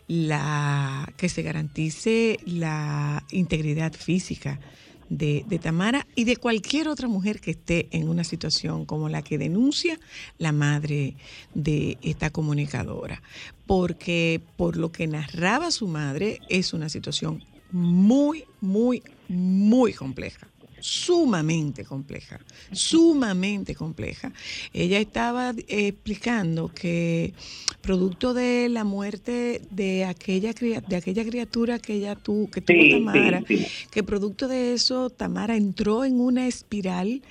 la 0.06 1.12
que 1.16 1.28
se 1.28 1.42
garantice 1.42 2.38
la 2.44 3.24
integridad 3.30 3.92
física 3.92 4.60
de, 5.08 5.44
de 5.46 5.58
Tamara 5.58 6.06
y 6.14 6.24
de 6.24 6.36
cualquier 6.36 6.88
otra 6.88 7.08
mujer 7.08 7.40
que 7.40 7.52
esté 7.52 7.88
en 7.90 8.08
una 8.08 8.24
situación 8.24 8.84
como 8.86 9.08
la 9.08 9.22
que 9.22 9.38
denuncia 9.38 9.98
la 10.38 10.52
madre 10.52 11.16
de 11.54 11.98
esta 12.02 12.30
comunicadora. 12.30 13.22
Porque 13.66 14.40
por 14.56 14.76
lo 14.76 14.92
que 14.92 15.06
narraba 15.06 15.70
su 15.70 15.88
madre 15.88 16.40
es 16.48 16.72
una 16.72 16.88
situación 16.88 17.42
muy, 17.70 18.44
muy, 18.60 19.02
muy 19.28 19.92
compleja. 19.92 20.46
Sumamente 20.84 21.82
compleja, 21.82 22.38
sumamente 22.70 23.74
compleja. 23.74 24.32
Ella 24.74 24.98
estaba 24.98 25.54
eh, 25.56 25.88
explicando 25.88 26.68
que 26.74 27.32
producto 27.80 28.34
de 28.34 28.68
la 28.68 28.84
muerte 28.84 29.62
de 29.70 30.04
aquella 30.04 30.52
de 30.52 30.96
aquella 30.96 31.24
criatura 31.24 31.78
que 31.78 31.94
ella 31.94 32.16
tuvo, 32.16 32.50
que 32.50 32.60
tuvo 32.60 32.76
Sí, 32.76 32.90
Tamara, 32.90 33.42
sí. 33.48 33.66
que 33.90 34.02
producto 34.02 34.46
de 34.46 34.74
eso 34.74 35.08
Tamara 35.08 35.56
entró 35.56 36.04
en 36.04 36.20
una 36.20 36.46
espiral 36.46 37.22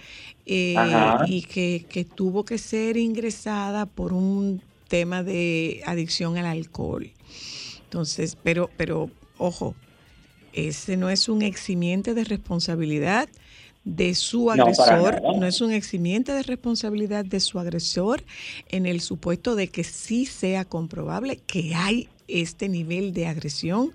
eh, 0.48 0.76
y 1.28 1.44
que, 1.44 1.86
que 1.88 2.06
tuvo 2.06 2.46
que 2.46 2.58
ser 2.58 2.98
ingresada 2.98 3.86
por 3.86 4.14
un 4.14 4.64
tema 4.88 5.22
de 5.22 5.84
adicción 5.86 6.38
al 6.38 6.48
alcohol. 6.48 7.12
Entonces, 7.84 8.36
pero, 8.42 8.72
pero, 8.78 9.12
ojo, 9.38 9.76
ese 10.54 10.98
no 10.98 11.12
es 11.12 11.30
un 11.30 11.44
eximiente 11.44 12.16
de 12.16 12.24
responsabilidad 12.24 13.30
de 13.86 14.16
su 14.16 14.46
No, 14.46 14.64
agresor, 14.64 15.22
nada. 15.22 15.38
no 15.40 15.46
es 15.46 15.60
un 15.62 15.72
eximiente 15.74 16.32
de 16.32 16.44
responsabilidad 16.44 17.26
de 17.26 17.40
su 17.40 17.60
agresor 17.60 18.24
en 18.70 18.86
el 18.86 19.02
supuesto 19.02 19.56
de 19.56 19.68
que 19.68 19.84
sí 19.84 20.26
sea 20.26 20.64
comprobable 20.66 21.40
que 21.46 21.76
hay 21.76 22.08
este 22.30 22.70
nivel 22.70 23.14
de 23.14 23.28
agresión 23.28 23.92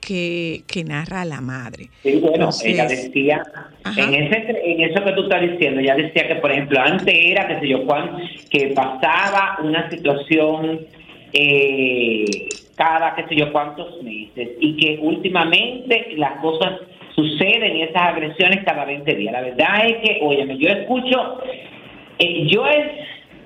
que, 0.00 0.62
que 0.68 0.84
narra 0.84 1.24
la 1.24 1.40
madre. 1.40 1.90
Sí, 2.04 2.12
bueno, 2.20 2.34
Entonces, 2.36 2.66
ella 2.66 2.86
decía, 2.86 3.42
Ajá. 3.82 4.00
en, 4.00 4.14
ese, 4.14 4.60
en 4.64 4.80
eso 4.82 5.04
que 5.04 5.12
tú 5.12 5.24
estás 5.24 5.42
diciendo, 5.42 5.80
ella 5.80 5.96
decía 5.96 6.28
que, 6.28 6.36
por 6.36 6.52
ejemplo, 6.52 6.78
antes 6.80 7.12
era, 7.12 7.48
qué 7.48 7.58
sé 7.60 7.68
yo, 7.68 7.84
cuán, 7.84 8.18
que 8.50 8.68
pasaba 8.68 9.58
una 9.64 9.90
situación 9.90 10.86
eh, 11.32 12.48
cada, 12.76 13.14
qué 13.16 13.26
sé 13.28 13.36
yo, 13.36 13.52
cuántos 13.52 14.00
meses, 14.02 14.50
y 14.60 14.76
que 14.76 14.98
últimamente 15.02 16.14
las 16.16 16.40
cosas 16.40 16.80
suceden 17.14 17.76
y 17.76 17.82
esas 17.82 18.02
agresiones 18.02 18.64
cada 18.64 18.84
20 18.84 19.14
días. 19.14 19.32
La 19.32 19.42
verdad 19.42 19.86
es 19.86 19.96
que, 19.98 20.18
óyeme, 20.22 20.56
yo 20.58 20.68
escucho, 20.68 21.40
eh, 22.18 22.46
yo 22.46 22.66
es, 22.66 22.86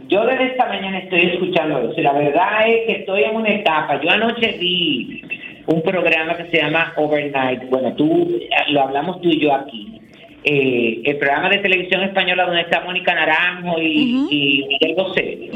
yo 0.09 0.25
desde 0.25 0.45
esta 0.45 0.67
mañana 0.67 0.99
estoy 0.99 1.21
escuchando 1.21 1.91
eso, 1.91 2.01
y 2.01 2.03
la 2.03 2.13
verdad 2.13 2.69
es 2.69 2.87
que 2.87 2.93
estoy 3.01 3.25
en 3.25 3.37
una 3.37 3.51
etapa, 3.51 4.01
yo 4.01 4.11
anoche 4.11 4.57
vi 4.59 5.23
un 5.67 5.83
programa 5.83 6.37
que 6.37 6.45
se 6.51 6.63
llama 6.63 6.93
Overnight, 6.97 7.69
bueno, 7.69 7.93
tú, 7.95 8.39
eh, 8.41 8.49
lo 8.71 8.83
hablamos 8.83 9.21
tú 9.21 9.29
y 9.29 9.41
yo 9.41 9.53
aquí, 9.53 10.01
eh, 10.45 11.01
el 11.05 11.17
programa 11.19 11.49
de 11.49 11.59
televisión 11.59 12.03
española 12.03 12.45
donde 12.45 12.61
está 12.61 12.81
Mónica 12.83 13.13
Naranjo 13.15 13.81
y, 13.81 14.15
Ujú. 14.15 14.29
y 14.31 14.65
Miguel 14.69 14.95
Bosé. 14.95 15.51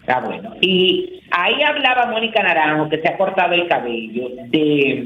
Está 0.00 0.20
bueno. 0.20 0.54
Y 0.60 1.20
ahí 1.32 1.60
hablaba 1.62 2.06
Mónica 2.06 2.40
Naranjo, 2.40 2.88
que 2.88 2.98
se 2.98 3.08
ha 3.08 3.16
cortado 3.16 3.52
el 3.54 3.66
cabello, 3.66 4.28
de, 4.46 5.04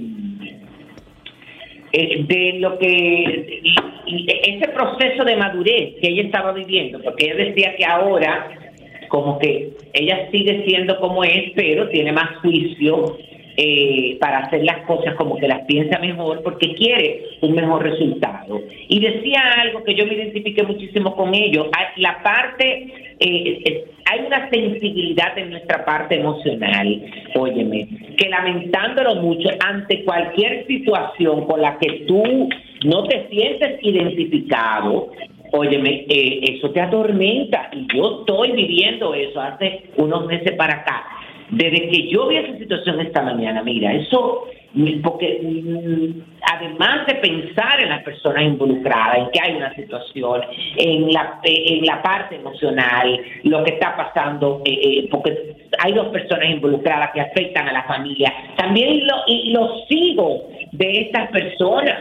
eh, 1.96 2.24
de 2.26 2.58
lo 2.58 2.76
que. 2.78 3.62
ese 4.06 4.68
proceso 4.68 5.24
de 5.24 5.36
madurez 5.36 5.94
que 6.00 6.08
ella 6.08 6.22
estaba 6.22 6.52
viviendo, 6.52 7.00
porque 7.00 7.26
ella 7.26 7.36
decía 7.36 7.76
que 7.76 7.84
ahora, 7.84 8.50
como 9.08 9.38
que 9.38 9.70
ella 9.92 10.28
sigue 10.32 10.64
siendo 10.66 10.98
como 10.98 11.22
es, 11.22 11.52
pero 11.54 11.88
tiene 11.90 12.12
más 12.12 12.38
juicio. 12.38 13.16
Eh, 13.56 14.16
para 14.20 14.38
hacer 14.38 14.64
las 14.64 14.84
cosas 14.86 15.14
como 15.14 15.36
que 15.36 15.46
las 15.46 15.60
piensa 15.66 15.98
mejor 16.00 16.42
porque 16.42 16.74
quiere 16.74 17.22
un 17.40 17.54
mejor 17.54 17.82
resultado. 17.82 18.60
Y 18.88 19.00
decía 19.00 19.40
algo 19.60 19.84
que 19.84 19.94
yo 19.94 20.06
me 20.06 20.14
identifiqué 20.14 20.62
muchísimo 20.62 21.14
con 21.14 21.34
ello, 21.34 21.70
la 21.96 22.22
parte, 22.22 23.16
eh, 23.20 23.84
hay 24.10 24.20
una 24.26 24.50
sensibilidad 24.50 25.38
en 25.38 25.50
nuestra 25.50 25.84
parte 25.84 26.16
emocional, 26.16 27.02
óyeme, 27.36 27.88
que 28.16 28.28
lamentándolo 28.28 29.16
mucho 29.16 29.48
ante 29.64 30.04
cualquier 30.04 30.66
situación 30.66 31.46
con 31.46 31.60
la 31.60 31.78
que 31.78 32.04
tú 32.06 32.48
no 32.84 33.04
te 33.04 33.28
sientes 33.28 33.78
identificado, 33.82 35.12
óyeme, 35.52 36.06
eh, 36.08 36.40
eso 36.56 36.70
te 36.70 36.80
atormenta 36.80 37.70
y 37.72 37.86
yo 37.96 38.20
estoy 38.20 38.52
viviendo 38.52 39.14
eso 39.14 39.40
hace 39.40 39.84
unos 39.96 40.26
meses 40.26 40.52
para 40.56 40.74
acá. 40.74 41.04
Desde 41.50 41.88
que 41.90 42.08
yo 42.08 42.26
vi 42.28 42.36
esa 42.36 42.56
situación 42.58 43.00
esta 43.00 43.22
mañana, 43.22 43.62
mira, 43.62 43.92
eso, 43.92 44.44
mm, 44.72 45.02
porque 45.02 45.40
mm, 45.42 46.20
además 46.42 47.06
de 47.06 47.14
pensar 47.16 47.80
en 47.82 47.90
las 47.90 48.02
personas 48.02 48.44
involucradas, 48.44 49.18
en 49.18 49.30
que 49.30 49.40
hay 49.40 49.56
una 49.56 49.74
situación, 49.74 50.40
en 50.76 51.12
la, 51.12 51.40
eh, 51.44 51.78
en 51.78 51.86
la 51.86 52.02
parte 52.02 52.36
emocional, 52.36 53.20
lo 53.42 53.62
que 53.62 53.74
está 53.74 53.94
pasando, 53.96 54.62
eh, 54.64 54.72
eh, 54.72 55.08
porque 55.10 55.56
hay 55.78 55.92
dos 55.92 56.08
personas 56.08 56.48
involucradas 56.48 57.10
que 57.12 57.20
afectan 57.20 57.68
a 57.68 57.72
la 57.72 57.82
familia, 57.84 58.32
también 58.56 59.06
lo, 59.06 59.16
y 59.26 59.52
los 59.52 59.84
hijos 59.90 60.42
de 60.72 61.00
estas 61.02 61.30
personas. 61.30 61.98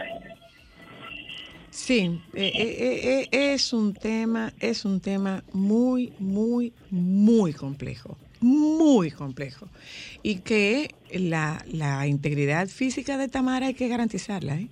Sí, 1.68 2.20
eh, 2.34 3.26
es 3.32 3.72
un 3.72 3.94
tema, 3.94 4.52
es 4.60 4.84
un 4.84 5.00
tema 5.00 5.42
muy, 5.52 6.12
muy, 6.18 6.72
muy 6.90 7.52
complejo, 7.52 8.16
muy 8.44 9.10
complejo. 9.10 9.68
Y 10.22 10.36
que 10.36 10.94
la, 11.12 11.64
la 11.66 12.06
integridad 12.06 12.68
física 12.68 13.18
de 13.18 13.28
Tamara 13.28 13.66
hay 13.66 13.74
que 13.74 13.88
garantizarla, 13.88 14.56
¿eh? 14.56 14.68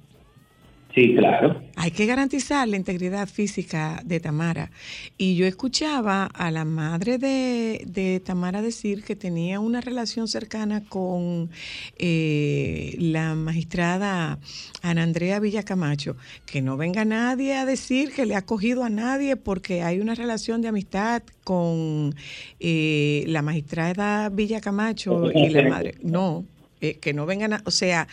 Sí, 0.94 1.14
claro. 1.14 1.62
Hay 1.76 1.90
que 1.90 2.04
garantizar 2.04 2.68
la 2.68 2.76
integridad 2.76 3.26
física 3.26 4.02
de 4.04 4.20
Tamara. 4.20 4.70
Y 5.16 5.36
yo 5.36 5.46
escuchaba 5.46 6.26
a 6.26 6.50
la 6.50 6.66
madre 6.66 7.16
de, 7.16 7.82
de 7.86 8.20
Tamara 8.20 8.60
decir 8.60 9.02
que 9.02 9.16
tenía 9.16 9.58
una 9.58 9.80
relación 9.80 10.28
cercana 10.28 10.84
con 10.86 11.50
eh, 11.96 12.94
la 12.98 13.34
magistrada 13.34 14.38
Ana 14.82 15.02
Andrea 15.02 15.40
Villacamacho. 15.40 16.16
Que 16.44 16.60
no 16.60 16.76
venga 16.76 17.06
nadie 17.06 17.54
a 17.54 17.64
decir 17.64 18.12
que 18.12 18.26
le 18.26 18.36
ha 18.36 18.42
cogido 18.42 18.84
a 18.84 18.90
nadie 18.90 19.36
porque 19.36 19.82
hay 19.82 19.98
una 19.98 20.14
relación 20.14 20.60
de 20.60 20.68
amistad 20.68 21.22
con 21.42 22.14
eh, 22.60 23.24
la 23.28 23.40
magistrada 23.40 24.28
Villacamacho 24.28 25.30
y 25.32 25.48
la 25.48 25.68
madre. 25.68 25.94
No, 26.02 26.44
eh, 26.82 26.98
que 27.00 27.14
no 27.14 27.26
vengan 27.26 27.52
a, 27.52 27.62
o 27.64 27.70
sea, 27.70 28.08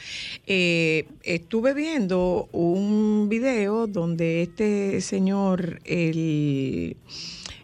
eh, 0.45 1.07
estuve 1.23 1.73
viendo 1.73 2.47
un 2.51 3.27
video 3.27 3.87
donde 3.87 4.43
este 4.43 5.01
señor, 5.01 5.81
el, 5.85 6.95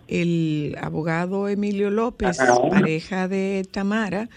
el 0.08 0.76
abogado 0.82 1.48
Emilio 1.48 1.92
López, 1.92 2.40
pareja 2.72 3.28
de 3.28 3.68
Tamara, 3.70 4.30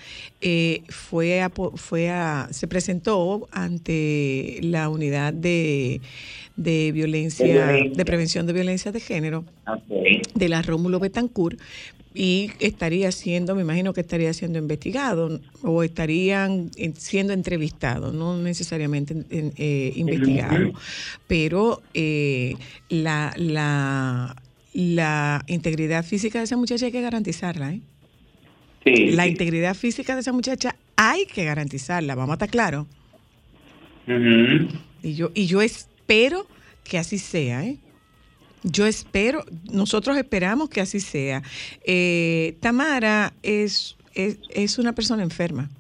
eh, 0.43 0.83
fue 0.91 1.41
a, 1.41 1.51
fue 1.77 2.11
a, 2.11 2.49
se 2.51 2.69
presentó 2.69 3.49
ante 3.51 4.59
la 4.61 4.91
unidad 4.91 5.33
de, 5.33 6.03
de 6.57 6.93
violencia, 6.93 7.47
De 7.47 7.53
violencia. 7.53 7.97
de 7.97 8.05
prevención 8.05 8.47
de 8.47 8.53
violencia 8.53 8.93
de 8.93 9.01
género 9.01 9.45
de 10.35 10.49
la 10.51 10.61
Rómulo 10.61 11.01
Betancourt 11.01 11.59
y 12.15 12.51
estaría 12.59 13.13
siendo, 13.13 13.55
me 13.55 13.63
imagino 13.63 13.93
que 13.93 14.01
estaría 14.01 14.33
siendo 14.33 14.59
investigado 14.59 15.41
o 15.63 15.83
estarían 15.83 16.71
siendo 16.97 17.33
entrevistados, 17.33 18.15
no 18.15 18.37
necesariamente 18.39 19.13
en- 19.31 19.53
eh, 19.57 19.93
investigado, 19.97 20.73
pero 21.27 21.83
eh, 21.95 22.57
la, 22.89 23.33
la, 23.37 24.35
la 24.73 25.45
integridad 25.47 26.05
física 26.05 26.39
de 26.39 26.45
esa 26.47 26.57
muchacha 26.57 26.87
hay 26.87 26.93
que 26.93 27.03
garantizarla, 27.03 27.73
¿eh? 27.75 27.81
Sí. 28.85 29.11
La 29.11 29.25
sí. 29.25 29.31
integridad 29.31 29.75
física 29.75 30.15
de 30.15 30.23
esa 30.23 30.33
muchacha 30.33 30.75
hay 30.97 31.27
que 31.27 31.45
garantizarla, 31.45 32.15
vamos 32.15 32.31
a 32.33 32.35
estar 32.37 32.49
claros. 32.51 32.87
Y 35.03 35.15
yo, 35.15 35.31
y 35.35 35.47
yo 35.47 35.61
espero 35.63 36.47
que 36.85 36.99
así 36.99 37.19
sea, 37.19 37.65
¿eh? 37.65 37.77
Yo 38.63 38.87
espero, 38.87 39.45
nosotros 39.71 40.17
esperamos 40.17 40.69
que 40.69 40.81
así 40.81 41.01
sea. 41.01 41.43
Eh, 41.85 42.57
Tamara 42.61 43.33
es, 43.43 43.97
es, 44.15 44.39
es 44.51 44.79
una 44.79 44.95
persona 44.95 45.23
enferma. 45.23 45.71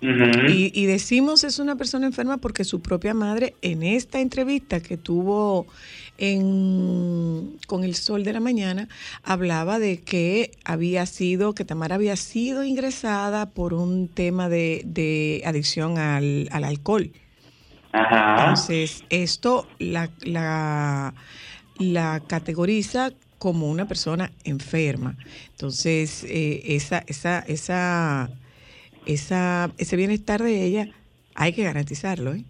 Y, 0.00 0.70
y 0.74 0.86
decimos 0.86 1.42
es 1.42 1.58
una 1.58 1.74
persona 1.76 2.06
enferma 2.06 2.36
porque 2.36 2.64
su 2.64 2.80
propia 2.80 3.14
madre, 3.14 3.54
en 3.62 3.82
esta 3.82 4.20
entrevista 4.20 4.80
que 4.80 4.96
tuvo 4.96 5.66
en, 6.18 7.56
con 7.66 7.82
el 7.82 7.94
Sol 7.94 8.22
de 8.22 8.32
la 8.32 8.40
Mañana, 8.40 8.88
hablaba 9.22 9.78
de 9.78 9.98
que 9.98 10.52
había 10.64 11.06
sido, 11.06 11.54
que 11.54 11.64
Tamara 11.64 11.96
había 11.96 12.16
sido 12.16 12.62
ingresada 12.62 13.50
por 13.50 13.74
un 13.74 14.08
tema 14.08 14.48
de, 14.48 14.82
de 14.84 15.42
adicción 15.44 15.98
al, 15.98 16.48
al 16.52 16.64
alcohol. 16.64 17.10
Ajá. 17.96 18.36
Entonces, 18.40 19.04
esto 19.10 19.66
la, 19.78 20.10
la, 20.22 21.14
la 21.78 22.22
categoriza 22.26 23.12
como 23.38 23.70
una 23.70 23.86
persona 23.86 24.32
enferma. 24.44 25.16
Entonces, 25.50 26.24
eh, 26.28 26.62
esa, 26.66 27.04
esa, 27.06 27.40
esa, 27.40 28.30
esa, 29.06 29.70
ese 29.78 29.96
bienestar 29.96 30.42
de 30.42 30.64
ella 30.64 30.88
hay 31.34 31.52
que 31.52 31.62
garantizarlo, 31.64 32.34
¿eh? 32.34 32.44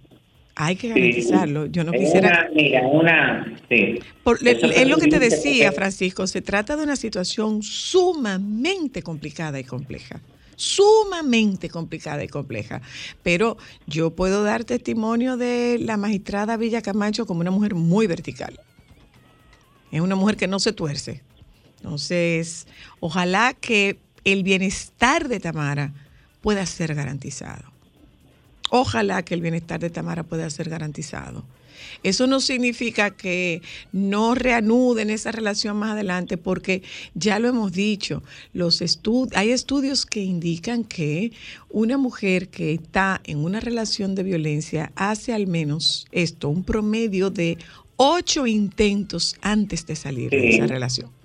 Hay 0.58 0.76
que 0.76 0.88
garantizarlo. 0.88 1.66
Yo 1.66 1.84
no 1.84 1.92
Es 1.92 2.00
quisiera... 2.00 2.28
Una, 2.28 2.48
mira, 2.54 2.86
una. 2.86 3.58
Sí. 3.68 3.98
Por- 4.24 4.40
le- 4.42 4.52
es 4.52 4.88
lo 4.88 4.96
que 4.96 5.08
te 5.08 5.18
decía, 5.18 5.70
Francisco, 5.72 6.26
se 6.26 6.40
trata 6.40 6.76
de 6.76 6.84
una 6.84 6.96
situación 6.96 7.62
sumamente 7.62 9.02
complicada 9.02 9.60
y 9.60 9.64
compleja. 9.64 10.20
Sumamente 10.56 11.68
complicada 11.68 12.24
y 12.24 12.28
compleja. 12.28 12.82
Pero 13.22 13.56
yo 13.86 14.10
puedo 14.10 14.42
dar 14.42 14.64
testimonio 14.64 15.36
de 15.36 15.78
la 15.80 15.96
magistrada 15.96 16.56
Villa 16.56 16.82
Camacho 16.82 17.26
como 17.26 17.40
una 17.40 17.50
mujer 17.50 17.74
muy 17.74 18.06
vertical. 18.06 18.58
Es 19.92 20.00
una 20.00 20.16
mujer 20.16 20.36
que 20.36 20.48
no 20.48 20.58
se 20.58 20.72
tuerce. 20.72 21.22
Entonces, 21.76 22.66
ojalá 23.00 23.54
que 23.54 23.98
el 24.24 24.42
bienestar 24.42 25.28
de 25.28 25.38
Tamara 25.38 25.92
pueda 26.40 26.66
ser 26.66 26.94
garantizado. 26.94 27.72
Ojalá 28.70 29.22
que 29.22 29.34
el 29.34 29.40
bienestar 29.40 29.78
de 29.78 29.90
Tamara 29.90 30.24
pueda 30.24 30.50
ser 30.50 30.68
garantizado. 30.68 31.44
Eso 32.02 32.26
no 32.26 32.40
significa 32.40 33.10
que 33.10 33.62
no 33.92 34.34
reanuden 34.34 35.10
esa 35.10 35.32
relación 35.32 35.76
más 35.76 35.92
adelante, 35.92 36.36
porque 36.36 36.82
ya 37.14 37.38
lo 37.38 37.48
hemos 37.48 37.72
dicho, 37.72 38.22
los 38.52 38.82
estu- 38.82 39.30
hay 39.34 39.50
estudios 39.50 40.06
que 40.06 40.20
indican 40.22 40.84
que 40.84 41.32
una 41.70 41.98
mujer 41.98 42.48
que 42.48 42.72
está 42.74 43.20
en 43.24 43.38
una 43.38 43.60
relación 43.60 44.14
de 44.14 44.22
violencia 44.22 44.92
hace 44.96 45.32
al 45.32 45.46
menos 45.46 46.06
esto, 46.12 46.48
un 46.48 46.64
promedio 46.64 47.30
de 47.30 47.58
ocho 47.96 48.46
intentos 48.46 49.36
antes 49.40 49.86
de 49.86 49.96
salir 49.96 50.30
de 50.30 50.50
esa 50.50 50.66
relación. 50.66 51.15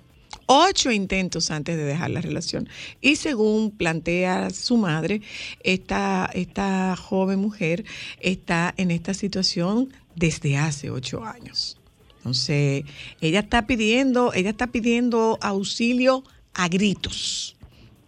Ocho 0.46 0.90
intentos 0.90 1.50
antes 1.50 1.76
de 1.76 1.84
dejar 1.84 2.10
la 2.10 2.20
relación. 2.20 2.68
Y 3.00 3.16
según 3.16 3.70
plantea 3.70 4.50
su 4.50 4.76
madre, 4.76 5.22
esta, 5.62 6.30
esta 6.34 6.96
joven 6.96 7.38
mujer 7.38 7.84
está 8.20 8.74
en 8.76 8.90
esta 8.90 9.14
situación 9.14 9.92
desde 10.14 10.56
hace 10.56 10.90
ocho 10.90 11.24
años. 11.24 11.78
Entonces, 12.18 12.84
ella 13.20 13.40
está 13.40 13.66
pidiendo, 13.66 14.32
ella 14.32 14.50
está 14.50 14.68
pidiendo 14.68 15.38
auxilio 15.40 16.22
a 16.54 16.68
gritos. 16.68 17.56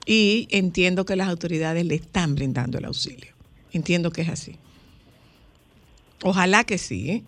Y 0.06 0.46
entiendo 0.50 1.04
que 1.04 1.16
las 1.16 1.28
autoridades 1.28 1.84
le 1.84 1.94
están 1.94 2.34
brindando 2.34 2.78
el 2.78 2.84
auxilio. 2.84 3.32
Entiendo 3.72 4.10
que 4.10 4.22
es 4.22 4.28
así. 4.28 4.56
Ojalá 6.22 6.64
que 6.64 6.78
sí, 6.78 7.10
¿eh? 7.10 7.24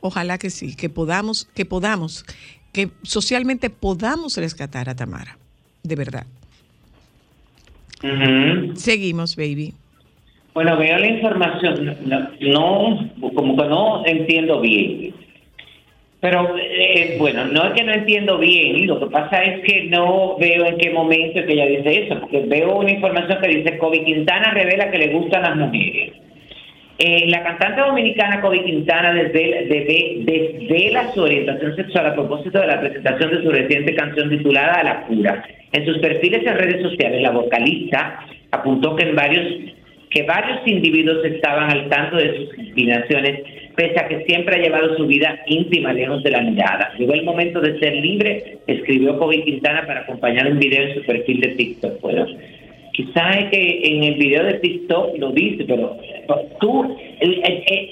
Ojalá 0.00 0.38
que 0.38 0.50
sí, 0.50 0.74
que 0.74 0.88
podamos, 0.88 1.46
que 1.54 1.66
podamos, 1.66 2.24
que 2.72 2.88
socialmente 3.02 3.70
podamos 3.70 4.36
rescatar 4.36 4.88
a 4.88 4.96
Tamara. 4.96 5.36
De 5.82 5.96
verdad. 5.96 6.26
Seguimos, 8.74 9.36
baby. 9.36 9.74
Bueno, 10.54 10.76
veo 10.78 10.98
la 10.98 11.06
información, 11.06 11.96
no, 12.06 12.28
no, 12.40 13.10
como 13.34 13.56
que 13.56 13.68
no 13.68 14.04
entiendo 14.04 14.60
bien. 14.60 15.14
Pero 16.20 16.54
eh, 16.58 17.16
bueno, 17.18 17.46
no 17.46 17.68
es 17.68 17.72
que 17.72 17.84
no 17.84 17.92
entiendo 17.92 18.36
bien, 18.36 18.86
lo 18.86 19.00
que 19.00 19.06
pasa 19.06 19.42
es 19.42 19.62
que 19.64 19.84
no 19.84 20.36
veo 20.38 20.66
en 20.66 20.76
qué 20.76 20.90
momento 20.90 21.44
que 21.46 21.52
ella 21.52 21.66
dice 21.66 22.04
eso, 22.04 22.20
porque 22.20 22.40
veo 22.40 22.76
una 22.76 22.90
información 22.90 23.40
que 23.40 23.48
dice 23.48 23.78
Kobe 23.78 24.04
Quintana 24.04 24.50
revela 24.50 24.90
que 24.90 24.98
le 24.98 25.14
gustan 25.14 25.42
las 25.42 25.56
mujeres. 25.56 26.12
Eh, 27.02 27.30
la 27.30 27.42
cantante 27.42 27.80
dominicana 27.80 28.42
Kobe 28.42 28.62
Quintana 28.62 29.14
desde, 29.14 29.64
desde, 29.70 30.16
desvela 30.18 31.10
su 31.14 31.22
orientación 31.22 31.74
sexual 31.74 32.08
a 32.08 32.14
propósito 32.14 32.60
de 32.60 32.66
la 32.66 32.78
presentación 32.78 33.30
de 33.30 33.42
su 33.42 33.50
reciente 33.50 33.94
canción 33.94 34.28
titulada 34.28 34.74
A 34.74 34.84
la 34.84 35.06
cura. 35.06 35.42
En 35.72 35.86
sus 35.86 35.96
perfiles 36.00 36.46
en 36.46 36.58
redes 36.58 36.82
sociales, 36.82 37.22
la 37.22 37.30
vocalista 37.30 38.20
apuntó 38.50 38.96
que 38.96 39.08
en 39.08 39.16
varios 39.16 39.46
que 40.10 40.24
varios 40.24 40.58
individuos 40.66 41.24
estaban 41.24 41.70
al 41.70 41.88
tanto 41.88 42.16
de 42.16 42.36
sus 42.36 42.58
inclinaciones, 42.58 43.44
pese 43.76 43.98
a 43.98 44.08
que 44.08 44.24
siempre 44.24 44.56
ha 44.56 44.62
llevado 44.62 44.94
su 44.96 45.06
vida 45.06 45.40
íntima 45.46 45.94
lejos 45.94 46.22
de 46.22 46.32
la 46.32 46.42
mirada. 46.42 46.92
Llegó 46.98 47.14
el 47.14 47.24
momento 47.24 47.62
de 47.62 47.78
ser 47.78 47.94
libre, 47.94 48.58
escribió 48.66 49.18
Kobe 49.18 49.42
Quintana 49.42 49.86
para 49.86 50.00
acompañar 50.00 50.50
un 50.50 50.58
video 50.58 50.82
en 50.82 50.94
su 50.96 51.02
perfil 51.06 51.40
de 51.40 51.48
TikTok. 51.48 52.00
Quizás 52.92 53.36
es 53.36 53.50
que 53.50 53.80
en 53.84 54.04
el 54.04 54.14
video 54.14 54.44
de 54.44 54.54
TikTok 54.54 55.18
lo 55.18 55.30
dice, 55.32 55.64
pero 55.64 55.96
tú, 56.60 56.96
el- 57.20 57.40
el- 57.44 57.62
el- 57.66 57.88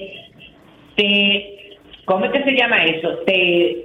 te, 0.96 1.76
¿cómo 2.04 2.24
es 2.26 2.32
que 2.32 2.42
se 2.44 2.56
llama 2.56 2.84
eso? 2.84 3.08
Te, 3.26 3.76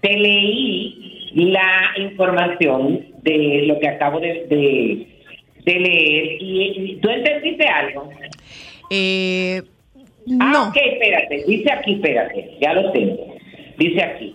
te 0.00 0.16
leí 0.16 1.30
la 1.34 1.90
información 1.98 3.06
de 3.22 3.62
lo 3.66 3.78
que 3.78 3.88
acabo 3.88 4.20
de, 4.20 4.46
de, 4.46 5.06
de 5.64 5.78
leer 5.80 6.36
y, 6.40 6.72
y 6.92 6.96
tú 7.00 7.10
entendiste 7.10 7.66
algo. 7.66 8.10
Eh, 8.90 9.62
Ah, 10.40 10.50
no. 10.52 10.68
ok, 10.68 10.76
espérate, 10.76 11.42
dice 11.46 11.72
aquí, 11.72 11.92
espérate, 11.94 12.50
ya 12.60 12.74
lo 12.74 12.92
tengo. 12.92 13.34
Dice 13.78 14.02
aquí. 14.02 14.34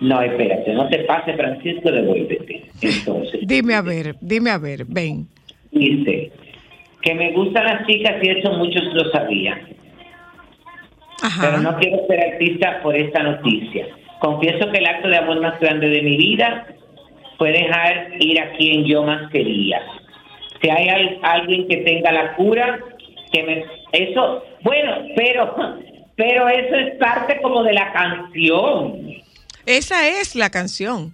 No, 0.00 0.20
espérate, 0.22 0.72
no 0.72 0.88
te 0.88 1.00
pase, 1.00 1.34
Francisco, 1.34 1.90
devuélvete. 1.92 2.64
Entonces, 2.80 3.40
Dime 3.42 3.74
a 3.74 3.82
ver, 3.82 4.16
dime 4.20 4.50
a 4.50 4.58
ver, 4.58 4.84
ven. 4.86 5.26
dice 5.72 6.32
que 7.02 7.14
me 7.14 7.32
gustan 7.32 7.64
las 7.64 7.86
chicas 7.86 8.14
y 8.22 8.28
eso 8.30 8.52
muchos 8.54 8.82
lo 8.94 9.10
sabían. 9.10 9.60
Ajá. 11.22 11.50
pero 11.50 11.58
no 11.62 11.76
quiero 11.78 11.98
ser 12.06 12.18
artista 12.32 12.80
por 12.82 12.96
esta 12.96 13.22
noticia. 13.22 13.86
Confieso 14.20 14.70
que 14.70 14.78
el 14.78 14.86
acto 14.86 15.08
de 15.08 15.18
amor 15.18 15.40
más 15.40 15.60
grande 15.60 15.88
de 15.90 16.00
mi 16.02 16.16
vida 16.16 16.66
fue 17.36 17.52
dejar 17.52 18.12
ir 18.20 18.40
a 18.40 18.52
quien 18.52 18.84
yo 18.86 19.02
más 19.02 19.30
quería. 19.30 19.82
Si 20.62 20.70
hay 20.70 20.88
al- 20.88 21.18
alguien 21.22 21.68
que 21.68 21.78
tenga 21.78 22.10
la 22.12 22.34
cura, 22.36 22.78
que 23.32 23.42
me... 23.42 23.64
Eso, 23.92 24.44
bueno, 24.62 24.92
pero, 25.16 25.54
pero 26.16 26.48
eso 26.48 26.74
es 26.76 26.94
parte 26.96 27.38
como 27.42 27.62
de 27.64 27.72
la 27.74 27.92
canción. 27.92 29.00
Esa 29.76 30.08
es 30.08 30.34
la 30.34 30.50
canción. 30.50 31.12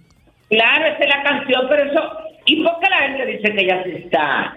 Claro, 0.49 0.85
esa 0.87 1.03
es 1.03 1.09
la 1.09 1.23
canción, 1.23 1.61
pero 1.69 1.83
eso... 1.91 2.01
¿Y 2.45 2.63
por 2.63 2.79
qué 2.79 2.89
la 2.89 2.97
gente 2.99 3.25
dice 3.25 3.53
que 3.53 3.67
ya 3.67 3.83
se 3.83 3.97
está? 3.97 4.55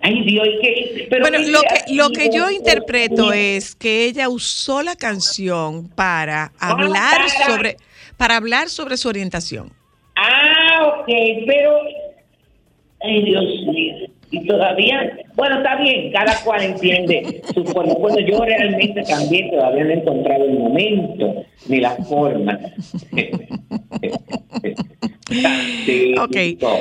Ay, 0.00 0.22
Dios, 0.24 0.46
¿y 0.46 0.60
qué? 0.62 1.06
Pero 1.10 1.22
bueno, 1.22 1.38
lo 1.50 1.60
que, 1.60 1.94
lo 1.94 2.10
que 2.10 2.30
yo 2.30 2.50
interpreto 2.50 3.32
es 3.32 3.74
que 3.74 4.04
ella 4.04 4.28
usó 4.28 4.82
la 4.82 4.94
canción 4.96 5.88
para 5.90 6.52
hablar 6.58 7.18
para- 7.18 7.46
sobre, 7.46 7.76
para 8.16 8.36
hablar 8.36 8.68
sobre 8.68 8.96
su 8.96 9.08
orientación. 9.08 9.72
Ah, 10.14 10.86
ok, 11.00 11.06
pero. 11.46 11.80
Ay, 13.02 13.24
Dios 13.24 13.44
mío. 13.66 13.94
Y 14.30 14.46
todavía. 14.46 15.18
Bueno, 15.36 15.56
está 15.58 15.76
bien, 15.76 16.10
cada 16.12 16.34
cual 16.44 16.62
entiende 16.62 17.42
su 17.54 17.64
forma. 17.66 17.94
Bueno, 17.94 18.18
yo 18.20 18.42
realmente 18.44 19.02
también 19.02 19.50
todavía 19.50 19.84
no 19.84 19.90
he 19.90 19.94
encontrado 19.94 20.44
el 20.44 20.58
momento 20.58 21.44
ni 21.68 21.80
la 21.80 21.90
forma. 21.96 22.58
Ok, 26.20 26.36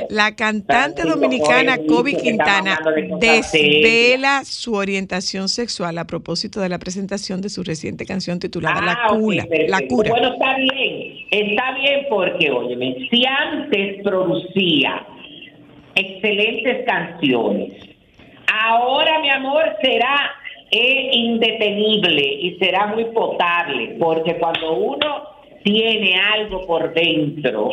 la 0.10 0.36
cantante 0.36 1.02
dominicana 1.04 1.78
Kobe 1.88 2.14
Quintana 2.16 2.80
desvela 3.20 4.44
su 4.46 4.74
orientación 4.76 5.50
sexual 5.50 5.98
a 5.98 6.06
propósito 6.06 6.62
de 6.62 6.70
la 6.70 6.78
presentación 6.78 7.42
de 7.42 7.50
su 7.50 7.64
reciente 7.64 8.06
canción 8.06 8.40
titulada 8.40 8.82
La 8.82 8.92
Ah, 9.04 9.08
Cura. 9.18 9.44
perfecto. 9.46 9.72
La 9.72 9.82
Cura. 9.88 10.10
Bueno, 10.12 10.34
está 10.34 10.58
bien. 10.58 11.16
Está 11.32 11.76
bien 11.80 12.06
porque, 12.08 12.52
óyeme, 12.52 12.96
si 13.10 13.24
antes 13.26 14.04
producía 14.04 15.06
excelentes 15.96 16.86
canciones, 16.86 17.74
ahora, 18.64 19.20
mi 19.20 19.30
amor, 19.30 19.64
será 19.82 20.32
eh, 20.72 21.10
indetenible 21.14 22.22
y 22.22 22.58
será 22.58 22.88
muy 22.88 23.06
potable, 23.06 23.96
porque 24.00 24.36
cuando 24.36 24.74
uno 24.74 25.24
tiene 25.64 26.16
algo 26.16 26.66
por 26.66 26.94
dentro 26.94 27.72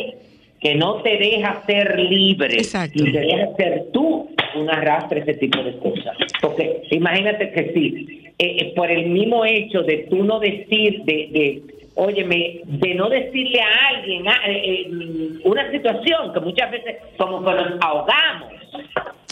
que 0.59 0.75
no 0.75 1.01
te 1.01 1.17
deja 1.17 1.61
ser 1.65 1.99
libre 1.99 2.55
Exacto. 2.55 3.03
y 3.03 3.11
te 3.11 3.19
deja 3.19 3.55
ser 3.57 3.87
tú, 3.91 4.29
un 4.55 4.69
arrastre 4.69 5.19
ese 5.19 5.33
tipo 5.33 5.61
de 5.61 5.77
cosas. 5.77 6.15
Porque 6.41 6.83
imagínate 6.91 7.51
que 7.51 7.73
sí, 7.73 8.31
eh, 8.39 8.57
eh, 8.59 8.73
por 8.75 8.89
el 8.89 9.07
mismo 9.07 9.43
hecho 9.43 9.83
de 9.83 10.07
tú 10.09 10.23
no 10.23 10.39
decir, 10.39 11.03
de, 11.03 11.27
de 11.31 11.61
óyeme, 11.95 12.61
de 12.63 12.95
no 12.95 13.09
decirle 13.09 13.59
a 13.61 13.87
alguien 13.89 14.27
ah, 14.27 14.39
eh, 14.47 14.85
eh, 14.87 15.39
una 15.43 15.69
situación 15.71 16.33
que 16.33 16.39
muchas 16.39 16.71
veces 16.71 16.97
como 17.17 17.43
que 17.43 17.51
nos 17.51 17.81
ahogamos. 17.81 18.53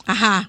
Ajá. 0.05 0.45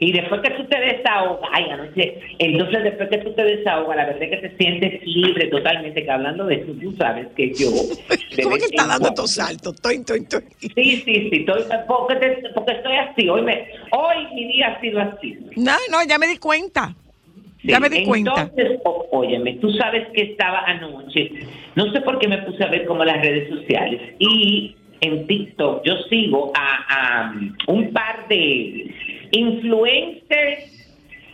Y 0.00 0.10
después 0.12 0.40
que 0.40 0.50
tú 0.50 0.64
te 0.64 0.78
desahogas, 0.80 1.48
ay, 1.52 1.66
no 1.70 1.84
sé, 1.94 2.20
entonces 2.40 2.82
después 2.82 3.08
que 3.10 3.18
tú 3.18 3.32
te 3.34 3.44
desahogas, 3.44 3.96
la 3.96 4.06
verdad 4.06 4.22
es 4.24 4.30
que 4.40 4.48
te 4.48 4.56
sientes 4.56 5.06
libre 5.06 5.46
totalmente, 5.46 6.02
que 6.04 6.10
hablando 6.10 6.46
de 6.46 6.56
eso, 6.56 6.72
tú 6.82 6.92
sabes 6.96 7.28
que 7.36 7.54
yo... 7.54 7.68
¿Cómo 8.42 8.56
que 8.56 8.64
está 8.64 8.88
dando 8.88 9.08
estos 9.08 9.30
saltos? 9.34 9.80
Toin, 9.80 10.04
toin, 10.04 10.26
toin. 10.28 10.42
Sí, 10.58 10.68
sí, 10.74 11.04
sí, 11.04 11.30
estoy, 11.32 11.62
porque, 11.86 12.16
te- 12.16 12.48
porque 12.54 12.72
estoy 12.72 12.96
así, 12.96 13.28
hoy, 13.28 13.42
me, 13.42 13.68
hoy 13.92 14.34
mi 14.34 14.52
día 14.52 14.68
ha 14.76 14.80
sido 14.80 15.00
así. 15.00 15.38
No, 15.56 15.72
no, 15.90 15.98
ya 16.08 16.18
me 16.18 16.26
di 16.26 16.38
cuenta. 16.38 16.94
Ya 17.62 17.78
me 17.80 17.88
di 17.88 18.02
cuenta. 18.02 18.42
Entonces, 18.42 18.80
óyeme, 19.12 19.54
tú 19.54 19.70
sabes 19.74 20.08
que 20.12 20.22
estaba 20.22 20.64
anoche, 20.66 21.30
no 21.76 21.90
sé 21.92 22.00
por 22.02 22.18
qué 22.18 22.26
me 22.28 22.38
puse 22.38 22.62
a 22.64 22.68
ver 22.68 22.84
como 22.84 23.04
las 23.04 23.22
redes 23.22 23.48
sociales 23.48 24.00
y 24.18 24.74
en 25.00 25.26
TikTok 25.26 25.82
yo 25.84 25.94
sigo 26.10 26.52
a, 26.54 27.24
a 27.28 27.34
un 27.68 27.92
par 27.92 28.26
de 28.28 28.90
influencers 29.34 30.70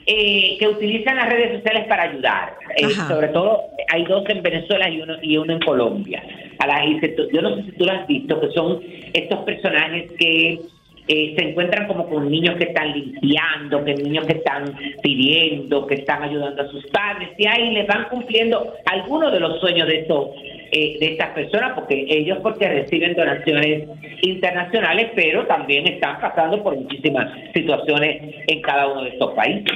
eh, 0.06 0.56
que 0.58 0.68
utilizan 0.68 1.16
las 1.16 1.28
redes 1.28 1.58
sociales 1.58 1.86
para 1.88 2.04
ayudar. 2.04 2.54
Eh, 2.76 2.88
sobre 3.08 3.28
todo 3.28 3.60
hay 3.92 4.04
dos 4.04 4.24
en 4.28 4.42
Venezuela 4.42 4.88
y 4.88 5.00
uno 5.00 5.14
y 5.22 5.36
uno 5.36 5.52
en 5.52 5.60
Colombia. 5.60 6.22
A 6.58 6.66
la, 6.66 6.84
y 6.84 6.98
se- 7.00 7.14
yo 7.32 7.42
no 7.42 7.56
sé 7.56 7.62
si 7.64 7.72
tú 7.72 7.84
lo 7.84 7.92
has 7.92 8.06
visto, 8.06 8.40
que 8.40 8.48
son 8.50 8.80
estos 9.12 9.38
personajes 9.40 10.10
que 10.18 10.58
eh, 11.08 11.34
se 11.36 11.44
encuentran 11.50 11.86
como 11.88 12.08
con 12.08 12.30
niños 12.30 12.56
que 12.56 12.64
están 12.64 12.92
limpiando, 12.92 13.84
que 13.84 13.94
niños 13.94 14.26
que 14.26 14.34
están 14.34 14.74
pidiendo, 15.02 15.86
que 15.86 15.94
están 15.96 16.22
ayudando 16.22 16.62
a 16.62 16.68
sus 16.68 16.86
padres, 16.88 17.30
y 17.36 17.46
ahí 17.48 17.70
les 17.72 17.86
van 17.86 18.04
cumpliendo 18.10 18.74
algunos 18.86 19.32
de 19.32 19.40
los 19.40 19.58
sueños 19.60 19.88
de 19.88 20.00
estos 20.00 20.28
eh, 20.72 20.98
de 21.00 21.06
estas 21.12 21.30
personas, 21.30 21.72
porque 21.74 22.06
ellos 22.08 22.38
porque 22.42 22.68
reciben 22.68 23.14
donaciones 23.14 23.88
internacionales, 24.22 25.10
pero 25.14 25.46
también 25.46 25.86
están 25.86 26.20
pasando 26.20 26.62
por 26.62 26.76
muchísimas 26.76 27.28
situaciones 27.52 28.34
en 28.46 28.62
cada 28.62 28.88
uno 28.88 29.02
de 29.02 29.10
estos 29.10 29.34
países. 29.34 29.72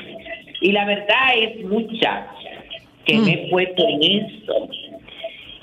Y 0.61 0.73
la 0.73 0.85
verdad 0.85 1.35
es 1.37 1.65
mucha 1.65 2.29
que 3.05 3.19
me 3.19 3.33
he 3.33 3.51
puesto 3.51 3.85
en 3.89 4.25
eso 4.25 4.69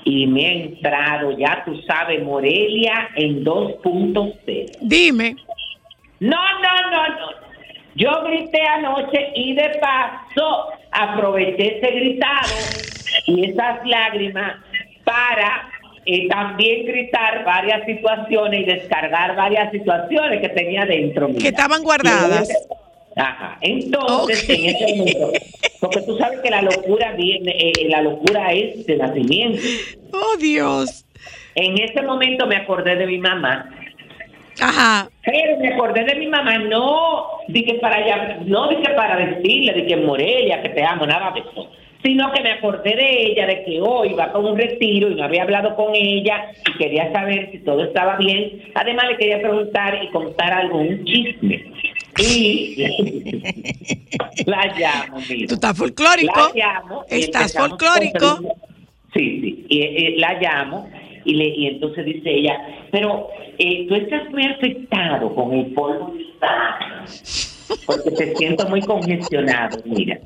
y 0.04 0.26
me 0.26 0.40
he 0.40 0.62
entrado, 0.64 1.36
ya 1.38 1.62
tú 1.64 1.80
sabes, 1.86 2.22
Morelia 2.22 3.08
en 3.16 3.44
2.0. 3.44 4.76
Dime. 4.82 5.36
No, 6.20 6.36
no, 6.36 6.90
no, 6.90 7.08
no. 7.08 7.42
Yo 7.94 8.10
grité 8.24 8.62
anoche 8.62 9.32
y 9.34 9.54
de 9.54 9.78
paso 9.80 10.68
aproveché 10.92 11.78
ese 11.78 11.90
gritado 11.90 12.54
y 13.26 13.50
esas 13.50 13.86
lágrimas 13.86 14.56
para 15.04 15.70
eh, 16.04 16.28
también 16.28 16.86
gritar 16.86 17.44
varias 17.44 17.84
situaciones 17.86 18.60
y 18.60 18.64
descargar 18.64 19.36
varias 19.36 19.70
situaciones 19.70 20.40
que 20.40 20.48
tenía 20.50 20.84
dentro. 20.84 21.28
Que 21.38 21.48
estaban 21.48 21.82
guardadas. 21.82 22.48
Ajá. 23.16 23.58
Entonces, 23.60 24.48
en 24.48 24.66
ese 24.66 24.96
momento, 24.96 25.32
porque 25.80 26.00
tú 26.02 26.16
sabes 26.16 26.40
que 26.40 26.50
la 26.50 26.62
locura 26.62 27.12
viene, 27.12 27.54
eh, 27.58 27.88
la 27.88 28.02
locura 28.02 28.52
es 28.52 28.86
de 28.86 28.96
nacimiento. 28.96 29.60
Oh, 30.12 30.36
Dios. 30.38 31.04
En 31.54 31.78
ese 31.78 32.00
momento 32.02 32.46
me 32.46 32.56
acordé 32.56 32.96
de 32.96 33.06
mi 33.06 33.18
mamá 33.18 33.68
Ajá. 34.60 35.08
Pero 35.24 35.58
me 35.58 35.72
acordé 35.72 36.04
de 36.04 36.14
mi 36.16 36.26
mamá, 36.26 36.58
no 36.58 37.26
dije 37.48 37.74
para 37.74 37.96
allá, 37.96 38.38
no 38.44 38.68
dije 38.68 38.90
para 38.94 39.16
decirle 39.16 39.72
de 39.72 39.86
que 39.86 39.96
Morelia, 39.96 40.62
que 40.62 40.68
te 40.70 40.84
amo, 40.84 41.06
nada 41.06 41.32
de 41.32 41.40
eso, 41.40 41.70
sino 42.02 42.32
que 42.32 42.42
me 42.42 42.50
acordé 42.52 42.96
de 42.96 43.22
ella, 43.26 43.46
de 43.46 43.64
que 43.64 43.80
hoy 43.80 44.12
va 44.14 44.32
con 44.32 44.44
un 44.44 44.56
retiro 44.58 45.10
y 45.10 45.14
no 45.14 45.24
había 45.24 45.42
hablado 45.42 45.74
con 45.76 45.94
ella 45.94 46.50
y 46.68 46.78
quería 46.78 47.12
saber 47.12 47.50
si 47.52 47.58
todo 47.60 47.84
estaba 47.84 48.16
bien. 48.16 48.62
Además 48.74 49.04
le 49.10 49.16
quería 49.18 49.40
preguntar 49.40 50.02
y 50.02 50.08
contar 50.08 50.52
algún 50.52 51.04
chisme. 51.04 51.64
Y 52.18 52.76
la 54.46 54.66
llamo, 54.78 55.18
mira. 55.28 55.48
Tú 55.48 55.54
estás 55.54 55.76
folclórico. 55.78 56.52
La 56.54 56.64
llamo. 56.64 57.04
Estás 57.08 57.54
folclórico. 57.56 58.36
con- 58.38 58.48
Sí, 59.14 59.40
sí. 59.42 59.66
Y, 59.68 59.82
eh, 59.82 60.14
la 60.16 60.40
llamo 60.40 60.90
y, 61.24 61.34
le, 61.34 61.46
y 61.48 61.66
entonces 61.66 62.04
dice 62.06 62.30
ella, 62.30 62.58
pero 62.90 63.28
eh, 63.58 63.86
tú 63.86 63.94
estás 63.94 64.30
muy 64.30 64.44
afectado 64.46 65.34
con 65.34 65.52
el 65.52 65.66
polvo 65.66 66.14
Sahara, 66.40 67.04
porque 67.86 68.10
te 68.10 68.34
siento 68.36 68.66
muy 68.68 68.80
congestionado, 68.80 69.78
mira. 69.84 70.18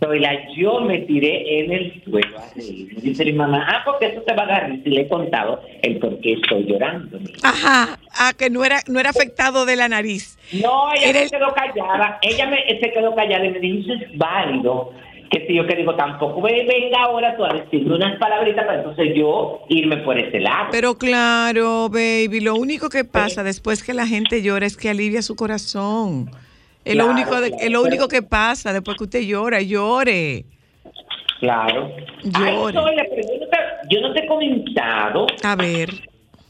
Soy 0.00 0.20
la, 0.20 0.32
yo 0.56 0.80
me 0.80 0.98
tiré 1.00 1.60
en 1.60 1.72
el 1.72 2.02
suelo 2.04 2.38
a 2.38 2.52
reír. 2.54 2.92
Me 2.96 3.00
Dice 3.02 3.24
mi 3.24 3.32
mamá, 3.32 3.66
ah, 3.68 3.82
porque 3.84 4.06
eso 4.06 4.22
te 4.22 4.34
va 4.34 4.42
a 4.42 4.46
dar. 4.46 4.70
Y 4.84 4.90
le 4.90 5.02
he 5.02 5.08
contado 5.08 5.60
el 5.82 5.98
por 5.98 6.18
qué 6.20 6.32
estoy 6.34 6.64
llorando. 6.64 7.18
Ajá. 7.42 7.98
Ah, 8.12 8.32
que 8.36 8.50
no 8.50 8.64
era, 8.64 8.80
no 8.88 8.98
era 9.00 9.10
afectado 9.10 9.66
de 9.66 9.76
la 9.76 9.88
nariz. 9.88 10.38
No, 10.52 10.92
ella 10.94 11.10
Era 11.10 11.20
se 11.28 11.30
quedó 11.36 11.52
callada. 11.54 12.18
Ella 12.22 12.46
me, 12.46 12.58
se 12.80 12.90
quedó 12.92 13.14
callada 13.14 13.44
y 13.46 13.50
me 13.50 13.60
dijo, 13.60 13.92
eso 13.92 14.04
es 14.04 14.18
válido. 14.18 14.90
Que 15.30 15.46
si 15.46 15.54
yo 15.54 15.66
que 15.66 15.76
digo, 15.76 15.94
tampoco 15.94 16.40
ve- 16.40 16.64
venga 16.66 17.02
ahora 17.02 17.36
tú 17.36 17.44
a 17.44 17.52
decirme 17.52 17.96
unas 17.96 18.18
palabritas 18.18 18.64
para 18.64 18.78
entonces 18.78 19.08
yo 19.14 19.60
irme 19.68 19.98
por 19.98 20.18
ese 20.18 20.40
lado. 20.40 20.68
Pero 20.70 20.96
claro, 20.96 21.90
baby, 21.90 22.40
lo 22.40 22.54
único 22.56 22.88
que 22.88 23.04
pasa 23.04 23.42
después 23.42 23.82
que 23.84 23.92
la 23.92 24.06
gente 24.06 24.40
llora 24.42 24.64
es 24.66 24.76
que 24.78 24.88
alivia 24.88 25.20
su 25.20 25.36
corazón. 25.36 26.30
Es 26.84 26.94
lo 26.96 27.06
único, 27.06 27.40
de- 27.40 27.48
claro, 27.50 27.64
es 27.64 27.70
lo 27.70 27.82
único 27.82 28.08
que 28.08 28.22
pasa 28.22 28.72
después 28.72 28.96
que 28.96 29.04
usted 29.04 29.20
llora, 29.22 29.60
llore. 29.60 30.44
claro. 31.40 31.90
Ay, 32.34 32.52
Llore. 32.54 32.72
Sonia, 32.74 33.06
pero 33.10 33.22
yo 33.28 33.38
no, 33.40 33.46
te, 33.46 33.56
yo 33.94 34.00
no 34.00 34.12
te 34.12 34.20
he 34.24 34.26
comentado 34.26 35.26
A 35.44 35.54
ver. 35.56 35.90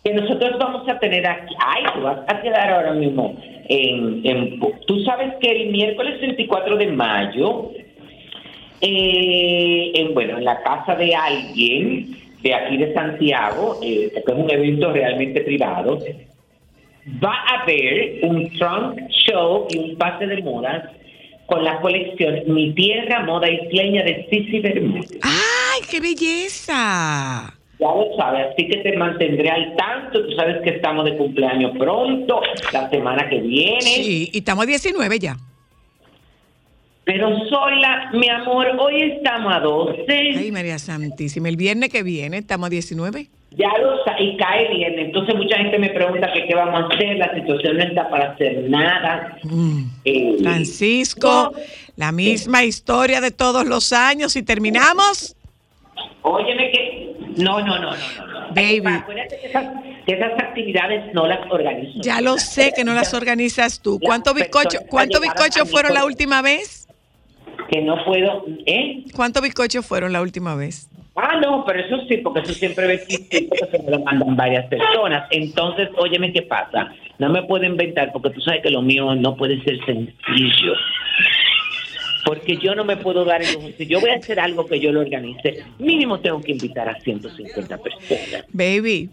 que 0.05 0.13
nosotros 0.15 0.53
vamos 0.59 0.89
a 0.89 0.99
tener 0.99 1.27
aquí. 1.27 1.55
Ay, 1.65 1.83
tú 1.95 2.01
vas 2.03 2.19
a 2.29 2.41
quedar 2.41 2.71
ahora 2.73 2.93
mismo 2.95 3.37
en. 3.69 4.21
en 4.25 4.61
tú 4.87 5.01
sabes 5.05 5.35
que 5.41 5.51
el 5.51 5.71
miércoles 5.71 6.21
24 6.21 6.77
de 6.77 6.87
mayo, 6.87 7.71
eh, 8.81 9.93
en, 9.95 10.15
bueno, 10.15 10.39
en 10.39 10.45
la 10.45 10.63
casa 10.63 10.95
de 10.95 11.15
alguien 11.15 12.17
de 12.43 12.55
aquí 12.55 12.77
de 12.77 12.95
Santiago, 12.95 13.81
eh, 13.83 14.11
que 14.15 14.33
es 14.33 14.39
un 14.39 14.49
evento 14.51 14.93
realmente 14.93 15.41
privado, 15.41 15.99
va 17.23 17.35
a 17.35 17.63
haber 17.63 18.21
un 18.23 18.51
trunk 18.59 19.01
show 19.11 19.67
y 19.71 19.79
un 19.79 19.97
pase 19.97 20.27
de 20.27 20.43
modas 20.43 20.91
con 21.47 21.65
la 21.65 21.81
colección 21.81 22.43
Mi 22.47 22.73
Tierra 22.75 23.25
Moda 23.25 23.51
Isleña 23.51 24.03
de 24.05 24.27
Sisi 24.31 24.61
Bermúdez. 24.61 25.19
¡Ay, 25.23 25.81
qué 25.91 26.01
belleza! 26.01 27.55
Ya 27.81 27.87
lo 27.87 28.17
sabes, 28.17 28.49
así 28.53 28.69
que 28.69 28.79
te 28.79 28.97
mantendré 28.97 29.49
al 29.49 29.77
tanto. 29.77 30.27
Tú 30.27 30.33
sabes 30.33 30.63
que 30.63 30.71
estamos 30.71 31.05
de 31.05 31.17
cumpleaños 31.17 31.77
pronto, 31.79 32.43
la 32.73 32.91
semana 32.91 33.29
que 33.31 33.41
viene. 33.41 33.81
Sí, 33.81 34.31
y 34.33 34.39
estamos 34.39 34.65
a 34.65 34.67
19 34.67 35.19
ya. 35.19 35.37
Pero 37.05 37.31
Sola, 37.49 38.11
mi 38.13 38.29
amor, 38.29 38.67
hoy 38.79 39.01
estamos 39.17 39.55
a 39.55 39.61
12. 39.61 40.05
Ay, 40.09 40.53
María 40.53 40.79
Santísima. 40.79 41.49
El 41.49 41.57
viernes 41.57 41.89
que 41.89 42.03
viene 42.03 42.37
estamos 42.39 42.67
a 42.67 42.71
19. 42.71 43.29
Ya 43.51 43.69
lo 43.79 43.95
y 44.19 44.37
cae 44.37 44.69
bien. 44.75 44.99
Entonces 44.99 45.35
mucha 45.35 45.57
gente 45.57 45.79
me 45.79 45.91
pregunta 45.91 46.31
que 46.33 46.47
qué 46.47 46.55
vamos 46.55 46.83
a 46.83 46.95
hacer. 46.95 47.17
La 47.17 47.35
situación 47.35 47.77
no 47.77 47.83
está 47.83 48.09
para 48.09 48.33
hacer 48.33 48.69
nada. 48.69 49.37
Mm. 49.43 49.85
Eh, 50.05 50.37
Francisco, 50.43 51.53
no, 51.55 51.61
la 51.97 52.13
misma 52.13 52.65
historia 52.65 53.21
de 53.21 53.31
todos 53.31 53.67
los 53.67 53.93
años 53.93 54.37
y 54.37 54.43
terminamos. 54.43 55.35
Óyeme 56.23 56.71
que... 56.71 57.15
No, 57.39 57.61
no, 57.61 57.79
no, 57.79 57.91
no, 57.91 58.27
no. 58.27 58.49
Baby. 58.55 58.83
Acuérdate 58.87 59.39
que 59.41 59.47
esas, 59.47 59.67
que 60.07 60.15
esas 60.15 60.33
actividades 60.33 61.15
no 61.15 61.27
las 61.27 61.41
organizo. 61.51 62.01
Ya 62.03 62.21
lo 62.21 62.37
sé 62.39 62.73
que 62.75 62.85
no 62.85 62.95
las 62.95 63.15
organizas 63.15 63.81
tú. 63.81 63.99
¿Cuántos 64.01 64.35
bizcochos 64.35 64.83
llegaron 64.83 65.23
bizcochos 65.23 65.63
a 65.63 65.67
fueron 65.67 65.95
la 65.95 66.05
última 66.05 66.43
vez? 66.43 66.87
Que 67.71 67.81
no 67.81 68.05
puedo... 68.05 68.45
¿Eh? 68.67 69.05
¿Cuántos 69.15 69.43
bizcochos 69.43 69.87
fueron 69.87 70.13
la 70.13 70.21
última 70.21 70.55
vez? 70.55 70.89
Ah, 71.21 71.41
no, 71.41 71.65
pero 71.65 71.81
eso 71.81 72.07
sí, 72.09 72.19
porque 72.19 72.41
eso 72.41 72.55
siempre 72.55 72.87
ve 72.87 73.03
que 73.09 73.49
se 73.67 73.83
me 73.83 73.91
lo 73.91 73.99
mandan 74.05 74.37
varias 74.37 74.67
personas. 74.67 75.27
Entonces, 75.33 75.89
óyeme 75.97 76.33
qué 76.33 76.43
pasa. 76.43 76.95
No 77.19 77.29
me 77.29 77.43
puedo 77.43 77.65
inventar 77.65 78.13
porque 78.13 78.31
tú 78.31 78.41
sabes 78.41 78.63
que 78.63 78.71
lo 78.71 78.83
mío 78.83 79.13
no 79.17 79.37
puede 79.37 79.61
ser 79.65 79.85
sencillo. 79.85 80.75
Porque 82.25 82.57
yo 82.59 82.77
no 82.77 82.85
me 82.85 82.97
puedo 82.97 83.25
dar 83.25 83.43
el 83.43 83.53
lujo. 83.53 83.69
Si 83.77 83.87
yo 83.87 84.01
voy 84.01 84.11
a 84.11 84.15
hacer 84.15 84.39
algo 84.39 84.65
que 84.67 84.79
yo 84.79 84.93
lo 84.93 85.01
organice, 85.01 85.65
mínimo 85.81 86.21
tengo 86.21 86.41
que 86.41 86.53
invitar 86.53 86.89
a 86.89 87.01
150 87.01 87.79
personas. 87.79 88.45
Baby, 88.53 89.11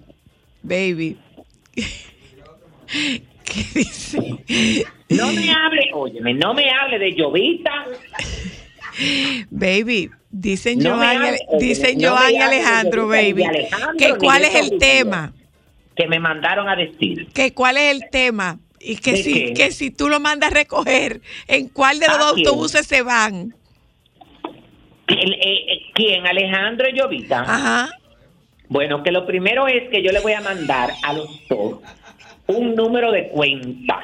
baby. 0.62 1.18
¿Qué 2.86 3.64
dice? 3.74 4.86
No 5.10 5.32
me 5.32 5.52
hable, 5.52 5.90
óyeme, 5.94 6.36
no 6.36 6.54
me 6.54 6.70
hable 6.70 7.00
de 7.00 7.14
llovita. 7.14 7.86
Baby, 9.50 10.12
dicen 10.40 10.80
No 10.80 10.96
Joan, 10.96 11.36
dicen 11.60 11.98
no 11.98 12.12
Joan 12.16 12.32
y 12.34 12.38
Alejandro, 12.38 13.08
baby, 13.08 13.44
Alejandro, 13.44 13.98
que 13.98 14.14
cuál 14.18 14.44
es 14.44 14.56
el 14.56 14.78
tema, 14.78 15.34
Que 15.96 16.08
me 16.08 16.20
mandaron 16.20 16.68
a 16.70 16.76
decir. 16.76 17.28
que 17.34 17.54
cuál 17.54 17.78
es 17.78 17.92
el 17.96 18.10
tema 18.12 18.60
y 18.80 18.98
que 18.98 19.12
¿De 19.14 19.18
si 19.24 19.34
qué? 19.34 19.54
que 19.54 19.72
si 19.72 19.90
tú 19.92 20.10
lo 20.10 20.20
mandas 20.20 20.52
a 20.52 20.54
recoger, 20.54 21.22
en 21.48 21.70
cuál 21.70 22.00
de 22.00 22.08
los 22.08 22.18
¿A 22.18 22.20
dos 22.20 22.38
autobuses 22.38 22.86
se 22.86 23.02
van. 23.02 23.56
Eh, 25.08 25.16
eh, 25.16 25.82
¿Quién? 25.94 26.26
Alejandro 26.28 26.88
y 26.94 27.00
Jovita. 27.00 27.42
Ajá. 27.42 27.90
Bueno, 28.68 29.04
que 29.04 29.12
lo 29.12 29.26
primero 29.26 29.68
es 29.68 29.90
que 29.90 30.02
yo 30.04 30.12
le 30.12 30.20
voy 30.20 30.34
a 30.34 30.42
mandar 30.42 30.92
a 31.04 31.14
los 31.14 31.30
dos 31.48 31.80
un 32.48 32.76
número 32.76 33.12
de 33.12 33.28
cuenta 33.30 34.00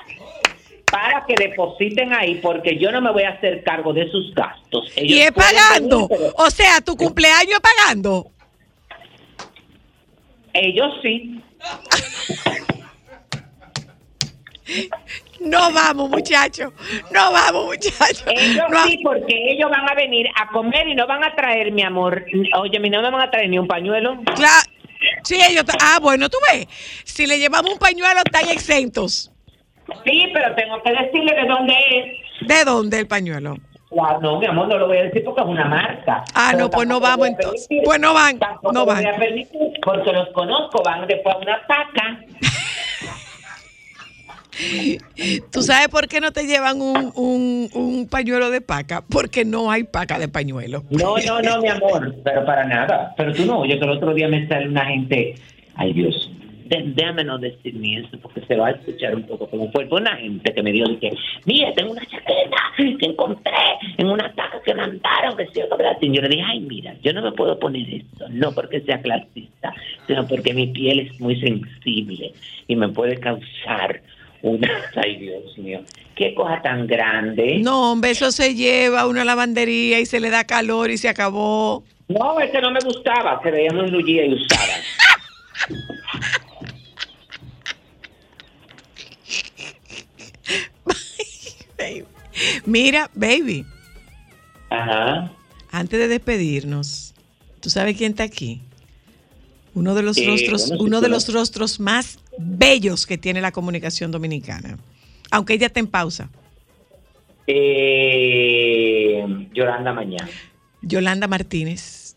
para 0.92 1.26
que 1.26 1.36
depositen 1.36 2.14
ahí, 2.14 2.36
porque 2.36 2.78
yo 2.78 2.92
no 2.92 3.02
me 3.02 3.12
voy 3.12 3.24
a 3.24 3.30
hacer 3.30 3.64
cargo 3.64 3.94
de 3.94 4.10
sus 4.12 4.34
gastos. 4.36 4.92
Y 4.98 5.20
es 5.20 5.32
pagando. 5.32 6.08
venir, 6.10 6.34
O 6.38 6.50
sea, 6.52 6.82
tu 6.82 6.96
cumpleaños 6.98 7.54
es 7.56 7.60
pagando. 7.62 8.28
ellos 10.54 10.94
sí. 11.02 11.42
No 15.40 15.72
vamos, 15.74 16.10
muchachos. 16.10 16.72
No 17.12 17.32
vamos, 17.32 17.66
muchachos. 17.66 18.24
Ellos 18.28 18.64
No, 18.70 18.86
sí, 18.86 19.00
porque 19.04 19.34
ellos 19.52 19.70
van 19.72 19.90
a 19.90 19.96
venir 19.96 20.28
a 20.40 20.48
comer 20.52 20.88
y 20.88 20.96
no 20.96 21.08
van 21.08 21.24
a 21.24 21.34
traer, 21.36 21.72
mi 21.72 21.82
amor. 21.82 22.24
Oye, 22.60 22.80
mi 22.80 22.90
no 22.90 23.02
me 23.02 23.10
van 23.10 23.22
a 23.22 23.32
traer 23.32 23.50
ni 23.50 23.58
un 23.58 23.68
pañuelo. 23.68 24.16
Cla- 24.36 24.66
sí, 25.24 25.40
ellos. 25.42 25.66
Ah, 25.82 26.00
bueno, 26.02 26.30
tú 26.30 26.38
ves. 26.52 26.68
Si 27.06 27.26
le 27.26 27.40
llevamos 27.40 27.72
un 27.74 27.80
pañuelo, 27.80 28.22
están 28.24 28.50
exentos. 28.50 29.32
Sí, 30.06 30.30
pero 30.34 30.54
tengo 30.56 30.82
que 30.84 30.92
decirle 30.92 31.34
de 31.42 31.48
dónde 31.48 31.74
es. 31.90 32.48
¿De 32.48 32.64
dónde 32.66 33.00
el 33.00 33.08
pañuelo? 33.08 33.56
No, 34.22 34.40
mi 34.40 34.46
amor, 34.46 34.70
no 34.70 34.78
lo 34.78 34.88
voy 34.88 34.98
a 35.00 35.04
decir 35.04 35.22
porque 35.24 35.42
es 35.42 35.48
una 35.48 35.66
marca. 35.66 36.24
Ah, 36.34 36.54
no, 36.58 36.70
pues 36.70 36.88
no 36.88 37.00
vamos 37.02 37.18
voy 37.20 37.30
entonces. 37.30 37.68
permitir- 37.68 37.84
Pues 37.84 38.00
no 38.00 38.14
van, 38.14 38.40
no 38.72 38.86
voy 38.86 38.96
van. 38.96 39.06
a 39.08 39.18
permitir 39.18 39.60
porque 39.84 40.14
los 40.14 40.30
conozco, 40.30 40.82
van 40.84 41.06
después 41.08 41.36
a 41.36 41.38
una 41.40 41.60
paca. 41.68 42.20
¿Tú 45.52 45.62
sabes 45.64 45.88
por 45.88 46.08
qué 46.08 46.20
no 46.22 46.32
te 46.32 46.44
llevan 46.46 46.82
un, 46.82 47.12
un- 47.16 47.70
un 47.74 48.08
pañuelo 48.08 48.50
de 48.52 48.62
paca? 48.62 49.02
Porque 49.10 49.44
no 49.44 49.72
hay 49.72 49.84
paca 49.84 50.20
de 50.20 50.28
pañuelo. 50.28 50.84
No, 50.90 51.16
no, 51.26 51.42
no, 51.42 51.62
mi 51.62 51.70
amor, 51.70 52.16
pero 52.24 52.46
para 52.46 52.64
nada. 52.66 53.14
Pero 53.18 53.34
tú 53.34 53.46
no 53.46 53.60
oyes 53.60 53.78
que 53.80 53.86
el 53.86 53.92
otro 53.92 54.14
día 54.14 54.28
me 54.28 54.48
sale 54.48 54.68
una 54.68 54.86
gente, 54.86 55.36
ay 55.76 55.94
Dios, 55.94 56.30
déjame 56.80 57.24
no 57.24 57.38
decir 57.38 57.76
ni 57.76 57.98
eso 57.98 58.18
porque 58.22 58.42
se 58.42 58.56
va 58.56 58.68
a 58.68 58.72
escuchar 58.72 59.16
un 59.16 59.24
poco 59.24 59.50
como 59.50 59.72
fue. 59.72 59.88
Fue 59.88 60.00
una 60.00 60.16
gente 60.16 60.54
que 60.54 60.64
me 60.64 60.72
dio, 60.72 60.86
dije, 60.86 61.12
mira, 61.46 61.74
tengo 61.74 61.92
una 61.92 62.06
chaqueta 62.06 62.58
que 62.78 63.06
encontré 63.06 63.52
en 63.98 64.08
una 64.08 64.32
taca 64.34 64.62
que 64.64 64.74
mandaron, 64.74 65.36
que 65.36 65.48
se 65.48 65.60
yo 65.60 65.68
Yo 65.68 66.22
le 66.22 66.30
dije, 66.30 66.44
ay, 66.46 66.60
mira, 66.62 66.96
yo 67.04 67.14
no 67.14 67.22
me 67.22 67.32
puedo 67.34 67.60
poner 67.60 67.88
eso, 67.94 68.30
no 68.30 68.54
porque 68.54 68.82
sea 68.82 69.02
clasista, 69.02 69.74
sino 70.08 70.26
porque 70.28 70.54
mi 70.54 70.68
piel 70.68 71.00
es 71.00 71.20
muy 71.20 71.40
sensible 71.40 72.34
y 72.68 72.76
me 72.76 72.90
puede 72.90 73.20
causar 73.20 74.02
una, 74.42 74.70
ay 74.96 75.18
Dios 75.18 75.58
mío, 75.58 75.82
qué 76.16 76.34
cosa 76.34 76.62
tan 76.62 76.88
grande. 76.88 77.60
No, 77.60 77.92
hombre, 77.92 78.12
eso 78.12 78.32
se 78.32 78.56
lleva 78.56 79.02
a 79.02 79.08
una 79.08 79.26
lavandería 79.26 80.00
y 80.00 80.06
se 80.06 80.20
le 80.20 80.30
da 80.30 80.46
calor 80.46 80.90
y 80.90 80.98
se 80.98 81.10
acabó. 81.10 81.84
No, 82.08 82.40
ese 82.40 82.62
no 82.62 82.72
me 82.72 82.80
gustaba, 82.84 83.42
se 83.44 83.52
veía 83.52 83.72
muy 83.72 83.90
lullida 83.90 84.26
y 84.26 84.34
usada. 84.34 84.76
Baby. 91.78 92.06
Mira, 92.72 93.10
baby, 93.14 93.66
Ajá. 94.70 95.30
antes 95.72 96.00
de 96.00 96.08
despedirnos, 96.08 97.14
¿tú 97.60 97.70
sabes 97.70 97.98
quién 97.98 98.12
está 98.12 98.24
aquí? 98.24 98.62
Uno 99.74 99.94
de 99.94 100.04
los 100.04 100.18
Eh, 100.18 100.26
rostros, 100.26 100.70
bueno, 100.70 100.78
sí, 100.78 100.82
uno 100.88 101.02
de 101.02 101.08
claro. 101.08 101.14
los 101.16 101.34
rostros 101.34 101.82
más 101.82 102.20
bellos 102.38 103.06
que 103.06 103.18
tiene 103.18 103.42
la 103.42 103.52
comunicación 103.52 104.10
dominicana. 104.12 104.78
Aunque 105.32 105.56
ella 105.56 105.66
está 105.68 105.82
en 105.82 105.88
pausa. 105.88 106.30
Eh, 107.48 109.26
Yolanda 109.54 109.92
Mañana. 109.92 110.30
Yolanda 110.82 111.28
Martínez. 111.28 112.16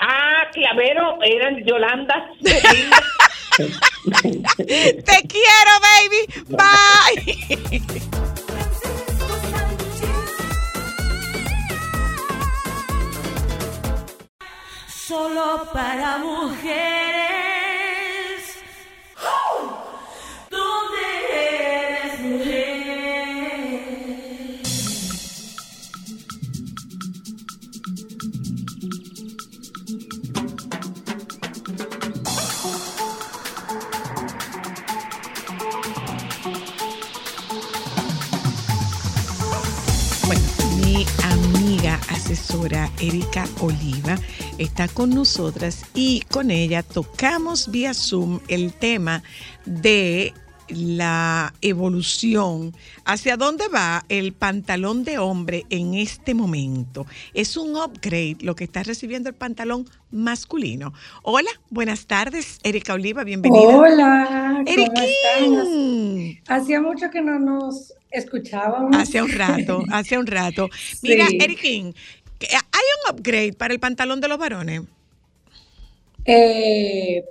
Ah, 0.00 0.48
Clavero, 0.52 1.22
eran 1.22 1.64
Yolanda. 1.64 2.30
Te 2.42 2.50
quiero, 5.28 5.72
baby. 5.80 6.26
Bye. 6.48 7.80
Solo 15.12 15.68
para 15.74 16.16
mujeres. 16.16 16.72
¿Dónde 20.48 21.04
eres 21.28 22.20
mujer? 22.20 22.72
Bueno, 40.26 40.42
mi 40.78 41.04
amiga 41.22 42.00
asesora 42.08 42.90
Erika 42.98 43.44
Oliva 43.60 44.16
está 44.58 44.88
con 44.88 45.10
nosotras 45.10 45.84
y 45.94 46.22
con 46.30 46.50
ella 46.50 46.82
tocamos 46.82 47.70
vía 47.70 47.94
Zoom 47.94 48.40
el 48.48 48.72
tema 48.72 49.22
de 49.64 50.34
la 50.68 51.52
evolución, 51.60 52.74
hacia 53.04 53.36
dónde 53.36 53.68
va 53.68 54.04
el 54.08 54.32
pantalón 54.32 55.04
de 55.04 55.18
hombre 55.18 55.66
en 55.70 55.94
este 55.94 56.34
momento. 56.34 57.06
Es 57.34 57.56
un 57.56 57.76
upgrade 57.76 58.38
lo 58.40 58.54
que 58.54 58.64
está 58.64 58.82
recibiendo 58.82 59.28
el 59.28 59.34
pantalón 59.34 59.88
masculino. 60.10 60.94
Hola, 61.22 61.50
buenas 61.68 62.06
tardes, 62.06 62.58
Erika 62.62 62.94
Oliva, 62.94 63.22
bienvenida. 63.24 63.62
Hola. 63.68 64.62
Eriquín. 64.66 66.40
Hacía 66.48 66.80
mucho 66.80 67.10
que 67.10 67.20
no 67.20 67.38
nos 67.38 67.92
escuchábamos. 68.10 68.96
Hace 68.96 69.20
un 69.22 69.30
rato, 69.32 69.82
hace 69.90 70.16
un 70.18 70.26
rato. 70.26 70.68
Mira, 71.02 71.26
Sí. 71.28 71.38
Eriquín, 71.40 71.94
¿hay 72.50 72.84
un 73.04 73.14
upgrade 73.14 73.52
para 73.52 73.74
el 73.74 73.80
pantalón 73.80 74.20
de 74.20 74.28
los 74.28 74.38
varones? 74.38 74.82
Eh, 76.24 77.24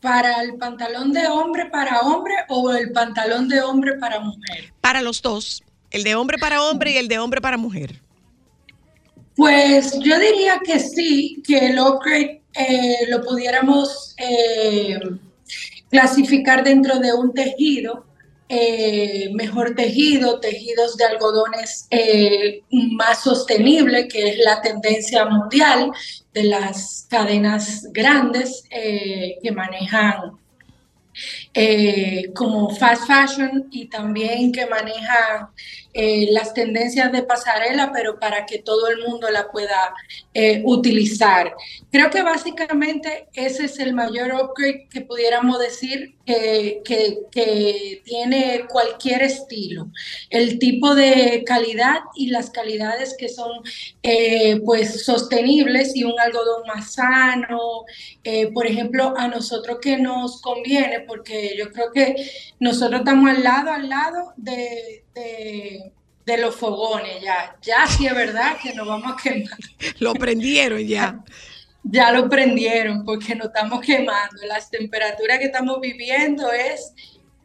¿Para 0.00 0.42
el 0.42 0.56
pantalón 0.56 1.12
de 1.12 1.26
hombre 1.26 1.66
para 1.66 2.00
hombre 2.02 2.34
o 2.48 2.72
el 2.72 2.92
pantalón 2.92 3.48
de 3.48 3.60
hombre 3.60 3.94
para 3.94 4.20
mujer? 4.20 4.72
Para 4.80 5.02
los 5.02 5.22
dos, 5.22 5.62
el 5.90 6.04
de 6.04 6.14
hombre 6.14 6.38
para 6.38 6.62
hombre 6.62 6.92
y 6.92 6.96
el 6.96 7.08
de 7.08 7.18
hombre 7.18 7.40
para 7.40 7.56
mujer. 7.56 8.00
Pues 9.34 9.98
yo 10.00 10.18
diría 10.18 10.60
que 10.64 10.80
sí, 10.80 11.42
que 11.46 11.66
el 11.66 11.78
upgrade 11.78 12.42
eh, 12.54 13.06
lo 13.08 13.22
pudiéramos 13.22 14.14
eh, 14.18 14.98
clasificar 15.90 16.64
dentro 16.64 16.98
de 16.98 17.12
un 17.12 17.32
tejido, 17.32 18.04
eh, 18.50 19.30
mejor 19.34 19.74
tejido, 19.74 20.40
tejidos 20.40 20.96
de 20.96 21.04
algodones 21.04 21.86
eh, 21.90 22.62
más 22.70 23.22
sostenible, 23.22 24.08
que 24.08 24.30
es 24.30 24.38
la 24.38 24.62
tendencia 24.62 25.26
mundial 25.26 25.92
de 26.32 26.44
las 26.44 27.06
cadenas 27.10 27.86
grandes 27.92 28.64
eh, 28.70 29.36
que 29.42 29.52
manejan 29.52 30.32
como 32.32 32.70
fast 32.76 33.08
fashion 33.08 33.66
y 33.72 33.88
también 33.88 34.52
que 34.52 34.66
manejan 34.66 35.48
eh, 36.00 36.28
las 36.30 36.54
tendencias 36.54 37.10
de 37.10 37.24
pasarela, 37.24 37.90
pero 37.92 38.20
para 38.20 38.46
que 38.46 38.58
todo 38.60 38.86
el 38.88 38.98
mundo 39.06 39.28
la 39.30 39.50
pueda 39.50 39.92
eh, 40.32 40.62
utilizar. 40.64 41.54
Creo 41.90 42.08
que 42.10 42.22
básicamente 42.22 43.28
ese 43.34 43.64
es 43.64 43.78
el 43.80 43.94
mayor 43.94 44.32
upgrade 44.32 44.88
que 44.90 45.00
pudiéramos 45.00 45.58
decir 45.58 46.14
que, 46.24 46.82
que- 46.84 47.18
que 47.32 48.02
tiene 48.04 48.66
cualquier 48.68 49.22
estilo. 49.22 49.88
El 50.30 50.58
tipo 50.60 50.94
de 50.94 51.42
calidad 51.46 52.00
y 52.14 52.28
las 52.30 52.50
calidades 52.50 53.16
que 53.18 53.28
son 53.28 53.50
eh, 54.02 54.60
pues 54.64 55.04
sostenibles 55.04 55.96
y 55.96 56.04
un 56.04 56.18
algodón 56.20 56.62
más 56.66 56.92
sano. 56.94 57.84
Eh, 58.24 58.48
por 58.52 58.66
ejemplo, 58.66 59.14
a 59.16 59.28
nosotros 59.28 59.78
que 59.80 59.96
nos 59.98 60.40
conviene, 60.42 61.00
porque 61.00 61.56
yo 61.58 61.70
creo 61.72 61.90
que 61.92 62.14
nosotros 62.60 63.00
estamos 63.00 63.30
al 63.30 63.42
lado, 63.42 63.70
al 63.72 63.88
lado 63.88 64.32
de, 64.36 65.04
de- 65.14 65.87
de 66.28 66.38
los 66.38 66.54
fogones, 66.54 67.22
ya, 67.22 67.56
ya 67.62 67.86
sí 67.86 68.06
es 68.06 68.14
verdad 68.14 68.58
que 68.62 68.74
nos 68.74 68.86
vamos 68.86 69.12
a 69.12 69.16
quemar, 69.22 69.58
Lo 69.98 70.12
prendieron 70.14 70.86
ya. 70.86 71.18
ya 71.82 72.12
lo 72.12 72.28
prendieron 72.28 73.04
porque 73.04 73.34
nos 73.34 73.48
estamos 73.48 73.80
quemando. 73.80 74.36
Las 74.46 74.70
temperaturas 74.70 75.38
que 75.38 75.46
estamos 75.46 75.80
viviendo 75.80 76.52
es 76.52 76.92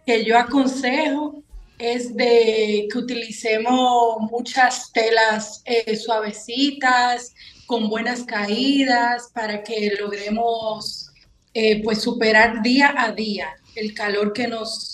que 0.05 0.25
yo 0.25 0.37
aconsejo 0.37 1.41
es 1.79 2.15
de 2.15 2.87
que 2.91 2.97
utilicemos 2.97 4.17
muchas 4.29 4.91
telas 4.91 5.61
eh, 5.65 5.95
suavecitas, 5.95 7.33
con 7.65 7.89
buenas 7.89 8.23
caídas, 8.23 9.29
para 9.33 9.63
que 9.63 9.95
logremos 9.99 11.09
eh, 11.53 11.81
pues 11.83 12.01
superar 12.01 12.61
día 12.61 12.93
a 12.97 13.11
día 13.11 13.55
el 13.75 13.93
calor 13.93 14.33
que 14.33 14.47
nos, 14.47 14.92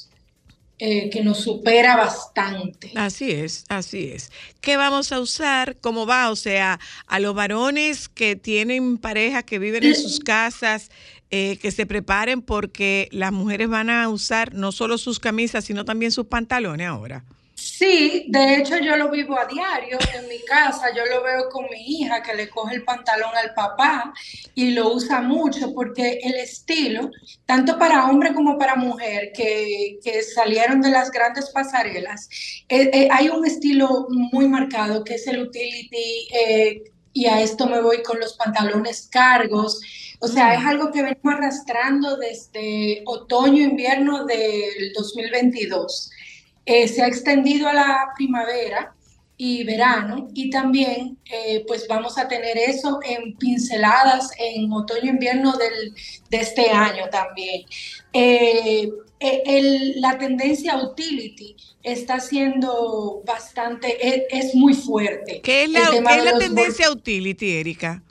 eh, 0.82 1.10
que 1.10 1.22
nos 1.24 1.42
supera 1.42 1.98
bastante. 1.98 2.92
Así 2.96 3.32
es, 3.32 3.66
así 3.68 4.12
es. 4.14 4.32
¿Qué 4.62 4.78
vamos 4.78 5.12
a 5.12 5.20
usar? 5.20 5.76
¿Cómo 5.82 6.06
va? 6.06 6.30
O 6.30 6.38
sea, 6.38 6.80
a 7.08 7.20
los 7.20 7.36
varones 7.36 8.08
que 8.08 8.38
tienen 8.38 8.98
pareja, 8.98 9.44
que 9.44 9.60
viven 9.60 9.84
en 9.84 9.96
sus 9.96 10.20
casas, 10.26 10.90
eh, 11.32 11.58
que 11.62 11.72
se 11.72 11.86
preparen 11.86 12.42
porque 12.42 13.10
las 13.12 13.34
mujeres 13.34 13.68
van 13.68 13.90
a 13.90 14.08
usar 14.08 14.54
no 14.54 14.72
solo 14.72 14.98
sus 14.98 15.20
camisas, 15.20 15.66
sino 15.66 15.84
también 15.84 16.14
sus 16.14 16.28
pantalones 16.28 16.88
ahora. 16.88 17.26
Sí, 17.78 18.26
de 18.30 18.56
hecho 18.56 18.78
yo 18.80 18.98
lo 18.98 19.12
vivo 19.12 19.38
a 19.38 19.46
diario 19.46 20.00
en 20.18 20.28
mi 20.28 20.40
casa, 20.44 20.88
yo 20.94 21.06
lo 21.06 21.24
veo 21.24 21.50
con 21.50 21.66
mi 21.70 22.02
hija 22.02 22.22
que 22.24 22.34
le 22.34 22.50
coge 22.50 22.76
el 22.76 22.84
pantalón 22.84 23.32
al 23.36 23.54
papá 23.54 24.12
y 24.56 24.72
lo 24.72 24.94
usa 24.94 25.22
mucho 25.22 25.72
porque 25.74 26.20
el 26.24 26.36
estilo, 26.36 27.12
tanto 27.46 27.78
para 27.78 28.10
hombre 28.10 28.34
como 28.34 28.58
para 28.58 28.76
mujer, 28.76 29.32
que, 29.34 30.00
que 30.04 30.24
salieron 30.24 30.82
de 30.82 30.90
las 30.90 31.12
grandes 31.12 31.52
pasarelas, 31.52 32.28
eh, 32.70 32.90
eh, 32.92 33.08
hay 33.12 33.30
un 33.30 33.46
estilo 33.46 34.08
muy 34.10 34.48
marcado 34.48 35.04
que 35.04 35.16
es 35.16 35.28
el 35.28 35.44
utility 35.44 36.28
eh, 36.34 36.84
y 37.14 37.28
a 37.28 37.40
esto 37.40 37.68
me 37.68 37.82
voy 37.82 38.02
con 38.02 38.20
los 38.20 38.34
pantalones 38.34 39.08
cargos. 39.12 39.80
O 40.20 40.28
sea, 40.28 40.56
es 40.56 40.66
algo 40.66 40.92
que 40.92 41.04
venimos 41.04 41.34
arrastrando 41.36 42.18
desde 42.18 43.04
otoño-invierno 43.06 44.26
del 44.26 44.92
2022 44.96 46.12
eh, 46.72 46.88
se 46.88 47.02
ha 47.02 47.08
extendido 47.08 47.68
a 47.68 47.74
la 47.74 48.10
primavera 48.16 48.94
y 49.42 49.64
verano 49.64 50.28
y 50.34 50.50
también 50.50 51.18
eh, 51.32 51.64
pues 51.68 51.88
vamos 51.88 52.18
a 52.18 52.28
tener 52.28 52.58
eso 52.58 53.00
en 53.04 53.36
pinceladas 53.38 54.32
en 54.38 54.72
otoño-invierno 54.72 55.54
del, 55.54 55.94
de 56.30 56.38
este 56.38 56.70
año 56.70 57.06
también. 57.10 57.64
Eh, 58.14 58.90
eh, 59.22 59.44
el- 59.46 60.02
la 60.02 60.18
tendencia 60.18 60.78
utility 60.78 61.56
está 61.84 62.20
siendo 62.20 63.22
bastante, 63.26 63.88
es, 64.08 64.24
es 64.48 64.56
muy 64.56 64.74
fuerte. 64.74 65.42
¿Qué 65.42 65.64
es 65.64 65.70
la, 65.70 65.90
qué 65.90 66.16
es 66.18 66.24
la 66.26 66.38
tendencia 66.38 66.92
utility, 66.92 67.58
Erika? 67.58 68.04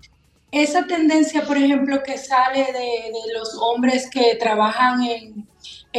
esa 0.51 0.87
tendencia, 0.87 1.43
por 1.47 1.59
ejemplo, 1.59 2.03
que 2.03 2.17
sale 2.17 2.61
de, 2.65 2.73
de 2.73 3.35
los 3.39 3.55
hombres 3.61 4.09
que 4.11 4.35
trabajan 4.37 5.03
en, 5.03 5.48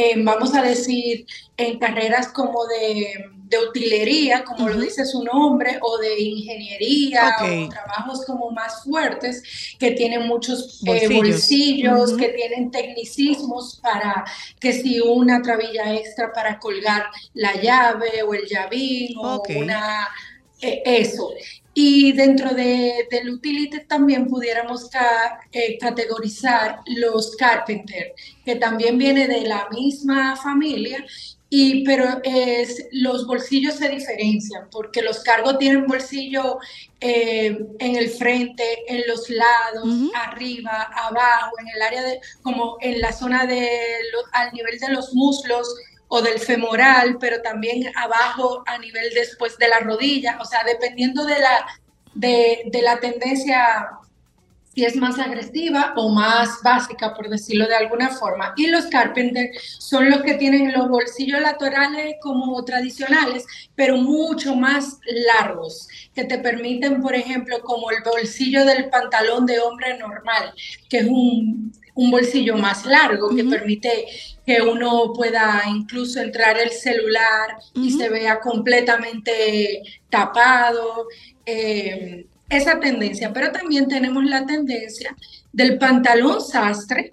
en, 0.00 0.24
vamos 0.24 0.54
a 0.54 0.62
decir, 0.62 1.26
en 1.56 1.78
carreras 1.78 2.28
como 2.28 2.66
de, 2.66 3.26
de 3.50 3.58
utilería, 3.58 4.44
como 4.44 4.68
lo 4.68 4.80
dice 4.80 5.04
su 5.04 5.24
nombre, 5.24 5.78
o 5.82 5.98
de 5.98 6.20
ingeniería, 6.20 7.36
o 7.40 7.68
trabajos 7.68 8.24
como 8.24 8.50
más 8.52 8.84
fuertes, 8.84 9.42
que 9.78 9.90
tienen 9.90 10.26
muchos 10.26 10.80
eh, 10.86 11.08
Bolsillos. 11.12 12.16
que 12.16 12.28
tienen 12.28 12.70
tecnicismos 12.70 13.80
para 13.82 14.24
que 14.60 14.72
si 14.72 15.00
una 15.00 15.42
trabilla 15.42 15.94
extra 15.94 16.32
para 16.32 16.58
colgar 16.58 17.06
la 17.34 17.60
llave 17.60 18.22
o 18.22 18.34
el 18.34 18.46
llavín, 18.46 19.16
o 19.18 19.42
una, 19.56 20.08
eh, 20.62 20.82
eso. 20.84 21.30
Y 21.72 22.12
dentro 22.12 22.50
de, 22.54 23.06
del 23.10 23.30
utility 23.30 23.86
también 23.86 24.26
pudiéramos 24.26 24.88
ca- 24.90 25.40
eh, 25.52 25.78
categorizar 25.78 26.80
los 26.86 27.36
carpenter, 27.36 28.12
que 28.44 28.56
también 28.56 28.98
viene 28.98 29.28
de 29.28 29.42
la 29.42 29.68
misma 29.70 30.34
familia, 30.36 31.04
y, 31.48 31.84
pero 31.84 32.20
es, 32.22 32.86
los 32.92 33.26
bolsillos 33.26 33.74
se 33.74 33.88
diferencian, 33.88 34.68
porque 34.70 35.02
los 35.02 35.20
cargos 35.20 35.58
tienen 35.58 35.86
bolsillo 35.86 36.58
eh, 37.00 37.58
en 37.78 37.96
el 37.96 38.08
frente, 38.10 38.64
en 38.88 39.02
los 39.08 39.28
lados, 39.30 39.88
arriba, 40.14 40.88
abajo, 40.94 41.52
en 41.60 41.68
el 41.74 41.82
área 41.82 42.02
de, 42.02 42.20
como 42.42 42.76
en 42.80 43.00
la 43.00 43.12
zona 43.12 43.46
de, 43.46 43.68
lo- 44.12 44.24
al 44.32 44.52
nivel 44.52 44.78
de 44.78 44.88
los 44.90 45.14
muslos, 45.14 45.68
o 46.12 46.20
del 46.20 46.40
femoral, 46.40 47.18
pero 47.20 47.40
también 47.40 47.84
abajo 47.94 48.64
a 48.66 48.78
nivel 48.78 49.10
después 49.14 49.56
de 49.58 49.68
la 49.68 49.78
rodilla, 49.78 50.38
o 50.40 50.44
sea, 50.44 50.64
dependiendo 50.64 51.24
de 51.24 51.38
la, 51.38 51.66
de, 52.14 52.62
de 52.66 52.82
la 52.82 52.98
tendencia, 52.98 53.88
si 54.74 54.84
es 54.84 54.96
más 54.96 55.20
agresiva 55.20 55.94
o 55.96 56.08
más 56.08 56.62
básica, 56.64 57.14
por 57.14 57.28
decirlo 57.28 57.68
de 57.68 57.76
alguna 57.76 58.08
forma. 58.08 58.54
Y 58.56 58.66
los 58.66 58.86
carpenter 58.86 59.50
son 59.60 60.10
los 60.10 60.22
que 60.22 60.34
tienen 60.34 60.72
los 60.72 60.88
bolsillos 60.88 61.40
laterales 61.40 62.16
como 62.20 62.64
tradicionales, 62.64 63.46
pero 63.76 63.96
mucho 63.96 64.56
más 64.56 64.98
largos, 65.36 65.86
que 66.12 66.24
te 66.24 66.38
permiten, 66.38 67.00
por 67.00 67.14
ejemplo, 67.14 67.60
como 67.60 67.88
el 67.92 68.02
bolsillo 68.02 68.64
del 68.64 68.90
pantalón 68.90 69.46
de 69.46 69.60
hombre 69.60 69.96
normal, 69.96 70.52
que 70.88 70.98
es 70.98 71.06
un, 71.06 71.72
un 72.00 72.10
bolsillo 72.10 72.56
más 72.56 72.86
largo, 72.86 73.28
que 73.34 73.44
permite 73.44 74.06
que 74.46 74.62
uno 74.62 75.12
pueda 75.12 75.62
incluso 75.68 76.20
entrar 76.20 76.58
el 76.58 76.70
celular 76.70 77.58
y 77.74 77.90
se 77.90 78.08
vea 78.08 78.40
completamente 78.40 79.82
tapado. 80.08 81.06
eh, 81.44 82.26
esa 82.50 82.80
tendencia, 82.80 83.32
pero 83.32 83.52
también 83.52 83.86
tenemos 83.86 84.24
la 84.24 84.44
tendencia 84.44 85.16
del 85.52 85.78
pantalón 85.78 86.40
sastre 86.40 87.12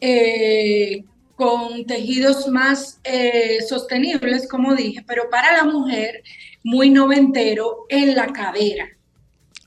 eh, 0.00 1.02
con 1.34 1.84
tejidos 1.84 2.46
más 2.46 3.00
eh, 3.02 3.58
sostenibles, 3.68 4.48
como 4.48 4.76
dije, 4.76 5.04
pero 5.06 5.28
para 5.30 5.56
la 5.56 5.64
mujer 5.64 6.22
muy 6.62 6.90
noventero 6.90 7.86
en 7.88 8.14
la 8.14 8.28
cadera. 8.32 8.88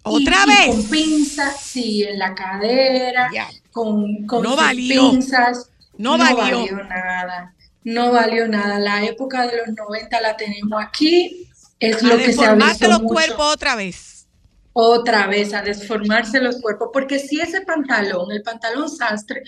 ¿Otra 0.03 0.37
Y- 0.45 0.49
y 0.49 0.53
vez? 0.55 0.67
con 0.75 0.89
pinzas, 0.89 1.59
sí, 1.61 2.03
en 2.03 2.17
la 2.19 2.33
cadera, 2.33 3.29
Ya. 3.33 3.47
con, 3.71 4.25
con 4.25 4.43
No 4.43 4.55
valió. 4.55 5.11
pinzas. 5.11 5.69
No 5.97 6.17
valió. 6.17 6.65
nada. 6.83 7.53
No 7.83 8.11
valió 8.11 8.47
nada. 8.47 8.79
La 8.79 9.03
época 9.05 9.45
de 9.47 9.57
los 9.57 9.75
90 9.75 10.19
la 10.21 10.35
tenemos 10.37 10.81
aquí. 10.83 11.47
Es 11.79 12.03
A 12.03 12.07
lo 12.07 12.17
que 12.17 12.33
se 12.33 12.45
ha 12.45 12.53
visto 12.55 12.87
los 12.87 13.01
mucho. 13.01 13.13
cuerpos 13.13 13.53
otra 13.55 13.75
vez. 13.75 14.27
Otra 14.73 15.27
vez 15.27 15.53
a 15.53 15.61
desformarse 15.61 16.39
los 16.39 16.61
cuerpos, 16.61 16.89
porque 16.93 17.19
si 17.19 17.41
ese 17.41 17.61
pantalón, 17.61 18.31
el 18.31 18.41
pantalón 18.41 18.89
sastre, 18.89 19.43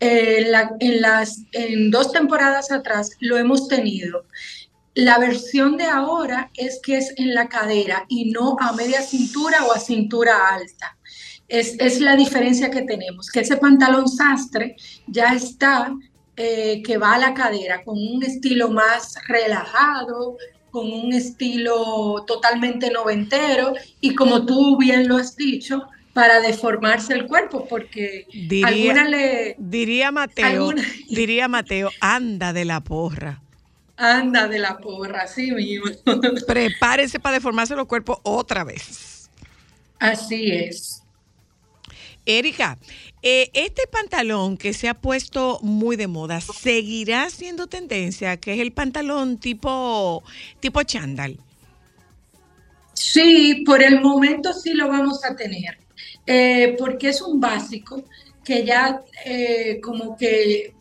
eh, 0.00 0.46
la- 0.48 0.72
en 0.80 1.00
las, 1.00 1.40
en 1.52 1.90
dos 1.90 2.10
temporadas 2.10 2.72
atrás 2.72 3.10
lo 3.20 3.36
hemos 3.36 3.68
tenido. 3.68 4.24
La 4.94 5.18
versión 5.18 5.76
de 5.76 5.84
ahora 5.84 6.50
es 6.54 6.80
que 6.82 6.98
es 6.98 7.14
en 7.16 7.34
la 7.34 7.48
cadera 7.48 8.04
y 8.08 8.30
no 8.30 8.56
a 8.60 8.72
media 8.72 9.00
cintura 9.02 9.64
o 9.64 9.72
a 9.72 9.78
cintura 9.80 10.48
alta. 10.54 10.96
Es, 11.48 11.76
es 11.78 12.00
la 12.00 12.16
diferencia 12.16 12.70
que 12.70 12.82
tenemos, 12.82 13.30
que 13.30 13.40
ese 13.40 13.56
pantalón 13.56 14.08
sastre 14.08 14.76
ya 15.06 15.34
está, 15.34 15.94
eh, 16.36 16.82
que 16.84 16.96
va 16.98 17.14
a 17.14 17.18
la 17.18 17.34
cadera 17.34 17.82
con 17.84 17.96
un 17.98 18.22
estilo 18.22 18.70
más 18.70 19.14
relajado, 19.28 20.36
con 20.70 20.90
un 20.90 21.12
estilo 21.12 22.24
totalmente 22.26 22.90
noventero 22.90 23.74
y 24.00 24.14
como 24.14 24.46
tú 24.46 24.78
bien 24.78 25.08
lo 25.08 25.16
has 25.18 25.36
dicho, 25.36 25.82
para 26.14 26.40
deformarse 26.40 27.14
el 27.14 27.26
cuerpo, 27.26 27.66
porque 27.68 28.26
Diría, 28.32 28.66
alguna 28.68 29.08
le 29.08 29.54
diría 29.58 30.10
Mateo, 30.12 30.46
alguna- 30.46 30.84
diría 31.08 31.48
Mateo, 31.48 31.90
anda 32.00 32.52
de 32.52 32.64
la 32.66 32.80
porra. 32.82 33.42
Anda 33.96 34.48
de 34.48 34.58
la 34.58 34.78
porra, 34.78 35.22
así 35.22 35.52
mismo. 35.52 35.86
Prepárese 36.46 37.20
para 37.20 37.34
deformarse 37.34 37.76
los 37.76 37.86
cuerpos 37.86 38.18
otra 38.22 38.64
vez. 38.64 39.30
Así 39.98 40.50
es. 40.50 41.02
Erika, 42.24 42.78
eh, 43.22 43.50
este 43.52 43.86
pantalón 43.88 44.56
que 44.56 44.72
se 44.72 44.88
ha 44.88 44.94
puesto 44.94 45.58
muy 45.62 45.96
de 45.96 46.06
moda, 46.06 46.40
¿seguirá 46.40 47.28
siendo 47.30 47.66
tendencia? 47.66 48.36
Que 48.36 48.54
es 48.54 48.60
el 48.60 48.72
pantalón 48.72 49.38
tipo, 49.38 50.22
tipo 50.60 50.82
chándal. 50.84 51.38
Sí, 52.94 53.62
por 53.66 53.82
el 53.82 54.00
momento 54.00 54.52
sí 54.52 54.74
lo 54.74 54.88
vamos 54.88 55.24
a 55.24 55.34
tener, 55.34 55.78
eh, 56.26 56.76
porque 56.78 57.08
es 57.08 57.20
un 57.22 57.40
básico 57.40 58.04
que 58.44 58.64
ya 58.64 59.00
eh, 59.24 59.80
como 59.82 60.16
que 60.16 60.74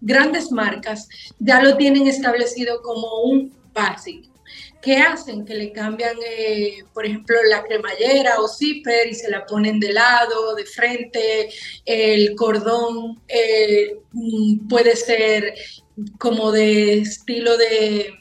grandes 0.00 0.50
marcas 0.50 1.08
ya 1.38 1.62
lo 1.62 1.76
tienen 1.76 2.06
establecido 2.06 2.82
como 2.82 3.22
un 3.22 3.52
básico. 3.72 4.28
¿Qué 4.82 4.96
hacen? 4.96 5.44
Que 5.44 5.54
le 5.54 5.72
cambian, 5.72 6.16
eh, 6.26 6.78
por 6.94 7.04
ejemplo, 7.04 7.36
la 7.48 7.62
cremallera 7.62 8.40
o 8.40 8.48
zipper 8.48 9.08
y 9.08 9.14
se 9.14 9.30
la 9.30 9.44
ponen 9.44 9.78
de 9.78 9.92
lado, 9.92 10.54
de 10.54 10.64
frente, 10.64 11.50
el 11.84 12.34
cordón 12.34 13.20
eh, 13.28 13.98
mm, 14.12 14.68
puede 14.68 14.96
ser 14.96 15.54
como 16.18 16.50
de 16.50 17.00
estilo 17.00 17.58
de 17.58 18.14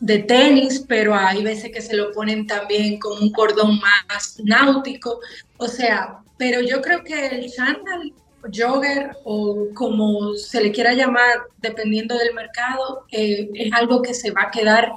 de 0.00 0.18
tenis, 0.20 0.84
pero 0.86 1.14
hay 1.14 1.42
veces 1.42 1.72
que 1.72 1.80
se 1.80 1.96
lo 1.96 2.12
ponen 2.12 2.46
también 2.46 2.98
con 2.98 3.22
un 3.22 3.32
cordón 3.32 3.78
más 3.80 4.38
náutico. 4.44 5.20
O 5.56 5.68
sea, 5.68 6.18
pero 6.36 6.60
yo 6.60 6.82
creo 6.82 7.02
que 7.02 7.26
el 7.26 7.50
chándal, 7.52 8.12
jogger 8.52 9.16
o 9.24 9.68
como 9.74 10.34
se 10.34 10.62
le 10.62 10.72
quiera 10.72 10.94
llamar, 10.94 11.42
dependiendo 11.60 12.16
del 12.16 12.34
mercado, 12.34 13.04
eh, 13.10 13.50
es 13.54 13.72
algo 13.72 14.02
que 14.02 14.14
se 14.14 14.30
va 14.30 14.42
a 14.42 14.50
quedar 14.50 14.92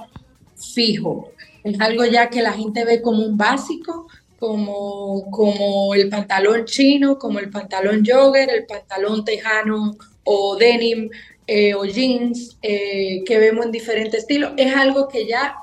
fijo. 0.56 1.32
Es 1.64 1.80
algo 1.80 2.04
ya 2.04 2.30
que 2.30 2.42
la 2.42 2.52
gente 2.52 2.84
ve 2.84 3.02
como 3.02 3.22
un 3.22 3.36
básico, 3.36 4.08
como, 4.38 5.30
como 5.30 5.94
el 5.94 6.08
pantalón 6.08 6.64
chino, 6.64 7.18
como 7.18 7.38
el 7.38 7.50
pantalón 7.50 8.04
jogger, 8.04 8.48
el 8.50 8.66
pantalón 8.66 9.24
tejano 9.24 9.96
o 10.24 10.56
denim 10.56 11.10
eh, 11.46 11.74
o 11.74 11.84
jeans 11.84 12.56
eh, 12.62 13.22
que 13.26 13.38
vemos 13.38 13.66
en 13.66 13.72
diferentes 13.72 14.20
estilos. 14.20 14.52
Es 14.56 14.74
algo 14.74 15.08
que 15.08 15.26
ya 15.26 15.56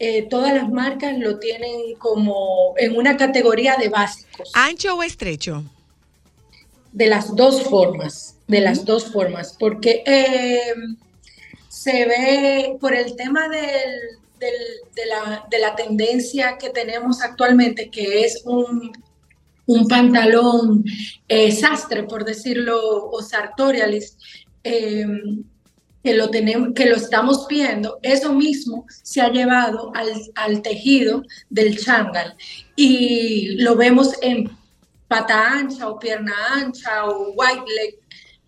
eh, 0.00 0.22
todas 0.28 0.54
las 0.54 0.68
marcas 0.68 1.18
lo 1.18 1.38
tienen 1.38 1.94
como 1.98 2.74
en 2.76 2.96
una 2.96 3.16
categoría 3.16 3.76
de 3.76 3.88
básicos, 3.88 4.50
¿Ancho 4.54 4.94
o 4.94 5.02
estrecho? 5.02 5.64
De 6.92 7.06
las 7.06 7.34
dos 7.36 7.62
formas, 7.64 8.36
de 8.46 8.60
las 8.60 8.84
dos 8.84 9.04
formas, 9.12 9.54
porque 9.58 10.02
eh, 10.06 10.74
se 11.68 12.06
ve 12.06 12.76
por 12.80 12.94
el 12.94 13.14
tema 13.16 13.48
del, 13.48 13.90
del- 14.40 14.94
de, 14.94 15.06
la, 15.06 15.46
de 15.50 15.58
la 15.58 15.74
tendencia 15.76 16.56
que 16.58 16.70
tenemos 16.70 17.20
actualmente, 17.22 17.90
que 17.90 18.24
es 18.24 18.42
un, 18.44 18.92
un 19.66 19.86
pantalón 19.86 20.84
eh, 21.28 21.52
sastre, 21.52 22.04
por 22.04 22.24
decirlo, 22.24 23.10
o 23.10 23.22
sartorialis, 23.22 24.16
eh, 24.64 25.06
que 26.02 26.14
lo 26.14 26.30
tenemos, 26.30 26.70
que 26.74 26.86
lo 26.86 26.96
estamos 26.96 27.46
viendo, 27.48 27.98
eso 28.02 28.32
mismo 28.32 28.86
se 29.02 29.20
ha 29.20 29.30
llevado 29.30 29.92
al, 29.94 30.08
al 30.36 30.62
tejido 30.62 31.22
del 31.50 31.76
chándal. 31.78 32.34
Y 32.76 33.56
lo 33.60 33.74
vemos 33.76 34.14
en 34.22 34.48
pata 35.08 35.52
ancha 35.52 35.88
o 35.88 35.98
pierna 35.98 36.34
ancha 36.52 37.06
o 37.06 37.32
white 37.34 37.64
leg 37.76 37.98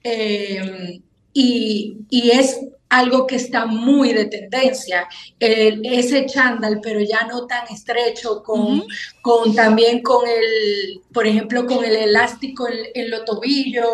eh, 0.04 1.00
y, 1.32 1.96
y 2.10 2.30
es 2.30 2.58
algo 2.88 3.24
que 3.24 3.36
está 3.36 3.66
muy 3.66 4.12
de 4.12 4.24
tendencia, 4.24 5.06
el- 5.38 5.80
ese 5.86 6.26
chándal, 6.26 6.80
pero 6.82 6.98
ya 7.00 7.24
no 7.28 7.46
tan 7.46 7.64
estrecho, 7.72 8.42
con, 8.42 8.82
con 9.22 9.54
también 9.54 10.02
con 10.02 10.26
el, 10.28 11.00
por 11.12 11.24
ejemplo, 11.24 11.66
con 11.66 11.84
el 11.84 11.94
elástico 11.94 12.66
en, 12.68 12.78
en 12.94 13.10
los 13.10 13.24
tobillos, 13.24 13.86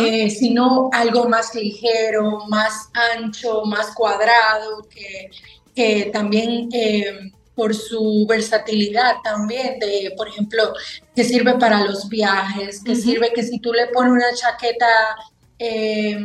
eh, 0.00 0.30
sino 0.30 0.88
algo 0.92 1.28
más 1.28 1.54
ligero, 1.54 2.46
más 2.48 2.88
ancho, 3.18 3.64
más 3.66 3.94
cuadrado, 3.94 4.88
que, 4.88 5.28
que 5.74 6.06
también 6.10 6.70
eh, 6.72 7.32
por 7.54 7.74
su 7.74 8.26
versatilidad 8.28 9.16
también, 9.22 9.78
de, 9.78 10.12
por 10.16 10.28
ejemplo, 10.28 10.72
que 11.14 11.24
sirve 11.24 11.54
para 11.54 11.84
los 11.84 12.08
viajes, 12.08 12.82
que 12.82 12.92
Ujú. 12.92 13.00
sirve 13.00 13.32
que 13.34 13.42
si 13.42 13.58
tú 13.58 13.72
le 13.72 13.88
pones 13.88 14.12
una 14.12 14.32
chaqueta 14.34 14.86
eh, 15.58 16.18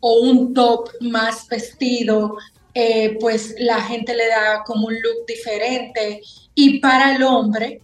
o 0.00 0.20
un 0.20 0.52
top 0.52 0.90
más 1.00 1.48
vestido, 1.48 2.36
eh, 2.74 3.16
pues 3.20 3.54
la 3.58 3.80
gente 3.80 4.14
le 4.14 4.28
da 4.28 4.62
como 4.64 4.88
un 4.88 4.94
look 4.94 5.26
diferente. 5.26 6.20
Y 6.54 6.80
para 6.80 7.16
el 7.16 7.22
hombre, 7.22 7.80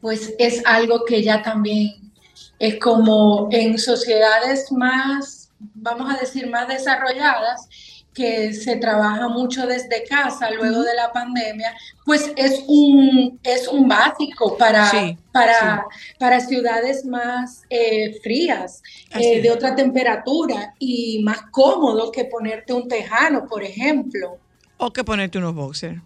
pues 0.00 0.34
es 0.38 0.62
algo 0.66 1.04
que 1.04 1.22
ya 1.22 1.42
también 1.42 2.12
es 2.58 2.78
como 2.78 3.48
en 3.50 3.78
sociedades 3.78 4.70
más, 4.70 5.50
vamos 5.58 6.12
a 6.14 6.18
decir, 6.18 6.48
más 6.48 6.68
desarrolladas, 6.68 7.68
que 8.14 8.52
se 8.52 8.76
trabaja 8.76 9.28
mucho 9.28 9.66
desde 9.66 10.04
casa 10.04 10.50
luego 10.50 10.82
de 10.82 10.94
la 10.94 11.12
pandemia, 11.12 11.74
pues 12.04 12.30
es 12.36 12.62
un, 12.66 13.40
es 13.42 13.66
un 13.68 13.88
básico 13.88 14.56
para, 14.58 14.86
Sí, 14.90 15.16
para, 15.32 15.86
para 16.18 16.40
ciudades 16.40 17.04
más 17.06 17.62
eh, 17.70 18.18
frías, 18.22 18.82
eh, 19.18 19.40
de 19.40 19.50
otra 19.50 19.74
temperatura 19.74 20.74
y 20.78 21.22
más 21.22 21.38
cómodo 21.50 22.12
que 22.12 22.26
ponerte 22.26 22.72
un 22.74 22.86
tejano, 22.86 23.46
por 23.46 23.62
ejemplo, 23.64 24.38
O 24.76 24.92
que 24.92 25.02
ponerte 25.04 25.38
unos 25.38 25.54
boxers. 25.54 26.00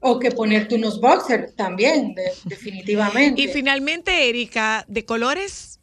o 0.00 0.18
que 0.18 0.30
ponerte 0.30 0.76
unos 0.76 1.00
boxers 1.00 1.54
también, 1.54 2.14
de- 2.14 2.32
definitivamente. 2.44 3.42
Y 3.42 3.48
finalmente, 3.48 4.28
Erika, 4.28 4.84
de 4.88 5.04
colores. 5.04 5.80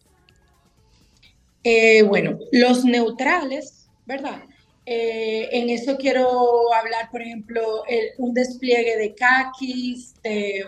Eh, 1.63 2.01
bueno, 2.03 2.39
los 2.51 2.83
neutrales, 2.83 3.87
¿verdad? 4.05 4.43
Eh, 4.85 5.49
en 5.51 5.69
eso 5.69 5.97
quiero 5.97 6.73
hablar, 6.73 7.09
por 7.11 7.21
ejemplo, 7.21 7.83
el- 7.87 8.09
un 8.17 8.33
despliegue 8.33 8.97
de 8.97 9.13
kakis, 9.15 10.13
de 10.23 10.65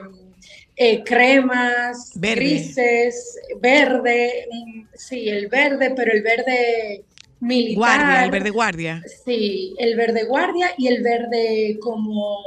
eh, 0.77 1.03
cremas, 1.03 2.11
Verde. 2.15 2.35
grises, 2.35 3.39
verde, 3.61 4.47
sí, 4.93 5.29
el 5.29 5.47
verde, 5.47 5.93
pero 5.95 6.11
el 6.11 6.21
verde 6.21 7.03
militar. 7.39 7.75
Guardia, 7.77 8.25
el 8.25 8.31
verde 8.31 8.49
guardia. 8.49 9.03
Sí, 9.25 9.73
el 9.77 9.95
verde 9.95 10.25
guardia 10.25 10.71
y 10.77 10.87
el 10.87 11.01
verde 11.01 11.77
como, 11.81 12.39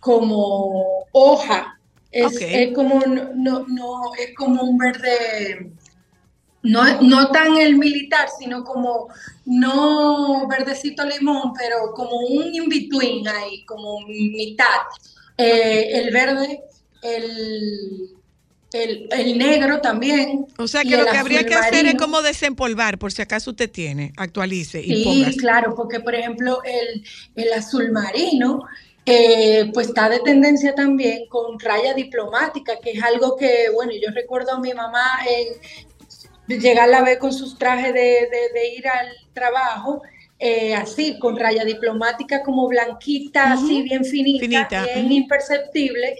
como 0.00 1.06
hoja. 1.12 1.74
Es, 2.10 2.72
como, 2.72 3.00
no, 3.00 3.66
no, 3.68 4.14
es 4.18 4.34
como 4.34 4.62
un 4.62 4.78
verde, 4.78 5.70
no, 6.68 7.00
no 7.02 7.30
tan 7.30 7.56
el 7.56 7.76
militar, 7.76 8.28
sino 8.38 8.62
como, 8.64 9.08
no 9.46 10.46
verdecito 10.48 11.04
limón, 11.04 11.52
pero 11.58 11.92
como 11.94 12.18
un 12.18 12.54
in-between 12.54 13.26
ahí, 13.26 13.64
como 13.64 14.00
mitad. 14.06 14.64
Eh, 15.36 15.90
el 15.98 16.12
verde, 16.12 16.62
el, 17.02 18.10
el, 18.72 19.08
el 19.10 19.38
negro 19.38 19.80
también. 19.80 20.46
O 20.58 20.68
sea 20.68 20.82
que 20.82 20.96
lo 20.96 21.06
que 21.06 21.16
habría 21.16 21.44
que 21.44 21.54
hacer 21.54 21.86
es 21.86 21.94
como 21.94 22.22
desempolvar, 22.22 22.98
por 22.98 23.12
si 23.12 23.22
acaso 23.22 23.50
usted 23.50 23.70
tiene, 23.70 24.12
actualice 24.16 24.80
y 24.80 25.04
Sí, 25.04 25.36
claro, 25.38 25.74
porque 25.74 26.00
por 26.00 26.14
ejemplo 26.14 26.60
el, 26.64 27.04
el 27.36 27.52
azul 27.52 27.90
marino, 27.92 28.64
eh, 29.06 29.70
pues 29.72 29.88
está 29.88 30.10
de 30.10 30.20
tendencia 30.20 30.74
también 30.74 31.28
con 31.28 31.58
raya 31.58 31.94
diplomática, 31.94 32.78
que 32.78 32.90
es 32.90 33.02
algo 33.02 33.36
que, 33.36 33.70
bueno, 33.72 33.92
yo 33.92 34.10
recuerdo 34.10 34.52
a 34.52 34.60
mi 34.60 34.74
mamá 34.74 35.20
eh, 35.30 35.58
llegarla 36.48 36.98
a 36.98 37.04
ver 37.04 37.18
con 37.18 37.32
sus 37.32 37.58
trajes 37.58 37.92
de, 37.92 38.00
de- 38.00 38.50
de 38.54 38.68
ir 38.76 38.88
al 38.88 39.08
trabajo, 39.34 40.02
eh, 40.38 40.74
así, 40.74 41.18
con 41.18 41.36
raya 41.36 41.64
diplomática 41.64 42.42
como 42.42 42.68
blanquita, 42.68 43.52
así 43.52 43.82
bien 43.82 44.04
finita, 44.04 44.40
Finita, 44.40 44.84
bien 44.84 45.12
imperceptible. 45.12 46.16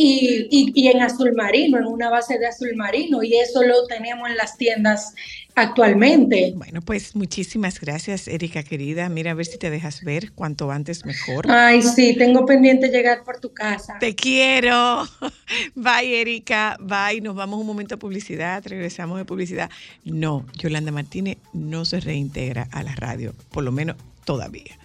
Y, 0.00 0.46
y- 0.52 0.72
y 0.76 0.86
en 0.88 1.00
azul 1.02 1.32
marino, 1.34 1.76
en 1.76 1.84
una 1.86 2.08
base 2.08 2.38
de 2.38 2.46
azul 2.46 2.72
marino, 2.76 3.20
y 3.24 3.34
eso 3.36 3.64
lo 3.64 3.84
tenemos 3.88 4.30
en 4.30 4.36
las 4.36 4.56
tiendas 4.56 5.12
actualmente. 5.56 6.52
Bueno, 6.56 6.80
pues 6.82 7.16
muchísimas 7.16 7.80
gracias, 7.80 8.28
Erika 8.28 8.62
querida. 8.62 9.08
Mira, 9.08 9.32
a 9.32 9.34
ver 9.34 9.46
si 9.46 9.58
te 9.58 9.70
dejas 9.70 10.04
ver 10.04 10.30
cuanto 10.32 10.70
antes 10.70 11.04
mejor. 11.04 11.50
Ay, 11.50 11.82
sí, 11.82 12.14
tengo 12.16 12.46
pendiente 12.46 12.90
llegar 12.90 13.24
por 13.24 13.40
tu 13.40 13.52
casa. 13.52 13.96
Te 13.98 14.14
quiero. 14.14 15.02
Bye, 15.74 16.20
Erika. 16.20 16.76
Bye. 16.80 17.20
Nos 17.20 17.34
vamos 17.34 17.60
un 17.60 17.66
momento 17.66 17.96
a 17.96 17.98
publicidad. 17.98 18.62
Regresamos 18.66 19.18
de 19.18 19.24
publicidad. 19.24 19.68
No, 20.04 20.46
Yolanda 20.58 20.92
Martínez 20.92 21.38
no 21.52 21.84
se 21.84 21.98
reintegra 21.98 22.68
a 22.70 22.84
la 22.84 22.94
radio, 22.94 23.34
por 23.50 23.64
lo 23.64 23.72
menos 23.72 23.96
todavía. 24.24 24.78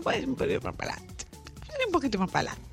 Puede 0.00 0.20
ser 0.20 0.28
un 0.28 0.36
poquito 0.36 0.60
más 0.62 0.74
para 0.76 0.92
adelante. 0.92 1.24
Un 1.86 1.92
poquito 1.92 2.18
más 2.20 2.30
para 2.30 2.50
adelante. 2.52 2.69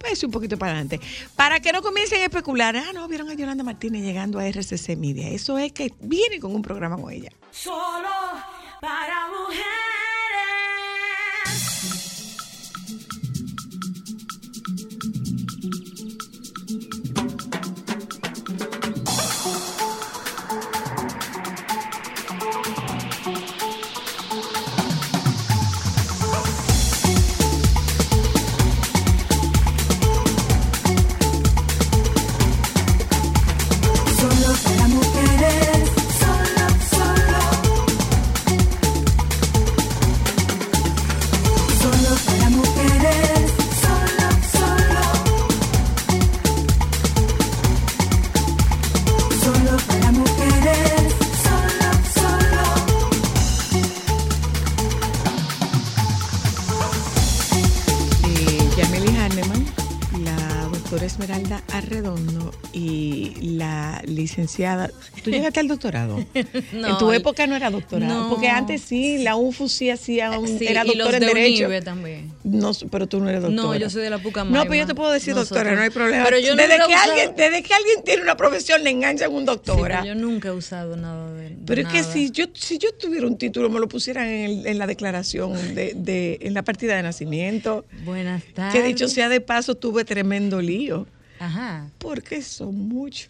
Puede 0.00 0.16
ser 0.16 0.26
un 0.26 0.32
poquito 0.32 0.56
para 0.56 0.72
adelante. 0.72 0.98
Para 1.36 1.60
que 1.60 1.72
no 1.72 1.82
comiencen 1.82 2.22
a 2.22 2.24
especular, 2.24 2.74
ah, 2.74 2.92
no, 2.94 3.06
vieron 3.06 3.28
a 3.28 3.34
Yolanda 3.34 3.62
Martínez 3.62 4.02
llegando 4.02 4.38
a 4.38 4.46
RCC 4.46 4.96
Media. 4.96 5.28
Eso 5.28 5.58
es 5.58 5.72
que 5.72 5.92
viene 6.00 6.40
con 6.40 6.54
un 6.54 6.62
programa 6.62 6.96
con 6.96 7.12
ella. 7.12 7.30
Solo 7.50 8.08
para 8.80 9.28
mujeres. 9.28 9.89
Licenciada. 64.50 64.90
¿Tú 65.22 65.30
llegaste 65.30 65.60
al 65.60 65.68
doctorado? 65.68 66.16
No, 66.72 66.88
en 66.88 66.98
tu 66.98 67.12
época 67.12 67.46
no 67.46 67.56
era 67.56 67.70
doctorado, 67.70 68.24
no. 68.24 68.30
porque 68.30 68.48
antes 68.48 68.80
sí, 68.82 69.18
la 69.22 69.36
UFU 69.36 69.68
sí 69.68 69.90
hacía 69.90 70.38
un, 70.38 70.58
Sí, 70.58 70.66
era 70.66 70.82
y 70.84 70.88
doctor 70.88 71.06
los 71.06 71.14
en 71.14 71.20
de 71.20 71.26
Derecho. 71.26 71.84
También. 71.84 72.32
No, 72.44 72.72
pero 72.90 73.06
tú 73.06 73.20
no 73.20 73.28
eres 73.28 73.42
doctora. 73.42 73.62
No, 73.62 73.76
yo 73.76 73.88
soy 73.90 74.02
de 74.02 74.10
la 74.10 74.18
Pucamaima. 74.18 74.58
No, 74.58 74.64
pero 74.64 74.74
yo 74.76 74.86
te 74.86 74.94
puedo 74.94 75.10
decir 75.12 75.34
doctora, 75.34 75.74
no 75.74 75.82
hay 75.82 75.90
problema. 75.90 76.24
Pero 76.24 76.38
yo 76.38 76.54
desde, 76.56 76.76
que 76.76 76.82
usado- 76.94 77.10
alguien, 77.12 77.32
desde 77.36 77.62
que 77.62 77.74
alguien 77.74 78.04
tiene 78.04 78.22
una 78.22 78.36
profesión, 78.36 78.82
le 78.84 78.90
enganchan 78.90 79.32
un 79.32 79.40
Sí, 79.40 79.46
doctora. 79.46 80.00
pero 80.02 80.14
yo 80.14 80.20
nunca 80.20 80.48
he 80.48 80.52
usado 80.52 80.96
nada 80.96 81.32
de, 81.32 81.50
de 81.50 81.56
Pero 81.66 81.82
es 81.82 81.88
que 81.88 82.02
si 82.04 82.30
yo, 82.30 82.46
si 82.54 82.78
yo 82.78 82.92
tuviera 82.94 83.26
un 83.26 83.36
título, 83.38 83.70
me 83.70 83.78
lo 83.80 83.88
pusieran 83.88 84.26
en, 84.28 84.50
el- 84.50 84.66
en 84.66 84.78
la 84.78 84.86
declaración, 84.86 85.52
de, 85.74 85.92
de- 85.94 86.38
en 86.42 86.54
la 86.54 86.62
partida 86.62 86.96
de 86.96 87.02
nacimiento. 87.02 87.84
Buenas 88.04 88.42
tardes. 88.54 88.74
Que 88.80 88.86
dicho 88.86 89.08
sea 89.08 89.28
de 89.28 89.40
paso, 89.40 89.74
tuve 89.74 90.04
tremendo 90.04 90.60
lío. 90.60 91.06
Ajá. 91.38 91.88
Porque 91.98 92.42
son 92.42 92.88
muchos. 92.88 93.28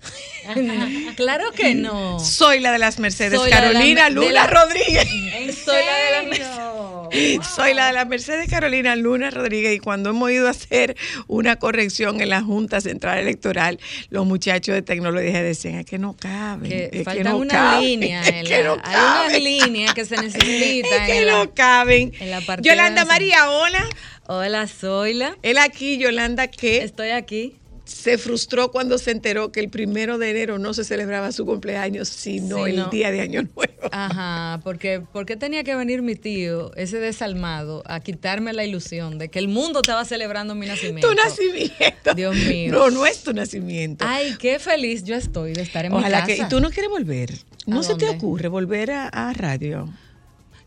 claro 1.16 1.50
que 1.52 1.74
no. 1.74 2.18
Soy 2.20 2.60
la 2.60 2.72
de 2.72 2.78
las 2.78 2.98
Mercedes, 2.98 3.38
Soy 3.38 3.50
la 3.50 3.60
la- 3.60 3.72
Carolina 3.72 4.04
de 4.04 4.10
Luna 4.10 4.32
la- 4.32 4.46
Rodríguez. 4.46 5.08
Soy 5.64 5.84
la 5.84 5.96
de 5.96 6.10
la 6.12 6.22
Mercedes. 6.22 7.46
Soy 7.56 7.74
la 7.74 7.86
de 7.88 7.92
las 7.92 8.06
Mercedes 8.06 8.48
Carolina 8.48 8.94
Luna 8.94 9.30
Rodríguez 9.30 9.74
y 9.74 9.78
cuando 9.80 10.10
hemos 10.10 10.30
ido 10.30 10.46
a 10.46 10.50
hacer 10.50 10.96
una 11.26 11.56
corrección 11.56 12.20
en 12.20 12.28
la 12.28 12.40
Junta 12.40 12.80
Central 12.80 13.18
Electoral, 13.18 13.80
los 14.10 14.26
muchachos 14.26 14.74
de 14.76 14.82
tecnología 14.82 15.42
decían 15.42 15.74
es 15.80 15.86
que 15.86 15.98
no 15.98 16.14
caben, 16.16 16.70
Que 16.70 16.84
es 16.84 16.90
que 16.90 17.04
faltan 17.04 17.24
no 17.24 17.36
una 17.38 17.52
caben, 17.54 17.84
línea. 17.84 18.22
es 18.28 18.48
que 18.48 18.62
la- 18.62 18.64
no 18.64 18.72
hay 18.84 18.94
unas 18.96 19.22
caben". 19.24 19.44
líneas 19.44 19.94
que 19.94 20.04
se 20.04 20.16
necesitan. 20.16 20.92
Es 21.00 21.06
que 21.06 21.18
en 21.18 21.26
la- 21.26 21.32
no 21.32 21.52
caben. 21.54 22.12
en 22.20 22.30
la 22.30 22.40
Yolanda 22.60 23.04
María, 23.04 23.50
hola. 23.50 23.84
Hola, 24.26 24.68
Zoila. 24.68 25.36
Él 25.42 25.58
aquí, 25.58 25.98
Yolanda, 25.98 26.46
que 26.46 26.84
Estoy 26.84 27.10
aquí. 27.10 27.56
Se 27.90 28.18
frustró 28.18 28.70
cuando 28.70 28.98
se 28.98 29.10
enteró 29.10 29.50
que 29.50 29.58
el 29.60 29.68
primero 29.68 30.16
de 30.16 30.30
enero 30.30 30.58
no 30.58 30.72
se 30.74 30.84
celebraba 30.84 31.32
su 31.32 31.44
cumpleaños, 31.44 32.08
sino 32.08 32.64
Sí, 32.64 32.70
el 32.70 32.76
no. 32.76 32.88
día 32.88 33.10
de 33.10 33.20
Año 33.20 33.42
Nuevo. 33.42 33.88
Ajá, 33.90 34.60
porque 34.62 35.00
¿por 35.12 35.26
qué 35.26 35.36
tenía 35.36 35.64
que 35.64 35.74
venir 35.74 36.00
mi 36.00 36.14
tío, 36.14 36.72
ese 36.76 36.98
desalmado, 37.00 37.82
a 37.86 37.98
quitarme 38.00 38.52
la 38.52 38.64
ilusión 38.64 39.18
de 39.18 39.28
que 39.28 39.38
el 39.40 39.48
mundo 39.48 39.80
estaba 39.82 40.04
celebrando 40.04 40.54
mi 40.54 40.66
nacimiento? 40.66 41.08
Tu 41.08 41.14
nacimiento. 41.14 42.14
Dios 42.14 42.36
mío. 42.36 42.72
No, 42.72 42.90
no 42.90 43.04
es 43.06 43.22
tu 43.24 43.32
nacimiento. 43.32 44.04
Ay, 44.06 44.36
qué 44.38 44.58
feliz 44.60 45.02
yo 45.04 45.16
estoy 45.16 45.52
de 45.52 45.62
estar 45.62 45.84
en 45.84 45.92
Ojalá 45.92 46.20
mi 46.20 46.26
que. 46.28 46.36
casa. 46.38 46.46
¿Y 46.46 46.48
tú 46.50 46.60
no 46.60 46.70
quieres 46.70 46.90
volver? 46.90 47.32
¿No 47.66 47.80
¿A 47.80 47.82
se 47.82 47.96
te 47.96 48.08
ocurre 48.08 48.48
volver 48.48 48.92
a, 48.92 49.08
a 49.08 49.32
radio? 49.32 49.88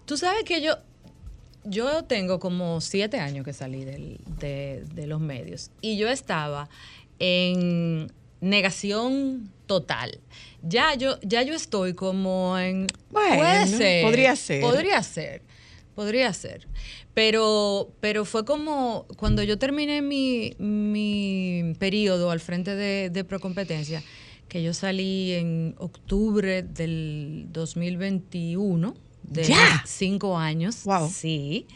Tú 0.06 0.18
sabes 0.18 0.44
que 0.44 0.62
yo, 0.62 0.74
yo 1.64 2.04
tengo 2.04 2.40
como 2.40 2.82
siete 2.82 3.20
años 3.20 3.46
que 3.46 3.54
salí 3.54 3.86
del- 3.86 4.20
de, 4.40 4.84
de 4.94 5.08
los 5.08 5.22
medios 5.22 5.72
y 5.82 5.96
yo 5.98 6.10
estaba 6.10 6.70
en 7.20 8.12
negación 8.42 9.50
total. 9.66 10.20
Ya 10.62 10.96
yo, 10.96 11.20
ya 11.22 11.42
yo 11.42 11.54
estoy 11.54 11.94
como 11.94 12.58
en... 12.58 12.88
Bueno, 13.10 13.36
puede 13.38 13.68
ser. 13.68 14.04
podría 14.04 14.36
ser. 14.36 14.62
Podría 14.62 15.04
ser. 15.04 15.42
Podría 15.96 16.34
ser. 16.34 16.68
Pero, 17.14 17.92
pero 18.00 18.26
fue 18.26 18.44
como 18.46 19.06
cuando 19.18 19.44
yo 19.44 19.60
terminé 19.60 20.02
mi, 20.02 20.56
mi 20.58 21.74
periodo 21.78 22.32
al 22.32 22.40
frente 22.40 22.76
de, 22.76 23.10
de 23.10 23.24
Procompetencia, 23.24 24.04
que 24.48 24.64
yo 24.64 24.74
salí 24.74 25.34
en 25.34 25.76
octubre 25.78 26.64
del 26.64 27.48
2021, 27.50 28.96
de 29.24 29.44
¡Ya! 29.44 29.84
cinco 29.86 30.38
años. 30.38 30.84
Wow. 30.86 31.10
Sí. 31.10 31.68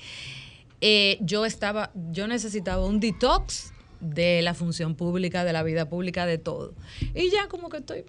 Eh, 0.81 1.17
yo 1.21 1.45
estaba, 1.45 1.91
yo 2.11 2.27
necesitaba 2.27 2.85
un 2.85 2.99
detox 2.99 3.73
de 3.99 4.41
la 4.41 4.53
función 4.53 4.95
pública, 4.95 5.43
de 5.43 5.53
la 5.53 5.63
vida 5.63 5.89
pública, 5.89 6.25
de 6.25 6.37
todo. 6.37 6.73
Y 7.15 7.29
ya 7.29 7.47
como 7.47 7.69
que 7.69 7.77
estoy 7.77 8.05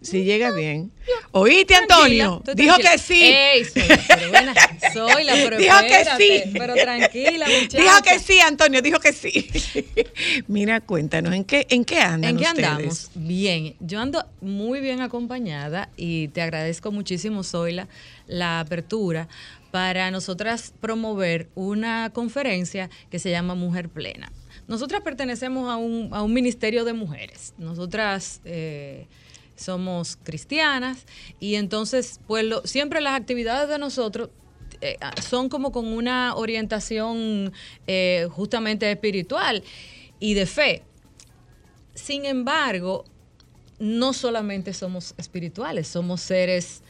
Si 0.00 0.24
llega 0.24 0.52
bien. 0.52 0.92
¿Oíste, 1.32 1.74
Antonio? 1.74 2.42
Dijo 2.54 2.76
que 2.76 2.98
sí. 2.98 3.22
Ey, 3.22 3.64
soy, 3.64 3.82
pero 4.06 4.28
buena, 4.28 4.54
soy 4.92 5.24
la 5.24 5.34
pero 5.34 5.58
Dijo 5.58 5.76
que 5.80 6.04
sí. 6.16 6.50
Pero 6.52 6.74
tranquila, 6.74 7.46
muchacha. 7.46 7.78
Dijo 7.82 8.02
que 8.02 8.18
sí, 8.18 8.38
Antonio, 8.40 8.82
dijo 8.82 9.00
que 9.00 9.12
sí. 9.12 9.50
Mira, 10.46 10.80
cuéntanos, 10.80 11.34
¿en 11.34 11.44
qué, 11.44 11.66
en 11.70 11.84
qué 11.84 12.00
andan 12.00 12.30
¿En 12.30 12.36
qué 12.36 12.44
ustedes? 12.44 12.68
andamos? 12.68 13.10
Bien, 13.14 13.74
yo 13.80 14.00
ando 14.00 14.24
muy 14.40 14.80
bien 14.80 15.00
acompañada 15.00 15.88
y 15.96 16.28
te 16.28 16.42
agradezco 16.42 16.92
muchísimo, 16.92 17.42
Zoila, 17.42 17.88
la 18.26 18.60
apertura 18.60 19.28
para 19.70 20.10
nosotras 20.10 20.72
promover 20.80 21.48
una 21.54 22.10
conferencia 22.10 22.88
que 23.10 23.18
se 23.18 23.30
llama 23.30 23.54
Mujer 23.54 23.88
Plena. 23.88 24.32
Nosotras 24.68 25.00
pertenecemos 25.02 25.70
a 25.70 25.76
un, 25.76 26.08
a 26.12 26.22
un 26.22 26.32
ministerio 26.32 26.84
de 26.84 26.92
mujeres. 26.92 27.54
Nosotras 27.58 28.40
eh, 28.44 29.06
somos 29.54 30.16
cristianas 30.22 31.06
y 31.40 31.54
entonces, 31.54 32.20
pues 32.26 32.44
lo- 32.44 32.66
siempre 32.66 33.00
las 33.00 33.14
actividades 33.18 33.68
de 33.68 33.78
nosotros 33.78 34.30
eh, 34.80 34.98
son 35.26 35.48
como 35.48 35.72
con 35.72 35.86
una 35.86 36.34
orientación 36.34 37.52
eh, 37.86 38.26
justamente 38.30 38.90
espiritual 38.90 39.62
y 40.18 40.34
de 40.34 40.46
fe. 40.46 40.82
Sin 41.94 42.26
embargo, 42.26 43.04
no 43.78 44.12
solamente 44.12 44.74
somos 44.74 45.14
espirituales, 45.16 45.86
somos 45.88 46.20
seres 46.20 46.82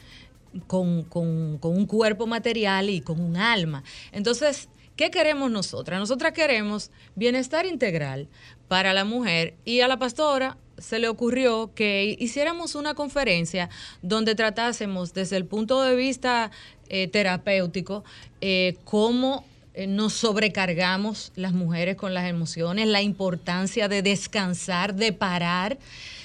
con, 0.67 1.03
con- 1.03 1.57
con 1.59 1.75
un 1.77 1.85
cuerpo 1.85 2.25
material 2.27 2.89
y 2.89 3.01
con 3.01 3.19
un 3.21 3.37
alma. 3.37 3.83
Entonces, 4.11 4.67
¿qué 4.97 5.11
queremos 5.11 5.49
nosotras? 5.49 5.99
Nosotras 5.99 6.33
queremos 6.33 6.91
bienestar 7.15 7.65
integral 7.65 8.27
para 8.67 8.93
la 8.93 9.05
mujer 9.05 9.53
y 9.63 9.79
a 9.79 9.87
la 9.87 9.97
pastora 9.97 10.57
se 10.77 10.99
le 10.99 11.07
ocurrió 11.07 11.71
que 11.73 12.15
hiciéramos 12.19 12.75
una 12.75 12.93
conferencia 12.93 13.69
donde 14.01 14.35
tratásemos 14.35 15.13
desde 15.13 15.37
el 15.37 15.45
punto 15.45 15.81
de 15.81 15.95
vista 15.95 16.51
eh, 16.89 17.07
terapéutico 17.07 18.03
eh, 18.41 18.77
cómo 18.83 19.45
eh, 19.73 19.87
nos 19.87 20.13
sobrecargamos 20.13 21.31
las 21.35 21.53
mujeres 21.53 21.95
con 21.95 22.13
las 22.13 22.27
emociones, 22.27 22.87
la 22.87 23.01
importancia 23.01 23.87
de 23.87 24.01
descansar, 24.01 24.95
de 24.95 25.13
parar, 25.13 25.77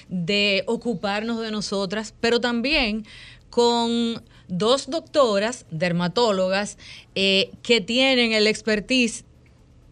de 0.09 0.63
ocuparnos 0.67 1.39
de 1.41 1.51
nosotras, 1.51 2.13
pero 2.19 2.41
también 2.41 3.05
con 3.49 4.23
dos 4.57 4.89
doctoras, 4.89 5.65
dermatólogas, 5.71 6.77
eh, 7.15 7.51
que 7.61 7.81
tienen 7.81 8.33
el 8.33 8.47
expertise 8.47 9.25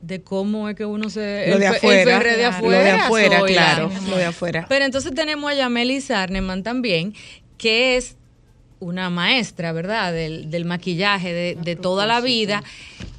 de 0.02 0.22
cómo 0.22 0.70
es 0.70 0.76
que 0.76 0.86
uno 0.86 1.10
se... 1.10 1.48
Lo 1.48 1.60
de 1.60 1.68
el 1.68 1.76
afuera. 1.76 2.18
El 2.18 2.24
de 2.24 2.36
claro, 2.36 2.48
afuera. 2.48 2.80
Lo 2.80 2.84
de 2.84 2.92
afuera, 2.92 3.42
claro. 3.46 3.92
Lo 4.10 4.18
de 4.18 4.26
afuera. 4.26 4.66
Pero 4.68 4.86
entonces 4.86 5.14
tenemos 5.14 5.52
a 5.52 5.56
Yameli 5.56 6.02
Sarneman 6.02 6.64
también, 6.64 7.14
que 7.58 7.98
es 7.98 8.16
una 8.80 9.10
maestra, 9.10 9.72
¿verdad? 9.74 10.12
Del, 10.12 10.50
del 10.50 10.66
maquillaje 10.66 11.34
de, 11.34 11.56
de 11.56 11.76
toda 11.76 12.08
la 12.08 12.20
vida 12.20 12.64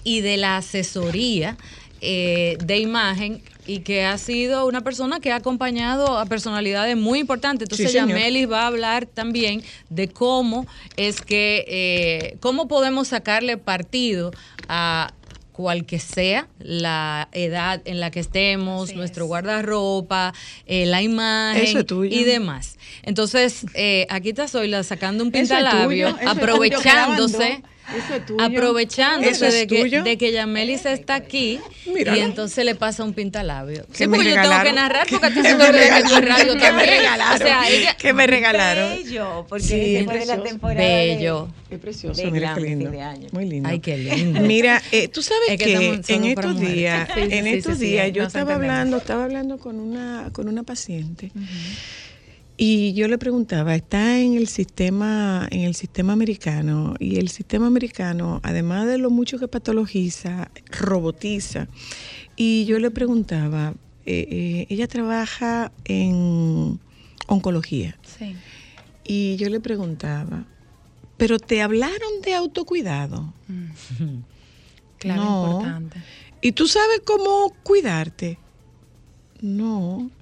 y 0.02 0.20
de 0.20 0.36
la 0.36 0.56
asesoría 0.56 1.56
eh, 2.00 2.56
de 2.64 2.78
imagen 2.78 3.42
y 3.66 3.80
que 3.80 4.04
ha 4.04 4.18
sido 4.18 4.66
una 4.66 4.82
persona 4.82 5.20
que 5.20 5.32
ha 5.32 5.36
acompañado 5.36 6.18
a 6.18 6.26
personalidades 6.26 6.96
muy 6.96 7.20
importantes. 7.20 7.66
Entonces 7.66 7.92
Sí, 7.92 7.98
señor. 7.98 8.10
Yameli 8.10 8.46
va 8.46 8.62
a 8.62 8.66
hablar 8.66 9.06
también 9.06 9.62
de 9.88 10.08
cómo 10.08 10.66
es 10.96 11.20
que, 11.20 11.64
eh, 11.68 12.36
cómo 12.40 12.68
podemos 12.68 13.08
sacarle 13.08 13.56
partido 13.56 14.32
a 14.68 15.12
cual 15.52 15.84
que 15.84 15.98
sea 15.98 16.48
la 16.58 17.28
edad 17.32 17.82
en 17.84 18.00
la 18.00 18.10
que 18.10 18.20
estemos, 18.20 18.94
nuestro 18.94 19.26
guardarropa, 19.26 20.32
eh, 20.66 20.86
la 20.86 21.02
imagen 21.02 21.78
es 21.78 21.86
y 22.10 22.24
demás. 22.24 22.78
Entonces, 23.02 23.66
eh, 23.74 24.06
aquí 24.08 24.30
está 24.30 24.48
Zoila 24.48 24.82
sacando 24.82 25.22
un 25.22 25.30
pintalabio, 25.30 26.08
es 26.08 26.16
tuyo, 26.16 26.30
aprovechándose, 26.30 27.36
grabando. 27.36 27.68
Eso 27.96 28.14
es 28.14 28.26
tuyo. 28.26 28.42
aprovechándose 28.44 29.30
Eso 29.32 29.46
es 29.46 29.54
de 29.54 29.66
que, 29.66 30.02
de 30.02 30.16
que 30.16 30.32
Yamelis 30.32 30.86
está 30.86 31.14
aquí 31.16 31.58
Míralo. 31.86 32.16
y 32.16 32.20
entonces 32.20 32.64
le 32.64 32.74
pasa 32.74 33.02
un 33.04 33.12
pintalabio. 33.12 33.84
¿Qué 33.92 33.98
Sí, 33.98 34.06
me 34.06 34.16
porque 34.18 34.30
yo 34.30 34.34
tengo 34.36 34.48
que 34.50 34.50
regalaron? 34.50 34.74
narrar 34.76 35.06
porque 35.10 35.26
a 35.26 35.28
ti 35.30 35.34
¿Qué 35.42 35.48
se 35.48 35.54
me 35.56 35.64
te 35.64 35.70
olvida 35.70 35.80
que 35.82 35.86
en 35.88 36.22
regalaron? 36.22 36.28
radio 36.28 36.52
¿Qué 36.52 36.54
me 36.58 36.60
también. 36.68 36.88
regalaron? 36.90 37.34
O 37.34 37.38
sea, 37.44 37.70
ella 37.70 37.96
¿Qué 37.98 38.12
me 38.12 38.26
regalaron? 38.26 38.90
Bello, 38.96 39.46
porque 39.48 39.64
Sí, 39.64 39.92
después 39.94 40.20
de 40.20 40.26
la 40.26 40.42
temporada 40.42 40.86
Bello. 40.88 41.48
Qué 41.68 41.78
precioso, 41.78 42.22
de 42.22 42.30
mira 42.30 42.54
qué 42.54 42.60
lindo. 42.60 42.90
de. 42.90 43.28
Muy 43.32 43.46
lindo. 43.46 43.68
Ay, 43.68 43.80
qué 43.80 43.96
lindo. 43.98 44.40
Mira, 44.40 44.80
eh, 44.92 45.08
tú 45.08 45.22
sabes 45.22 45.48
Es 45.50 45.58
que 45.58 45.64
que, 45.64 46.14
en 46.14 46.24
estos 46.24 46.60
días, 46.60 47.08
Sí, 47.14 47.20
en 47.20 47.44
sí, 47.44 47.50
estos 47.54 47.74
sí, 47.78 47.80
sí, 47.80 47.86
días 47.92 48.12
yo 48.12 48.22
estaba 48.24 48.54
hablando, 48.54 48.96
estaba 48.98 49.24
hablando 49.24 49.58
con 49.58 49.80
una 49.80 50.30
con 50.32 50.48
una 50.48 50.62
paciente 50.62 51.30
y 52.64 52.92
yo 52.92 53.08
le 53.08 53.18
preguntaba, 53.18 53.74
está 53.74 54.20
en 54.20 54.34
el 54.34 54.46
sistema 54.46 55.48
en 55.50 55.62
el 55.62 55.74
sistema 55.74 56.12
americano 56.12 56.94
y 57.00 57.16
el 57.16 57.28
sistema 57.28 57.66
americano, 57.66 58.38
además 58.44 58.86
de 58.86 58.98
lo 58.98 59.10
mucho 59.10 59.40
que 59.40 59.48
patologiza, 59.48 60.48
robotiza. 60.70 61.66
Y 62.36 62.64
yo 62.66 62.78
le 62.78 62.92
preguntaba, 62.92 63.74
eh, 64.06 64.28
eh, 64.30 64.66
ella 64.70 64.86
trabaja 64.86 65.72
en 65.86 66.78
oncología. 67.26 67.98
Sí. 68.16 68.36
Y 69.02 69.34
yo 69.38 69.48
le 69.48 69.58
preguntaba, 69.58 70.44
¿pero 71.16 71.40
te 71.40 71.62
hablaron 71.62 72.20
de 72.24 72.34
autocuidado? 72.34 73.34
Claro, 74.98 75.20
No. 75.20 75.42
importante. 75.50 75.98
¿Y 76.40 76.52
tú 76.52 76.68
sabes 76.68 77.00
cómo 77.04 77.56
cuidarte? 77.64 78.38
No. 79.40 80.12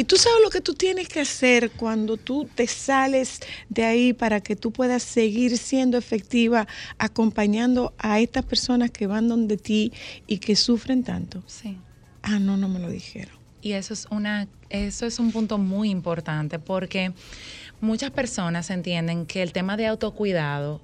¿Y 0.00 0.04
tú 0.04 0.16
sabes 0.16 0.38
lo 0.42 0.48
que 0.48 0.62
tú 0.62 0.72
tienes 0.72 1.08
que 1.08 1.20
hacer 1.20 1.72
cuando 1.72 2.16
tú 2.16 2.48
te 2.54 2.66
sales 2.66 3.40
de 3.68 3.84
ahí 3.84 4.14
para 4.14 4.40
que 4.40 4.56
tú 4.56 4.70
puedas 4.72 5.02
seguir 5.02 5.58
siendo 5.58 5.98
efectiva 5.98 6.66
acompañando 6.96 7.92
a 7.98 8.18
estas 8.18 8.46
personas 8.46 8.90
que 8.90 9.06
van 9.06 9.28
donde 9.28 9.58
ti 9.58 9.92
y 10.26 10.38
que 10.38 10.56
sufren 10.56 11.04
tanto? 11.04 11.42
Sí. 11.46 11.76
Ah, 12.22 12.38
no, 12.38 12.56
no 12.56 12.66
me 12.66 12.78
lo 12.78 12.88
dijeron. 12.88 13.34
Y 13.60 13.72
eso 13.72 13.92
es 13.92 14.06
una, 14.10 14.48
eso 14.70 15.04
es 15.04 15.18
un 15.18 15.32
punto 15.32 15.58
muy 15.58 15.90
importante 15.90 16.58
porque 16.58 17.12
muchas 17.82 18.10
personas 18.10 18.70
entienden 18.70 19.26
que 19.26 19.42
el 19.42 19.52
tema 19.52 19.76
de 19.76 19.86
autocuidado 19.86 20.80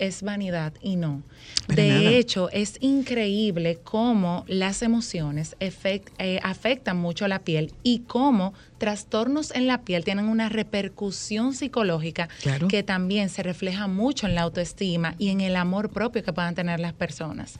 es 0.00 0.22
vanidad 0.22 0.72
y 0.82 0.96
no. 0.96 1.22
De 1.68 1.88
nada. 1.88 2.10
hecho, 2.10 2.50
es 2.50 2.78
increíble 2.80 3.78
cómo 3.84 4.44
las 4.48 4.82
emociones 4.82 5.56
eh, 5.60 6.40
afectan 6.42 6.96
mucho 6.96 7.28
la 7.28 7.38
piel 7.40 7.72
y 7.82 8.00
cómo 8.00 8.52
trastornos 8.78 9.50
en 9.52 9.66
la 9.66 9.82
piel 9.82 10.04
tienen 10.04 10.24
una 10.26 10.48
repercusión 10.48 11.54
psicológica 11.54 12.28
Claro. 12.42 12.66
que 12.68 12.82
también 12.82 13.28
se 13.28 13.42
refleja 13.42 13.86
mucho 13.86 14.26
en 14.26 14.34
la 14.34 14.42
autoestima 14.42 15.14
y 15.18 15.28
en 15.28 15.40
el 15.42 15.54
amor 15.54 15.90
propio 15.90 16.22
que 16.24 16.32
puedan 16.32 16.54
tener 16.54 16.80
las 16.80 16.94
personas. 16.94 17.58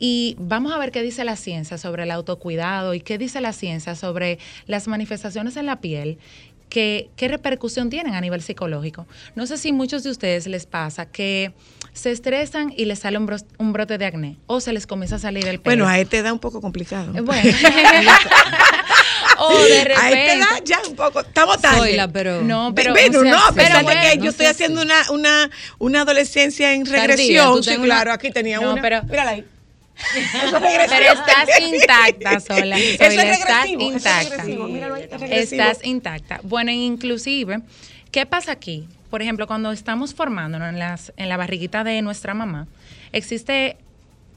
Y 0.00 0.36
vamos 0.38 0.72
a 0.72 0.78
ver 0.78 0.92
qué 0.92 1.02
dice 1.02 1.24
la 1.24 1.34
ciencia 1.34 1.76
sobre 1.78 2.04
el 2.04 2.10
autocuidado 2.12 2.94
y 2.94 3.00
qué 3.00 3.18
dice 3.18 3.40
la 3.40 3.52
ciencia 3.52 3.96
sobre 3.96 4.38
las 4.66 4.86
manifestaciones 4.86 5.56
en 5.56 5.66
la 5.66 5.80
piel. 5.80 6.18
Que, 6.68 7.08
¿Qué 7.16 7.28
repercusión 7.28 7.88
tienen 7.90 8.14
a 8.14 8.20
nivel 8.20 8.42
psicológico? 8.42 9.06
No 9.34 9.46
sé 9.46 9.56
si 9.56 9.72
muchos 9.72 10.02
de 10.02 10.10
ustedes 10.10 10.46
les 10.46 10.66
pasa 10.66 11.06
que 11.06 11.52
se 11.92 12.10
estresan 12.10 12.72
y 12.76 12.84
les 12.84 12.98
sale 13.00 13.18
un, 13.18 13.72
brote 13.72 13.98
de 13.98 14.04
acné 14.06 14.36
o 14.46 14.60
se 14.60 14.72
les 14.72 14.86
comienza 14.86 15.16
a 15.16 15.18
salir 15.18 15.46
el 15.48 15.60
pelo. 15.60 15.84
Bueno, 15.84 15.88
a 15.88 15.98
este 15.98 16.22
da 16.22 16.32
un 16.32 16.38
poco 16.38 16.60
complicado. 16.60 17.12
Bueno. 17.22 17.50
O 19.40 19.56
de 19.56 19.72
A 19.72 19.82
esta 19.82 19.94
repente. 20.08 20.32
edad 20.34 20.62
ya 20.64 20.80
un 20.88 20.96
poco, 20.96 21.20
estamos 21.20 21.60
tarde. 21.60 21.78
Zoila, 21.78 22.08
pero. 22.08 22.42
No, 22.42 22.74
pero, 22.74 22.92
Bueno, 22.92 23.20
o 23.20 23.22
sea, 23.22 23.30
no, 23.32 23.38
a 23.46 23.52
pesar 23.52 23.84
pero 23.84 24.00
de 24.00 24.10
que 24.18 24.24
yo 24.24 24.30
estoy 24.30 24.46
haciendo 24.46 24.82
una, 24.82 24.96
una, 25.12 25.48
una 25.78 26.00
adolescencia 26.00 26.72
en 26.72 26.82
Tardía, 26.82 27.06
regresión. 27.06 27.54
tú 27.56 27.62
sí, 27.62 27.70
tengo 27.70 27.84
una- 27.84 27.94
claro, 27.94 28.12
aquí 28.12 28.32
tenía 28.32 28.58
No, 28.60 28.72
una. 28.72 28.82
pero- 28.82 29.04
Mírala 29.04 29.30
ahí. 29.30 29.44
Pero 30.12 31.12
estás 31.12 31.60
intacta, 31.60 32.40
Sola. 32.40 32.78
Eso 32.78 33.04
es 33.04 33.14
Sola, 33.14 33.32
estás 33.32 33.60
regresivo, 33.70 33.82
eso 33.82 33.96
es 33.96 34.26
intacta. 34.28 34.44
míralo. 34.44 34.96
Estás 34.96 35.84
intacta. 35.84 36.40
Bueno, 36.42 36.70
inclusive, 36.70 37.60
¿qué 38.10 38.26
pasa 38.26 38.52
aquí? 38.52 38.88
Por 39.10 39.22
ejemplo, 39.22 39.46
cuando 39.46 39.72
estamos 39.72 40.14
formándonos 40.14 40.68
en, 40.68 40.78
las, 40.78 41.12
en 41.16 41.28
la 41.28 41.36
barriguita 41.36 41.84
de 41.84 42.02
nuestra 42.02 42.34
mamá, 42.34 42.66
existe 43.12 43.76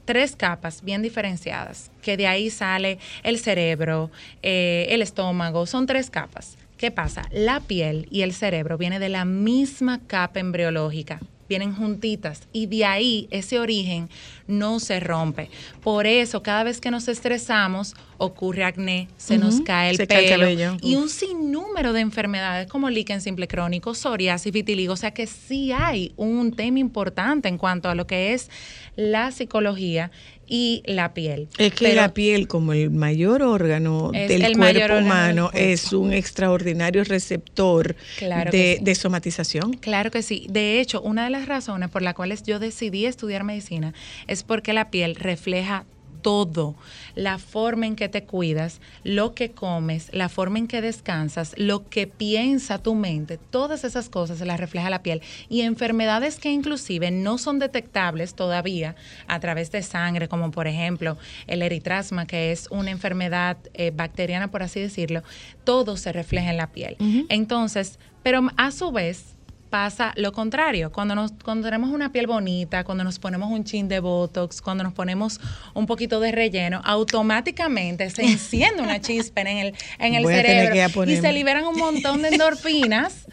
tres 0.04 0.34
capas 0.34 0.82
bien 0.82 1.02
diferenciadas, 1.02 1.90
que 2.02 2.16
de 2.16 2.26
ahí 2.26 2.50
sale 2.50 2.98
el 3.22 3.38
cerebro, 3.38 4.10
eh, 4.42 4.86
el 4.90 5.02
estómago, 5.02 5.66
son 5.66 5.86
tres 5.86 6.10
capas. 6.10 6.56
¿Qué 6.82 6.90
pasa? 6.90 7.28
La 7.30 7.60
piel 7.60 8.08
y 8.10 8.22
el 8.22 8.32
cerebro 8.32 8.76
vienen 8.76 8.98
de 8.98 9.08
la 9.08 9.24
misma 9.24 10.00
capa 10.04 10.40
embriológica, 10.40 11.20
vienen 11.48 11.76
juntitas 11.76 12.48
y 12.52 12.66
de 12.66 12.84
ahí 12.84 13.28
ese 13.30 13.60
origen 13.60 14.08
no 14.48 14.80
se 14.80 14.98
rompe. 14.98 15.48
Por 15.80 16.08
eso 16.08 16.42
cada 16.42 16.64
vez 16.64 16.80
que 16.80 16.90
nos 16.90 17.06
estresamos 17.06 17.94
ocurre 18.18 18.64
acné, 18.64 19.06
se 19.16 19.38
nos 19.38 19.60
cae 19.60 19.90
el 19.90 19.96
se 19.96 20.08
cae 20.08 20.24
el 20.24 20.30
pelo 20.30 20.40
cabello. 20.40 20.76
y 20.82 20.96
un 20.96 21.08
sinnúmero 21.08 21.92
de 21.92 22.00
enfermedades 22.00 22.66
como 22.66 22.90
líquen 22.90 23.20
simple 23.20 23.46
crónico, 23.46 23.94
psoriasis, 23.94 24.52
vitiligo, 24.52 24.94
o 24.94 24.96
sea 24.96 25.12
que 25.12 25.28
sí 25.28 25.70
hay 25.70 26.12
un 26.16 26.50
tema 26.50 26.80
importante 26.80 27.48
en 27.48 27.58
cuanto 27.58 27.90
a 27.90 27.94
lo 27.94 28.08
que 28.08 28.34
es 28.34 28.50
la 28.96 29.30
psicología 29.30 30.10
y 30.46 30.82
la 30.86 31.14
piel. 31.14 31.48
Es 31.58 31.72
que 31.72 31.86
Pero- 31.86 32.00
la 32.00 32.12
piel, 32.14 32.48
como 32.48 32.72
el 32.72 32.90
mayor 32.90 33.42
órgano 33.42 34.10
del 34.12 34.42
el 34.44 34.56
cuerpo 34.56 34.82
órgano 34.84 34.98
humano, 35.06 35.50
es 35.54 35.92
un 35.92 36.12
extraordinario 36.12 37.04
receptor 37.04 37.96
Claro 38.18 38.50
de, 38.50 38.76
sí. 38.78 38.84
de 38.84 38.94
somatización. 38.94 39.72
Claro 39.74 40.10
que 40.10 40.22
sí. 40.22 40.46
De 40.50 40.80
hecho, 40.80 41.00
una 41.00 41.24
de 41.24 41.30
las 41.30 41.46
razones 41.46 41.88
por 41.90 42.02
las 42.02 42.14
cuales 42.14 42.42
yo 42.42 42.58
decidí 42.58 43.06
estudiar 43.06 43.44
medicina 43.44 43.94
es 44.26 44.42
porque 44.42 44.72
la 44.72 44.90
piel 44.90 45.14
refleja 45.16 45.84
todo, 46.22 46.74
la 47.14 47.38
forma 47.38 47.86
en 47.86 47.96
que 47.96 48.08
te 48.08 48.24
cuidas, 48.24 48.80
lo 49.04 49.34
que 49.34 49.50
comes, 49.50 50.08
la 50.12 50.28
forma 50.28 50.58
en 50.58 50.68
que 50.68 50.80
descansas, 50.80 51.54
lo 51.58 51.88
que 51.88 52.06
piensa 52.06 52.78
tu 52.78 52.94
mente, 52.94 53.38
todas 53.38 53.84
esas 53.84 54.08
cosas 54.08 54.38
se 54.38 54.46
las 54.46 54.58
refleja 54.58 54.88
la 54.88 55.02
piel 55.02 55.20
y 55.48 55.62
enfermedades 55.62 56.38
que 56.38 56.50
inclusive 56.50 57.10
no 57.10 57.38
son 57.38 57.58
detectables 57.58 58.34
todavía 58.34 58.96
a 59.26 59.40
través 59.40 59.70
de 59.70 59.82
sangre, 59.82 60.28
como 60.28 60.50
por 60.50 60.66
ejemplo 60.66 61.18
el 61.46 61.62
eritrasma, 61.62 62.26
que 62.26 62.52
es 62.52 62.68
una 62.70 62.90
enfermedad 62.90 63.58
eh, 63.74 63.92
bacteriana, 63.94 64.50
por 64.50 64.62
así 64.62 64.80
decirlo, 64.80 65.22
todo 65.64 65.96
se 65.96 66.12
refleja 66.12 66.50
en 66.50 66.56
la 66.56 66.68
piel. 66.68 66.96
Entonces, 67.28 67.98
pero 68.22 68.48
a 68.56 68.70
su 68.70 68.92
vez, 68.92 69.36
pasa 69.72 70.12
lo 70.16 70.32
contrario. 70.32 70.92
Cuando, 70.92 71.14
nos, 71.14 71.32
cuando 71.42 71.64
tenemos 71.66 71.88
una 71.90 72.12
piel 72.12 72.26
bonita, 72.26 72.84
cuando 72.84 73.04
nos 73.04 73.18
ponemos 73.18 73.50
un 73.50 73.64
chin 73.64 73.88
de 73.88 74.00
Botox, 74.00 74.60
cuando 74.60 74.84
nos 74.84 74.92
ponemos 74.92 75.40
un 75.72 75.86
poquito 75.86 76.20
de 76.20 76.30
relleno, 76.30 76.82
automáticamente 76.84 78.10
se 78.10 78.22
enciende 78.22 78.82
una 78.82 79.00
chispa 79.06 79.40
en 79.40 79.56
el, 79.56 79.74
en 79.98 80.14
el 80.14 80.24
Voy 80.24 80.34
cerebro 80.34 81.04
y 81.06 81.16
se 81.16 81.32
liberan 81.32 81.64
un 81.64 81.78
montón 81.78 82.20
de 82.20 82.28
endorfinas 82.32 83.26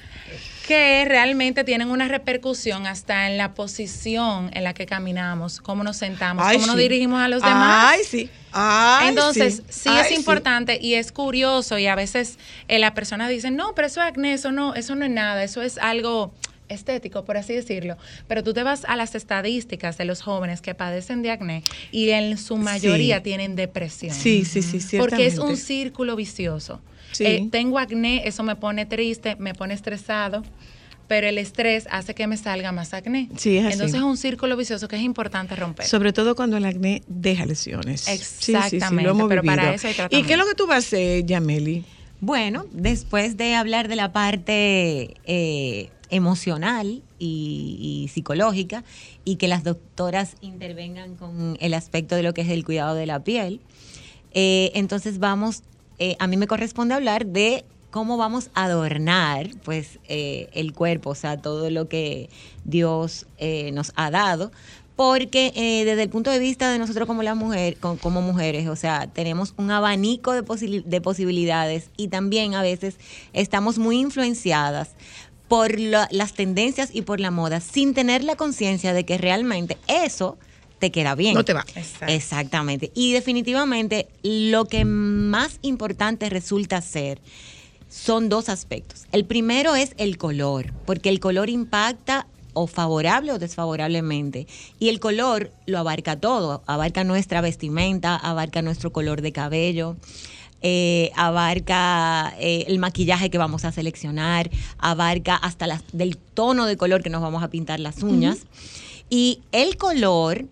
que 0.70 1.04
realmente 1.08 1.64
tienen 1.64 1.90
una 1.90 2.08
repercusión 2.08 2.86
hasta 2.86 3.28
en 3.28 3.40
la 3.40 3.56
posición 3.56 4.52
en 4.54 4.64
la 4.64 4.76
que 4.76 4.86
caminamos, 4.86 5.62
cómo 5.62 5.84
nos 5.84 5.98
sentamos, 5.98 6.46
Ay, 6.46 6.58
cómo 6.58 6.68
nos 6.68 6.76
sí. 6.76 6.84
dirigimos 6.84 7.20
a 7.20 7.28
los 7.28 7.42
demás. 7.42 7.86
Ay, 7.90 8.02
sí. 8.08 8.30
Ay, 8.52 9.08
Entonces, 9.08 9.64
sí, 9.68 9.90
Ay, 9.90 10.02
es 10.02 10.12
importante 10.12 10.78
y 10.80 10.94
es 10.94 11.12
curioso 11.12 11.80
y 11.80 11.88
a 11.88 11.96
veces 11.96 12.38
eh, 12.68 12.78
la 12.78 12.94
persona 12.94 13.28
dice, 13.28 13.50
no, 13.50 13.74
pero 13.74 13.88
eso 13.88 14.00
es 14.00 14.10
acné, 14.10 14.34
eso 14.34 14.52
no, 14.52 14.76
eso 14.76 14.94
no 14.94 15.06
es 15.06 15.12
nada, 15.12 15.44
eso 15.44 15.64
es 15.64 15.80
algo 15.80 16.36
estético, 16.70 17.26
por 17.26 17.38
así 17.38 17.54
decirlo. 17.54 17.98
Pero 18.28 18.44
tú 18.44 18.54
te 18.54 18.64
vas 18.64 18.86
a 18.86 18.96
las 18.96 19.16
estadísticas 19.16 19.98
de 19.98 20.06
los 20.06 20.22
jóvenes 20.22 20.62
que 20.62 20.74
padecen 20.76 21.22
de 21.22 21.32
acné 21.32 21.64
y 21.92 22.10
en 22.10 22.38
su 22.38 22.58
mayoría 22.58 23.18
Sí. 23.18 23.24
tienen 23.24 23.56
depresión. 23.56 24.14
Sí, 24.16 24.46
sí, 24.46 24.62
sí, 24.62 24.98
Porque 24.98 25.26
es 25.26 25.38
un 25.40 25.58
círculo 25.58 26.16
vicioso. 26.16 26.82
Sí. 27.12 27.26
Eh, 27.26 27.48
tengo 27.52 27.80
acné, 27.80 28.28
eso 28.28 28.44
me 28.44 28.56
pone 28.56 28.86
triste, 28.86 29.36
me 29.40 29.54
pone 29.56 29.74
estresado, 29.74 30.44
pero 31.08 31.28
el 31.28 31.40
estrés 31.40 31.88
hace 31.90 32.14
que 32.14 32.28
me 32.28 32.38
salga 32.38 32.72
más 32.72 32.94
acné. 32.94 33.30
Sí, 33.36 33.58
es 33.58 33.66
así. 33.66 33.74
Entonces 33.74 33.98
es 33.98 34.04
un 34.04 34.16
círculo 34.16 34.56
vicioso 34.56 34.88
que 34.88 34.96
es 34.96 35.02
importante 35.02 35.56
romper. 35.56 35.88
Sobre 35.88 36.14
todo 36.14 36.36
cuando 36.36 36.58
el 36.58 36.66
acné 36.66 37.02
deja 37.08 37.48
lesiones. 37.48 38.02
Sí, 38.02 38.18
sí, 38.18 38.24
sí, 38.40 38.56
Exactamente, 38.56 39.04
lo 39.04 39.10
hemos 39.16 39.28
pero 39.28 39.42
para 39.44 39.74
eso 39.74 39.88
hay 39.88 39.94
¿Y 39.94 39.96
qué 39.96 40.02
es 40.04 40.08
lo 40.08 40.18
tratamiento. 40.20 40.46
que 40.50 40.56
tú 40.56 40.68
vas 40.68 40.76
a 40.76 40.88
hacer, 40.88 41.26
Yameli? 41.26 41.84
Bueno, 42.22 42.66
después 42.72 43.38
de 43.38 43.56
hablar 43.56 43.88
de 43.88 43.96
la 43.96 44.12
parte 44.12 45.16
eh, 45.26 45.90
emocional 46.10 47.02
y, 47.20 48.10
psicológica 48.14 48.84
y 49.26 49.36
que 49.36 49.48
las 49.48 49.64
doctoras 49.64 50.36
intervengan 50.42 51.16
con 51.16 51.58
el 51.60 51.74
aspecto 51.74 52.16
de 52.16 52.24
lo 52.24 52.34
que 52.34 52.42
es 52.42 52.50
el 52.50 52.66
cuidado 52.66 52.96
de 52.96 53.06
la 53.06 53.24
piel, 53.24 53.60
eh, 54.34 54.72
entonces 54.76 55.20
vamos, 55.20 55.64
eh, 56.00 56.16
a 56.20 56.28
mí 56.28 56.38
me 56.38 56.48
corresponde 56.48 56.94
hablar 56.96 57.26
de 57.26 57.66
cómo 57.92 58.18
vamos 58.18 58.50
a 58.54 58.66
adornar 58.66 59.50
pues 59.64 60.00
eh, 60.08 60.50
el 60.54 60.74
cuerpo, 60.74 61.12
o 61.12 61.16
sea, 61.16 61.38
todo 61.38 61.70
lo 61.70 61.88
que 61.88 62.30
Dios 62.64 63.26
nos 63.74 63.92
ha 63.96 64.12
dado. 64.12 64.52
Porque 64.96 65.54
desde 65.86 66.04
el 66.04 66.10
punto 66.10 66.30
de 66.30 66.40
vista 66.40 66.70
de 66.74 66.78
nosotros 66.78 67.08
como, 67.08 67.24
la 67.24 67.34
mujer, 67.34 67.78
co- 67.78 67.98
como 68.02 68.22
mujeres, 68.22 68.68
o 68.68 68.76
sea, 68.76 69.08
tenemos 69.08 69.54
un 69.56 69.72
abanico 69.72 70.34
de, 70.34 70.42
de 70.86 71.00
posibilidades 71.00 71.90
y 71.96 72.10
también 72.10 72.54
a 72.54 72.62
veces 72.62 72.98
estamos 73.32 73.78
muy 73.80 73.98
influenciadas 73.98 74.90
por 75.50 75.78
la- 75.80 76.08
las 76.12 76.34
tendencias 76.34 76.90
y 76.94 77.02
por 77.02 77.20
la 77.20 77.32
moda 77.32 77.60
sin 77.60 77.94
tener 77.94 78.24
la 78.24 78.38
conciencia 78.38 78.94
de 78.94 79.04
que 79.04 79.18
realmente 79.18 79.78
eso 79.88 80.38
te 80.80 80.92
queda 80.92 81.16
bien. 81.16 81.34
No 81.34 81.44
te 81.44 81.52
va. 81.54 81.66
Exacto. 81.76 82.06
Exactamente. 82.14 82.92
Y 82.96 83.12
definitivamente 83.12 84.08
lo 84.24 84.64
que 84.66 84.86
más 84.86 85.60
importante 85.62 86.30
resulta 86.30 86.82
ser 86.82 87.20
son 87.90 88.30
dos 88.30 88.48
aspectos. 88.48 89.06
El 89.12 89.26
primero 89.26 89.76
es 89.76 89.94
el 89.98 90.18
color, 90.18 90.72
porque 90.86 91.10
el 91.10 91.20
color 91.20 91.50
impacta 91.50 92.28
o 92.54 92.68
favorable 92.68 93.32
o 93.32 93.40
desfavorablemente. 93.40 94.48
Y 94.80 94.90
el 94.90 95.00
color 95.00 95.52
lo 95.66 95.80
abarca 95.80 96.20
todo, 96.20 96.64
abarca 96.66 97.04
nuestra 97.04 97.42
vestimenta, 97.42 98.16
abarca 98.16 98.62
nuestro 98.62 98.92
color 98.92 99.22
de 99.22 99.32
cabello. 99.32 99.98
Eh, 100.62 101.12
abarca 101.16 102.34
eh, 102.40 102.66
el 102.68 102.80
maquillaje 102.80 103.30
que 103.30 103.38
vamos 103.38 103.66
a 103.66 103.72
seleccionar, 103.72 104.50
abarca 104.78 105.36
hasta 105.36 105.68
las, 105.68 105.84
del 105.94 106.18
tono 106.18 106.66
de 106.66 106.76
color 106.78 107.02
que 107.04 107.10
nos 107.10 107.22
vamos 107.22 107.44
a 107.44 107.50
pintar 107.50 107.80
las 107.80 108.04
uñas. 108.04 108.40
Y 109.10 109.42
el 109.52 109.78
color, 109.78 110.46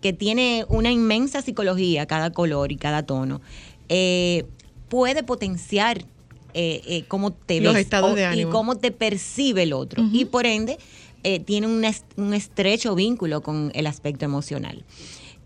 que 0.00 0.12
tiene 0.12 0.64
una 0.68 0.90
inmensa 0.92 1.42
psicología, 1.42 2.06
cada 2.06 2.30
color 2.30 2.72
y 2.72 2.76
cada 2.76 3.02
tono, 3.04 3.40
eh, 3.88 4.44
puede 4.88 5.22
potenciar 5.22 6.04
cómo 7.08 7.32
te 7.32 7.60
Los 7.60 7.74
ves 7.74 7.86
o- 7.86 8.14
de 8.14 8.22
y 8.36 8.44
cómo 8.50 8.76
te 8.76 8.92
percibe 8.92 9.64
el 9.64 9.72
otro. 9.72 10.04
Y 10.12 10.24
por 10.26 10.46
ende, 10.46 10.78
tiene 11.46 11.66
un, 11.66 11.84
est- 11.84 12.04
un 12.16 12.32
estrecho 12.34 12.94
vínculo 12.94 13.42
con 13.42 13.72
el 13.74 13.86
aspecto 13.88 14.24
emocional. 14.24 14.84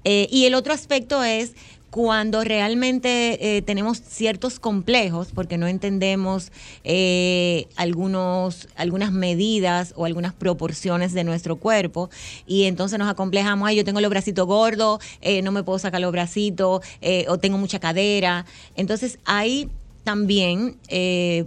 Y 0.04 0.44
el 0.44 0.54
otro 0.54 0.72
aspecto 0.74 1.22
es 1.24 1.54
cuando 1.98 2.44
realmente 2.44 3.56
eh, 3.56 3.62
tenemos 3.62 4.00
ciertos 4.00 4.60
complejos 4.60 5.30
porque 5.34 5.58
no 5.58 5.66
entendemos 5.66 6.52
eh, 6.84 7.66
algunos, 7.74 8.68
algunas 8.76 9.10
medidas 9.10 9.94
o 9.96 10.04
algunas 10.04 10.32
proporciones 10.32 11.12
de 11.12 11.24
nuestro 11.24 11.56
cuerpo 11.56 12.08
y 12.46 12.66
entonces 12.66 13.00
nos 13.00 13.08
acomplejamos, 13.08 13.68
ay, 13.68 13.74
yo 13.74 13.84
tengo 13.84 14.00
los 14.00 14.10
bracitos 14.10 14.46
gordos, 14.46 15.00
eh, 15.22 15.42
no 15.42 15.50
me 15.50 15.64
puedo 15.64 15.80
sacar 15.80 16.00
los 16.00 16.12
bracitos 16.12 16.86
o 17.26 17.38
tengo 17.38 17.58
mucha 17.58 17.80
cadera. 17.80 18.46
Entonces 18.76 19.18
hay 19.24 19.68
también, 20.04 20.76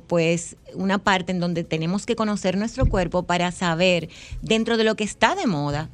pues, 0.08 0.58
una 0.74 0.98
parte 0.98 1.32
en 1.32 1.40
donde 1.40 1.64
tenemos 1.64 2.06
que 2.06 2.18
conocer 2.18 2.58
nuestro 2.58 2.88
cuerpo 2.88 3.24
para 3.24 3.54
saber, 3.54 4.10
dentro 4.42 4.76
de 4.76 4.84
lo 4.84 4.96
que 4.96 5.06
está 5.06 5.34
de 5.34 5.48
moda, 5.48 5.90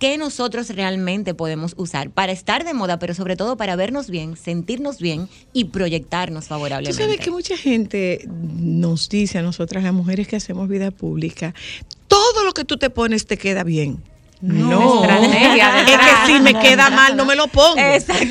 qué 0.00 0.18
nosotros 0.18 0.70
realmente 0.70 1.34
podemos 1.34 1.74
usar 1.76 2.10
para 2.10 2.32
estar 2.32 2.64
de 2.64 2.74
moda, 2.74 2.98
pero 2.98 3.14
sobre 3.14 3.36
todo 3.36 3.56
para 3.56 3.76
vernos 3.76 4.10
bien, 4.10 4.36
sentirnos 4.36 4.98
bien 4.98 5.28
y 5.52 5.66
proyectarnos 5.66 6.44
Tú 6.44 6.48
favorablemente. 6.48 7.00
sabes 7.00 7.20
que 7.20 7.30
mucha 7.30 7.56
gente 7.56 8.26
nos 8.26 9.08
dice 9.08 9.38
a 9.38 9.42
nosotras, 9.42 9.84
las 9.84 9.92
mujeres 9.92 10.26
que 10.26 10.34
hacemos 10.36 10.68
vida 10.68 10.90
pública, 10.90 11.54
todo 12.08 12.42
lo 12.44 12.52
que 12.52 12.64
tú 12.64 12.76
te 12.78 12.90
pones 12.90 13.26
te 13.26 13.38
queda 13.38 13.62
bien. 13.62 14.02
No, 14.40 15.04
estrategia 15.04 15.82
es 15.82 15.98
que 15.98 16.32
si 16.32 16.40
me 16.40 16.54
queda 16.58 16.88
mal 16.88 17.14
no 17.14 17.26
me 17.26 17.36
lo 17.36 17.46
pongo. 17.48 17.76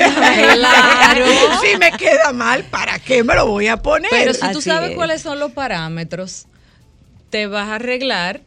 Claro. 0.10 1.26
si 1.62 1.78
me 1.78 1.92
queda 1.92 2.34
mal, 2.34 2.64
¿para 2.64 2.98
qué 2.98 3.24
me 3.24 3.36
lo 3.36 3.46
voy 3.46 3.68
a 3.68 3.78
poner? 3.78 4.10
Pero 4.10 4.34
si 4.34 4.40
tú 4.40 4.58
Así 4.58 4.62
sabes 4.64 4.90
es. 4.92 4.96
cuáles 4.96 5.22
son 5.22 5.38
los 5.40 5.52
parámetros, 5.52 6.48
te 7.30 7.46
vas 7.46 7.68
a 7.70 7.76
arreglar 7.76 8.42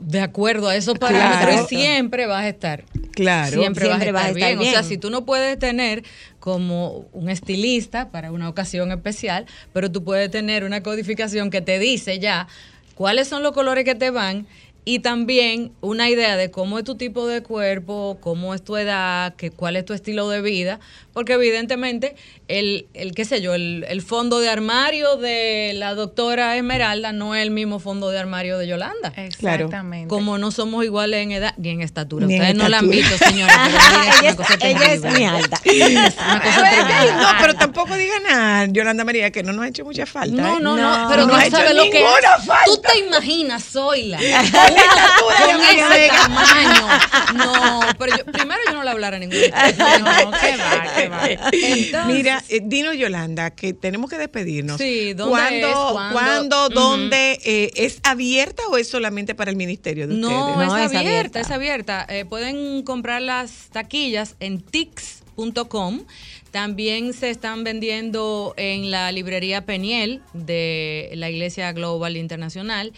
de 0.00 0.20
acuerdo 0.20 0.68
a 0.68 0.76
esos 0.76 0.98
parámetros 0.98 1.46
Claro. 1.54 1.66
y 1.70 1.76
siempre 1.76 2.26
vas 2.26 2.44
a 2.44 2.48
estar 2.48 2.84
Claro. 3.12 3.50
siempre, 3.60 3.86
Siempre 3.86 4.12
vas 4.12 4.24
a 4.24 4.28
estar, 4.28 4.34
bien. 4.34 4.58
O 4.58 4.62
sea, 4.64 4.82
si 4.82 4.98
tú 4.98 5.10
no 5.10 5.24
puedes 5.24 5.58
tener 5.58 6.02
como 6.40 7.06
un 7.12 7.28
estilista 7.28 8.10
para 8.10 8.32
una 8.32 8.48
ocasión 8.48 8.90
especial, 8.90 9.46
pero 9.72 9.90
tú 9.90 10.02
puedes 10.04 10.30
tener 10.30 10.64
una 10.64 10.82
codificación 10.82 11.50
que 11.50 11.60
te 11.60 11.78
dice 11.78 12.18
ya 12.18 12.48
cuáles 12.94 13.28
son 13.28 13.42
los 13.42 13.52
colores 13.52 13.84
que 13.84 13.94
te 13.94 14.10
van 14.10 14.46
y 14.84 14.98
también 14.98 15.72
una 15.80 16.10
idea 16.10 16.36
de 16.36 16.50
cómo 16.50 16.76
es 16.78 16.84
tu 16.84 16.96
tipo 16.96 17.26
de 17.28 17.42
cuerpo, 17.42 18.18
cómo 18.20 18.52
es 18.54 18.62
tu 18.64 18.76
edad, 18.76 19.34
que, 19.36 19.50
cuál 19.52 19.76
es 19.76 19.84
tu 19.84 19.92
estilo 19.94 20.28
de 20.28 20.42
vida, 20.42 20.80
porque 21.12 21.34
evidentemente 21.34 22.16
el, 22.52 22.86
el 22.92 23.14
qué 23.14 23.24
sé 23.24 23.40
yo, 23.40 23.54
el, 23.54 23.86
el 23.88 24.02
fondo 24.02 24.38
de 24.38 24.50
armario 24.50 25.16
de 25.16 25.72
la 25.74 25.94
doctora 25.94 26.54
Esmeralda 26.56 27.12
no 27.12 27.34
es 27.34 27.42
el 27.42 27.50
mismo 27.50 27.78
fondo 27.78 28.10
de 28.10 28.18
armario 28.18 28.58
de 28.58 28.66
Yolanda. 28.66 29.12
Exactamente. 29.16 30.08
Como 30.08 30.36
no 30.36 30.50
somos 30.50 30.84
iguales 30.84 31.22
en 31.22 31.32
edad 31.32 31.54
ni 31.56 31.70
en 31.70 31.80
estatura. 31.80 32.26
Ni 32.26 32.34
en 32.34 32.40
Ustedes 32.42 32.56
no 32.56 32.68
la 32.68 32.78
han 32.78 32.90
visto, 32.90 33.16
señora. 33.16 33.52
pero 33.64 33.88
miren, 33.88 34.08
es 34.10 34.20
ella, 34.20 34.32
una 34.32 34.36
cosa 34.36 34.54
es, 34.54 34.64
ella 34.64 34.92
es 34.92 35.02
muy 35.02 35.24
alta. 35.24 35.60
Una 36.32 36.42
cosa 36.42 37.22
no, 37.22 37.28
pero 37.40 37.54
tampoco 37.54 37.94
digan 37.96 38.22
nada, 38.22 38.66
Yolanda 38.66 39.04
María, 39.04 39.30
que 39.30 39.42
no 39.42 39.52
nos 39.52 39.64
ha 39.64 39.68
hecho 39.68 39.84
mucha 39.84 40.04
falta. 40.04 40.42
No, 40.42 40.58
¿eh? 40.58 40.60
no, 40.60 40.76
No, 40.76 41.04
no, 41.04 41.08
pero 41.10 41.26
no 41.26 41.32
sabes 41.50 41.74
lo 41.74 41.84
que 41.84 42.00
ninguna 42.00 42.36
es. 42.38 42.46
falta. 42.46 42.64
Tú 42.66 42.80
te 42.82 42.98
imaginas, 42.98 43.64
Zoila, 43.64 44.18
con, 44.18 44.26
estatura 44.26 45.96
ese 45.96 46.08
tamaño. 46.08 46.88
No, 47.34 47.80
pero 47.98 48.16
yo, 48.16 48.24
primero 48.26 48.60
yo 48.66 48.72
no 48.74 48.82
le 48.82 48.90
hablara 48.90 49.16
a 49.16 49.20
ningún 49.20 49.38
No, 49.40 50.30
qué 50.38 50.56
va, 50.56 50.94
qué 50.94 51.08
va. 51.08 51.28
Entonces, 51.52 52.06
Mira, 52.06 52.41
eh, 52.48 52.60
dinos 52.62 52.96
Yolanda, 52.96 53.50
que 53.50 53.72
tenemos 53.72 54.10
que 54.10 54.18
despedirnos. 54.18 54.78
Sí, 54.78 55.12
¿dónde 55.14 55.30
¿Cuándo, 55.30 55.66
es? 55.68 56.12
¿Cuándo? 56.12 56.68
dónde? 56.68 57.38
eh, 57.44 57.70
¿Es 57.76 58.00
abierta 58.02 58.62
o 58.70 58.76
es 58.76 58.88
solamente 58.88 59.34
para 59.34 59.50
el 59.50 59.56
ministerio 59.56 60.06
de 60.08 60.14
No, 60.14 60.28
ustedes? 60.28 60.56
No, 60.68 60.76
es, 60.76 60.90
es 60.90 60.96
abierta, 60.96 60.98
abierta. 61.00 61.40
es 61.40 61.50
abierta. 61.50 62.06
Eh, 62.08 62.24
pueden 62.24 62.82
comprar 62.82 63.22
las 63.22 63.68
taquillas 63.72 64.36
en 64.40 64.60
tix.com. 64.60 66.04
También 66.50 67.14
se 67.14 67.30
están 67.30 67.64
vendiendo 67.64 68.52
en 68.56 68.90
la 68.90 69.10
librería 69.12 69.64
Peniel 69.64 70.20
de 70.34 71.10
la 71.14 71.30
Iglesia 71.30 71.72
Global 71.72 72.16
Internacional. 72.16 72.92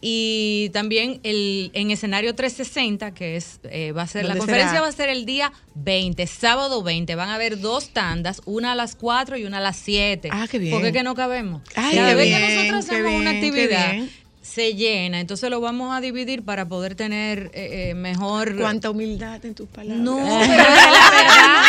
Y 0.00 0.70
también 0.72 1.20
el, 1.24 1.70
en 1.74 1.90
escenario 1.90 2.34
360, 2.34 3.12
que 3.14 3.36
es 3.36 3.58
eh, 3.64 3.92
va 3.92 4.02
a 4.02 4.06
ser 4.06 4.22
la 4.24 4.28
¿Dónde 4.28 4.40
conferencia 4.40 4.70
será? 4.70 4.80
va 4.82 4.88
a 4.88 4.92
ser 4.92 5.08
el 5.08 5.26
día 5.26 5.52
20, 5.74 6.24
sábado 6.26 6.82
20. 6.82 7.14
Van 7.16 7.28
a 7.30 7.34
haber 7.34 7.60
dos 7.60 7.90
tandas, 7.90 8.40
una 8.44 8.72
a 8.72 8.74
las 8.76 8.94
4 8.94 9.38
y 9.38 9.44
una 9.44 9.58
a 9.58 9.60
las 9.60 9.76
7. 9.76 10.28
Ah, 10.32 10.46
qué 10.48 10.58
bien. 10.58 10.72
Porque 10.72 10.88
es 10.88 10.92
que 10.92 11.02
no 11.02 11.14
cabemos. 11.16 11.62
Ay, 11.74 11.96
Cada 11.96 12.14
vez 12.14 12.28
bien, 12.28 12.38
que 12.40 12.54
nosotros 12.54 12.84
hacemos 12.84 13.12
una 13.12 13.32
bien, 13.32 13.44
actividad, 13.44 13.94
se 14.40 14.74
llena. 14.74 15.20
Entonces 15.20 15.50
lo 15.50 15.60
vamos 15.60 15.94
a 15.96 16.00
dividir 16.00 16.44
para 16.44 16.68
poder 16.68 16.94
tener 16.94 17.50
eh, 17.52 17.90
eh, 17.90 17.94
mejor. 17.94 18.56
Cuánta 18.56 18.90
humildad 18.90 19.44
en 19.44 19.54
tus 19.54 19.68
palabras. 19.68 19.98
No, 19.98 20.16
pero 20.24 20.32
es 20.32 20.48
la 20.48 21.10
verdad. 21.10 21.62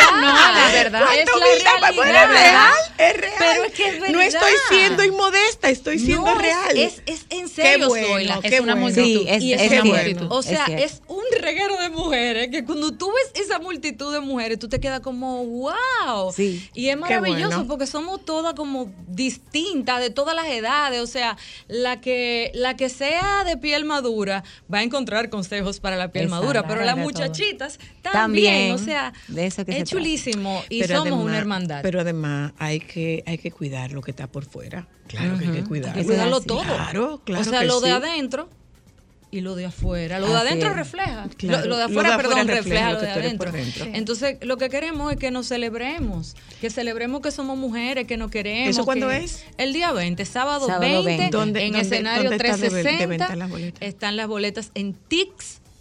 La 0.71 0.83
verdad. 0.83 1.01
Es 1.13 1.19
es 1.19 1.63
real, 1.63 2.73
es 2.97 3.17
real. 3.17 3.35
Pero 3.39 3.63
es 3.63 3.73
que 3.73 3.87
es 3.87 3.99
No 4.11 4.21
estoy 4.21 4.51
siendo 4.69 5.03
inmodesta, 5.03 5.69
estoy 5.69 5.99
siendo 5.99 6.25
No, 6.25 6.31
es- 6.35 6.37
real. 6.41 6.77
Es, 6.77 7.01
es, 7.05 7.25
en 7.29 7.47
serio, 7.49 7.87
bueno, 7.87 8.07
Zoila. 8.07 8.39
qué 8.41 8.47
es 8.47 8.59
una 8.61 8.73
bueno. 8.75 8.87
multitud. 8.87 9.21
Sí, 9.21 9.27
es- 9.29 9.43
y 9.43 9.53
es 9.53 9.61
es 9.61 9.71
una 9.71 9.83
multitud. 9.83 10.27
O 10.31 10.39
Es 10.39 10.45
sea, 10.45 10.65
cierto. 10.65 10.83
es 10.85 11.01
un 11.07 11.23
reguero 11.39 11.77
de 11.77 11.89
mujeres 11.89 12.49
que 12.49 12.63
cuando 12.63 12.91
tú 12.93 13.07
ves 13.11 13.43
esa 13.43 13.59
multitud 13.59 14.13
de 14.13 14.19
mujeres, 14.19 14.59
tú 14.59 14.69
te 14.69 14.79
quedas 14.79 14.99
como, 14.99 15.43
wow. 15.45 16.31
Sí. 16.35 16.69
Y 16.73 16.89
es 16.89 16.97
maravilloso 16.97 17.47
bueno. 17.49 17.67
porque 17.67 17.87
somos 17.87 18.23
todas 18.25 18.53
como 18.53 18.91
distintas, 19.07 19.99
de 20.01 20.09
todas 20.09 20.35
las 20.35 20.47
edades. 20.47 21.01
O 21.01 21.07
sea, 21.07 21.37
la 21.67 22.01
que, 22.01 22.51
la 22.53 22.75
que 22.75 22.89
sea 22.89 23.43
de 23.43 23.57
piel 23.57 23.85
madura 23.85 24.43
va 24.71 24.79
a 24.79 24.83
encontrar 24.83 25.29
consejos 25.29 25.79
para 25.79 25.95
la 25.95 26.11
piel 26.11 26.25
Exacto. 26.25 26.41
madura, 26.43 26.67
pero 26.67 26.83
las 26.85 26.97
muchachitas 26.97 27.79
también. 28.01 28.09
También. 28.13 28.71
O 28.73 28.77
sea, 28.77 29.13
De 29.27 29.45
eso 29.45 29.65
que 29.65 29.71
se 29.73 29.79
es 29.79 29.89
chulísimo 29.89 30.63
y 30.69 30.81
Pero 30.81 30.95
somos 30.97 31.07
además- 31.07 31.25
una 31.25 31.37
hermandad. 31.37 31.79
Pero 31.81 32.01
además 32.01 32.53
hay 32.57 32.79
que, 32.79 33.23
hay 33.25 33.37
que 33.37 33.51
cuidar 33.51 33.91
lo 33.91 34.01
que 34.01 34.11
está 34.11 34.27
por 34.27 34.45
fuera. 34.45 34.87
Claro 35.07 35.37
que 35.39 35.45
hay 35.45 35.51
que 35.51 35.63
cuidarlo. 35.63 35.99
que 35.99 36.05
cuidarlo 36.05 36.39
todo. 36.41 36.61
Claro, 36.61 37.21
claro 37.25 37.41
O 37.41 37.43
sea, 37.43 37.61
que 37.61 37.65
lo 37.65 37.79
de 37.81 37.91
adentro 37.91 38.49
y 39.31 39.41
lo 39.41 39.55
de 39.55 39.65
afuera. 39.65 40.17
Lo 40.19 40.27
de 40.27 40.35
adentro 40.37 40.73
refleja. 40.73 41.27
Claro, 41.37 41.63
Lo, 41.65 41.69
lo 41.69 41.77
de 41.77 41.83
lo 41.83 41.85
afuera, 41.85 42.09
de 42.09 42.15
afuera 42.15 42.17
perdón, 42.17 42.47
refleja 42.47 42.89
refleja 42.89 42.91
lo 42.93 43.01
de 43.01 43.09
adentro. 43.11 43.51
Entonces, 43.93 44.37
lo 44.41 44.57
que 44.57 44.69
queremos 44.69 45.11
es 45.13 45.19
que 45.19 45.29
nos 45.31 45.47
celebremos. 45.47 46.35
Que 46.61 46.69
celebremos 46.69 47.21
que 47.21 47.31
somos 47.31 47.57
mujeres, 47.57 48.07
que 48.07 48.17
nos 48.17 48.31
queremos. 48.31 48.69
¿Eso 48.69 48.85
cuándo 48.85 49.11
es? 49.11 49.45
El 49.57 49.73
día 49.73 49.91
20, 49.91 50.25
sábado, 50.25 50.65
Sábado 50.67 51.03
20. 51.03 51.05
20. 51.17 51.37
¿Dónde- 51.37 51.59
en 51.65 51.71
dónde- 51.73 51.85
escenario 51.87 52.29
dónde 52.29 52.35
está 52.45 52.57
de- 52.57 52.61
de 52.63 52.69
360. 52.69 53.07
venta 53.07 53.35
las 53.35 53.49
boletas? 53.49 53.81
Están 53.81 54.15
las 54.17 54.27
boletas 54.27 54.71
en 54.75 54.93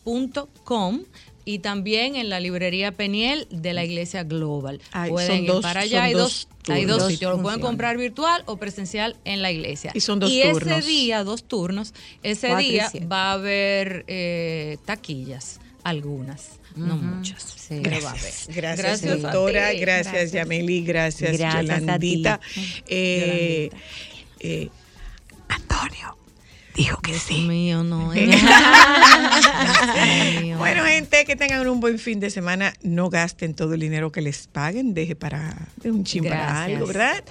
tix.com. 0.04 1.00
Y 1.44 1.60
también 1.60 2.14
en 2.16 2.28
la 2.28 2.40
librería 2.40 2.92
Peniel 2.92 3.46
de 3.50 3.72
la 3.72 3.82
Iglesia 3.82 4.22
Global. 4.22 4.82
Ay, 4.92 5.08
Pueden 5.10 5.28
son 5.30 5.38
ir 5.38 5.46
dos- 5.46 5.62
para 5.62 5.80
allá. 5.80 6.04
Hay 6.04 6.12
dos 6.12 6.46
dos, 6.46 6.48
hay 6.74 6.84
dos 6.84 6.98
turnos. 6.98 7.12
sitios. 7.12 7.36
Lo 7.36 7.42
pueden 7.42 7.60
comprar 7.60 7.96
virtual 7.96 8.42
o 8.46 8.56
presencial 8.56 9.16
en 9.24 9.42
la 9.42 9.50
iglesia. 9.50 9.92
Y 9.94 10.00
son 10.00 10.18
dos 10.20 10.30
y 10.30 10.42
ese 10.42 10.52
turnos. 10.52 10.86
día, 10.86 11.24
dos 11.24 11.44
turnos, 11.44 11.94
ese 12.22 12.48
Cuatro 12.48 12.68
día 12.68 12.90
va 13.10 13.30
a 13.30 13.32
haber 13.34 14.04
eh, 14.08 14.78
taquillas, 14.84 15.60
algunas, 15.84 16.58
no 16.76 16.96
muchas. 16.96 17.42
sí. 17.56 17.80
pero 17.82 18.02
va 18.02 18.10
a 18.10 18.12
haber. 18.12 18.32
Gracias, 18.48 19.02
gracias, 19.02 19.22
doctora, 19.22 19.72
gracias, 19.72 19.80
Gracias. 20.12 20.32
Yameli, 20.32 20.84
gracias, 20.84 21.38
Gracias. 21.38 21.80
Yolandita. 21.80 22.40
Eh, 22.86 23.70
eh, 24.40 24.68
Antonio 25.48 26.17
dijo 26.78 26.98
que 27.02 27.10
Dios 27.12 27.22
sí. 27.24 27.42
mío, 27.42 27.82
no. 27.82 28.10
Dios 28.12 28.26
mío. 30.42 30.56
Bueno, 30.58 30.84
gente, 30.84 31.24
que 31.24 31.36
tengan 31.36 31.66
un 31.68 31.80
buen 31.80 31.98
fin 31.98 32.20
de 32.20 32.30
semana. 32.30 32.72
No 32.82 33.10
gasten 33.10 33.54
todo 33.54 33.74
el 33.74 33.80
dinero 33.80 34.10
que 34.12 34.20
les 34.22 34.46
paguen. 34.46 34.94
Deje 34.94 35.14
para 35.16 35.54
de 35.76 35.90
un 35.90 36.04
chin 36.04 36.24
para 36.24 36.64
algo, 36.64 36.86
¿verdad? 36.86 37.22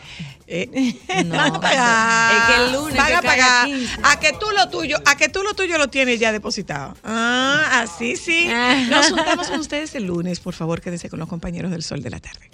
Eh, 0.47 0.95
No, 1.25 1.35
van 1.37 1.55
a 1.55 1.59
pagar. 1.59 2.35
es 2.35 2.41
que 2.55 2.63
el 2.65 2.71
lunes 2.73 2.95
Van 2.97 3.13
a 3.13 3.21
pagar. 3.21 3.65
15. 3.67 3.95
A 4.03 4.19
que 4.19 4.33
tú 4.33 4.45
lo 4.55 4.69
tuyo, 4.69 4.97
a 5.05 5.15
que 5.17 5.29
tú 5.29 5.43
lo 5.43 5.53
tuyo 5.53 5.77
lo 5.77 5.87
tienes 5.89 6.19
ya 6.19 6.31
depositado. 6.31 6.95
Ah, 7.03 7.81
así 7.83 8.15
sí. 8.15 8.49
Nos 8.89 9.09
juntamos 9.09 9.47
con 9.47 9.59
ustedes 9.59 9.95
el 9.95 10.03
lunes. 10.05 10.39
Por 10.39 10.53
favor, 10.53 10.81
quédense 10.81 11.09
con 11.09 11.19
los 11.19 11.27
compañeros 11.29 11.71
del 11.71 11.83
Sol 11.83 12.01
de 12.03 12.09
la 12.09 12.19
Tarde. 12.19 12.49